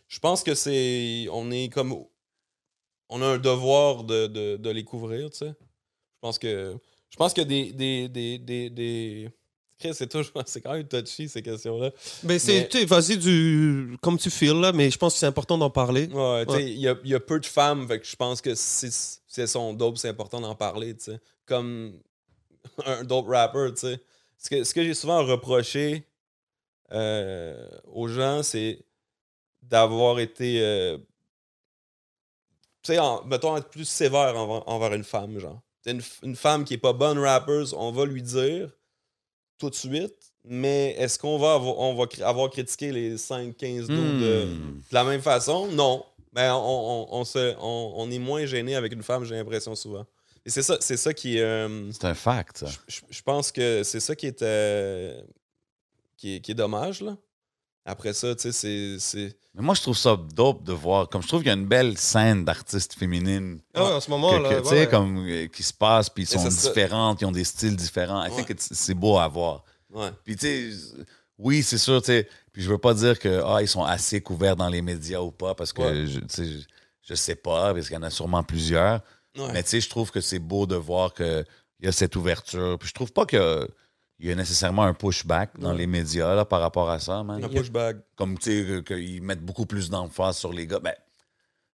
[0.07, 1.27] je pense que c'est.
[1.31, 1.95] On est comme.
[3.09, 5.47] On a un devoir de, de, de les couvrir, tu sais.
[5.47, 6.75] Je pense que.
[7.09, 7.71] Je pense que des.
[7.73, 9.29] des, des, des, des...
[9.79, 10.33] Chris, c'est toujours.
[10.45, 11.91] C'est quand même touchy, ces questions-là.
[12.23, 15.57] Ben, c'est, Mais- vas-y, du, comme tu files, là, mais je pense que c'est important
[15.57, 16.07] d'en parler.
[16.07, 16.71] Ouais, tu sais, Ouais.
[16.73, 19.19] il y, a, y a peu de femmes, fait que je pense que si, si
[19.41, 21.19] elles sont dope, c'est important d'en parler, tu sais.
[21.45, 21.93] Comme
[22.85, 23.99] un dope rapper, tu sais.
[24.37, 26.05] Ce que, ce que j'ai souvent reproché
[26.91, 28.79] euh, aux gens, c'est
[29.61, 30.61] d'avoir été.
[30.61, 30.97] euh,
[32.83, 35.61] tu sais, mettons, être plus sévère envers, envers une femme, genre.
[35.85, 38.69] Une, une femme qui est pas bonne rappeuse, on va lui dire
[39.57, 43.93] tout de suite, mais est-ce qu'on va, avoir, on va avoir critiqué les 5-15 dos
[43.93, 44.77] de, Hmm.
[44.89, 45.67] de la même façon?
[45.67, 46.05] Non.
[46.31, 49.75] Ben, on, on, on se, on, on est moins gêné avec une femme, j'ai l'impression
[49.75, 50.05] souvent.
[50.45, 51.41] Et c'est ça, c'est ça qui est.
[51.41, 52.67] euh, C'est un fact, ça.
[52.87, 55.21] je, je- pense que c'est ça qui est, euh,
[56.17, 57.17] qui est, qui est dommage, là.
[57.85, 59.35] Après ça, tu sais, c'est- c'est.
[59.55, 61.09] Mais moi, je trouve ça dope de voir.
[61.09, 64.09] Comme je trouve qu'il y a une belle scène d'artistes féminines Ah ouais, en ce
[64.09, 64.87] moment, que- là, tu sais, ouais.
[64.89, 68.23] comme, euh, qui se passent, puis ils sont différentes, ils ont des styles différents.
[68.23, 68.35] I Ouais.
[68.35, 69.63] think it's- c'est beau à voir.
[69.91, 70.09] Ouais.
[70.23, 70.77] Puis, tu sais,
[71.37, 72.27] oui, c'est sûr, tu sais.
[72.51, 75.31] Puis, je veux pas dire que ah, ils sont assez couverts dans les médias ou
[75.31, 76.05] pas, parce que, Ouais.
[76.05, 76.59] je, tu sais, je,
[77.01, 79.01] je sais pas, parce qu'il y en a sûrement plusieurs.
[79.37, 79.51] Ouais.
[79.53, 81.45] Mais, tu sais, je trouve que c'est beau de voir qu'il
[81.81, 82.77] y a cette ouverture.
[82.79, 83.65] Puis, je trouve pas qu'il y a,
[84.19, 85.77] il y a nécessairement un pushback dans Ouais.
[85.77, 87.43] les médias là, par rapport à ça, man.
[87.43, 87.97] Un pushback.
[88.15, 90.79] Comme, tu sais, que- qu'ils mettent beaucoup plus d'emphase sur les gars.
[90.79, 90.93] Ben,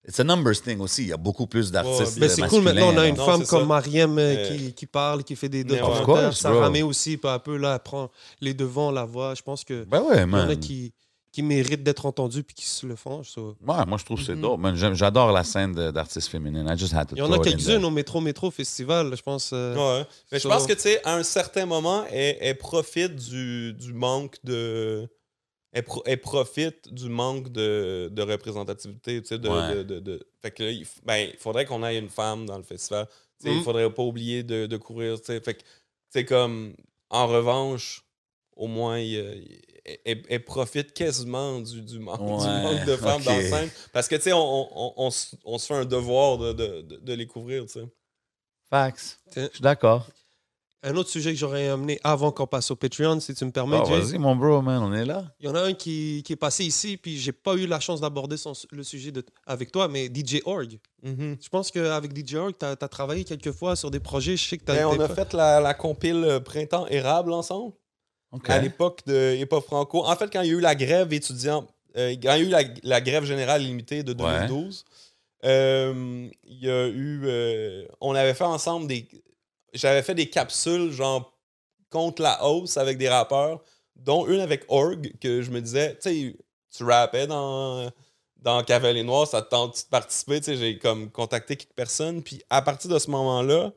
[0.08, 1.02] c'est un numbers thing aussi.
[1.04, 2.16] Il y a beaucoup plus d'artistes.
[2.16, 3.66] Ouais, Ben, c'est cool, masculins, maintenant, on a une Non, femme comme ça.
[3.66, 6.36] Mariem euh, qui, qui parle, qui fait des mais documentaires.
[6.38, 9.34] Sarah aussi, peu à peu, là, elle prend les devants, la voix.
[9.34, 10.60] Je pense que Ben ouais, il y en a man.
[10.60, 10.94] qui,
[11.36, 13.22] qui méritent d'être entendus puis qui se le font.
[13.24, 13.58] so.
[13.68, 14.42] Ouais, moi, je trouve que c'est Mhm.
[14.42, 14.94] dope.
[14.94, 16.66] J'adore la scène d'artistes féminines.
[16.74, 19.52] I just had to Il y en a quelques-unes au Métro Métro Festival, je pense.
[19.52, 20.08] euh, Ouais.
[20.32, 23.92] Mais je pense que, tu sais, à un certain moment, elle, elle profite du, du
[23.94, 25.10] manque de.
[25.74, 29.76] Elle, pro- elle profite du manque de, de représentativité, tu sais, de, Ouais.
[29.76, 32.46] de, de- de- Fait que là, il, f- ben, il faudrait qu'on ait une femme
[32.46, 33.08] dans le festival.
[33.42, 33.56] Tu sais.
[33.58, 35.42] Il faudrait pas oublier de, de courir, tu sais.
[35.42, 35.64] Fait que,
[36.10, 36.74] c'est comme,
[37.10, 38.04] en revanche,
[38.56, 39.34] au moins, il y a-
[40.06, 43.70] elle, profite quasiment du, du, manque, du Ouais, manque de femmes dans la scène.
[43.94, 45.10] Parce que, tu sais, on, on, on,
[45.46, 47.86] on se- fait un devoir de, de, de, de les couvrir, tu sais.
[48.70, 49.20] Facts.
[49.32, 49.48] Tiens.
[49.52, 50.08] Je suis d'accord.
[50.88, 53.80] Un autre sujet que j'aurais amené avant qu'on passe au Patreon, si tu me permets,
[53.82, 54.00] Ah, Jay.
[54.00, 55.34] Vas-y, mon bro, man, on est là.
[55.40, 57.80] Il y en a un qui, qui est passé ici, puis j'ai pas eu la
[57.80, 58.36] chance d'aborder
[58.72, 60.80] le sujet de, avec toi, mais DJ Org.
[61.02, 61.38] Mhm.
[61.42, 64.38] Je pense qu'avec DJ Org, tu as, travaillé quelques fois sur des projets.
[64.38, 67.74] Je sais que tu Ben, on a fait la, la compile Printemps érable ensemble
[68.54, 70.06] À l'époque de Hip Hop Franco.
[70.06, 72.48] En fait, quand il y a eu la grève étudiante, euh, quand il y a
[72.48, 74.84] eu la, la grève générale limitée de 2012,
[75.46, 77.22] euh, il y a eu.
[77.26, 79.08] euh, on avait fait ensemble des.
[79.74, 81.34] J'avais fait des capsules, genre,
[81.90, 83.62] contre la hausse avec des rappeurs,
[83.96, 86.36] dont une avec Org, que je me disais, tu sais,
[86.76, 87.90] tu rappais dans.
[88.38, 92.62] Dans Cavalier Noir, ça te tente de participer, j'ai comme contacté quelques personnes, puis à
[92.62, 93.72] partir de ce moment-là,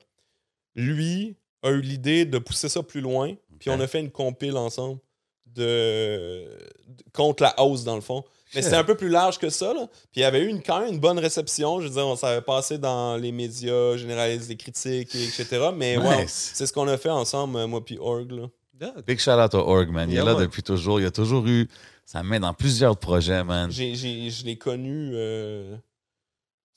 [0.75, 3.35] lui a eu l'idée de pousser ça plus loin.
[3.59, 5.01] Puis on a fait une compile ensemble
[5.47, 6.45] de,
[6.87, 8.23] de- contre la hausse, dans le fond.
[8.55, 9.75] Mais c'était un peu plus large que ça.
[9.75, 9.87] Là.
[10.13, 11.81] Puis il y avait eu une, quand même une bonne réception.
[11.81, 15.71] Je veux dire, on s'avait passé dans les médias, généralistes, des critiques, et etc.
[15.75, 18.31] Mais ouais, c'est ce qu'on a fait ensemble, euh, moi puis Org.
[18.31, 18.93] Là.
[19.07, 20.09] Big shout out à Org, man.
[20.09, 21.01] Il Yeah, est là depuis toujours.
[21.01, 21.69] Il a toujours eu.
[22.05, 23.71] Ça met dans plusieurs projets, man.
[23.71, 25.11] J'ai, j'ai- je l'ai connu.
[25.15, 25.77] euh,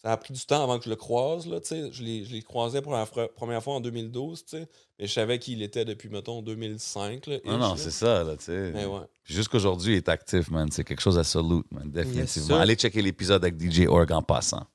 [0.03, 1.45] ça a pris du temps avant que je le croise.
[1.47, 1.91] Là, tu sais.
[1.91, 4.43] je, l'ai, croisé pour la première fois en 2012.
[4.45, 4.67] tu sais.
[4.99, 7.27] Mais je savais qu'il était depuis, mettons, 2005.
[7.27, 8.71] Là, Non, non, c'est ça, là, tu sais.
[8.73, 9.01] Mais ouais.
[9.23, 10.69] Jusqu'aujourd'hui, il est actif, man.
[10.71, 11.89] C'est quelque chose à salute, man.
[11.91, 12.57] Définitivement.
[12.57, 14.65] Allez checker l'épisode avec DJ Org en passant.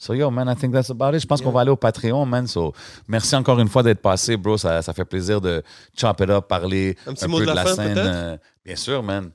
[0.00, 1.20] So, yo, man, I think that's about it.
[1.22, 1.46] Je pense Yeah.
[1.46, 2.46] qu'on va aller au Patreon, man.
[2.46, 2.72] So,
[3.08, 4.56] merci encore une fois d'être passé, bro.
[4.56, 5.62] Ça, ça fait plaisir de
[5.96, 7.98] chop it up, parler Un petit peu mot de de la la fin, scène.
[7.98, 9.30] euh, bien sûr, man.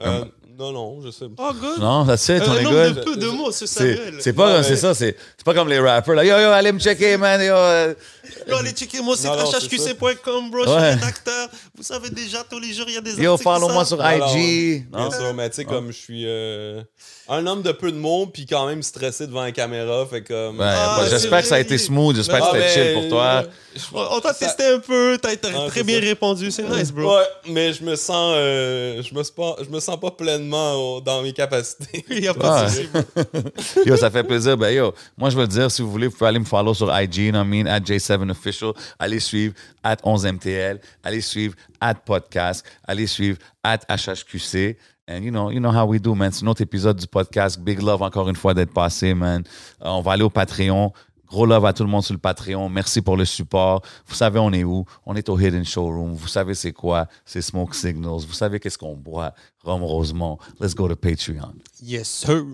[0.00, 0.24] Euh,
[0.58, 1.50] non, non, je sais pas.
[1.50, 1.78] Oh, good.
[1.80, 2.94] Non, that's it, Un on est nombre good.
[2.96, 4.14] de peu de mots, c'est C'est Samuel.
[4.20, 6.14] c'est pas, Ouais, c'est ça, c'est c'est pas comme les rappers.
[6.14, 6.24] Là.
[6.24, 7.40] Yo, yo, allez me checker, man.
[7.40, 7.54] Yo,
[8.48, 10.64] Go aller checker mon site hhqc.com, bro.
[10.64, 11.48] Je suis rédacteur.
[11.76, 13.24] Vous savez déjà, tous les jours, il y a des articles.
[13.24, 14.86] Yo, follow-moi sur IG.
[14.90, 16.82] Bien sûr, mais tu sais, comme je suis euh,
[17.28, 20.04] un homme de peu de mots, puis quand même stressé devant la caméra.
[20.06, 20.60] Fait comme.
[20.60, 22.16] Ah, j'espère que ça a été smooth.
[22.16, 23.44] J'espère que c'était chill pour toi.
[23.92, 25.18] On t'a testé un peu.
[25.20, 25.36] T'as
[25.68, 26.50] très bien répondu.
[26.50, 27.16] C'est nice, bro.
[27.16, 28.34] Ouais, mais je me sens.
[28.36, 29.56] Euh, me sens pas.
[29.64, 32.04] Je me sens pas pleinement dans mes capacités.
[33.86, 34.56] Yo, ça fait plaisir.
[34.56, 36.92] Ben, yo, moi, je veux dire, si vous voulez, vous pouvez aller me follow sur
[36.96, 38.72] IG, non, mean, at J7 Official.
[38.98, 40.80] Allez suivre at 11MTL.
[41.02, 42.64] Allez suivre at podcast.
[42.86, 44.76] Allez suivre at HHQC.
[45.06, 46.32] And you know, you know how we do, man.
[46.32, 47.60] C'est notre épisode du podcast.
[47.60, 49.42] Big love encore une fois d'être passé, man.
[49.82, 50.92] Euh, on va aller au Patreon.
[51.26, 52.68] Gros love à tout le monde sur le Patreon.
[52.68, 53.82] Merci pour le support.
[54.06, 54.84] Vous savez, on est où?
[55.04, 56.12] On est au Hidden Showroom.
[56.14, 57.06] Vous savez, c'est quoi?
[57.24, 58.24] C'est Smoke Signals.
[58.26, 59.34] Vous savez, qu'est-ce qu'on boit?
[59.62, 60.38] Rome Rosemont.
[60.60, 61.54] Let's go to Patreon.
[61.82, 62.44] Yes, sir.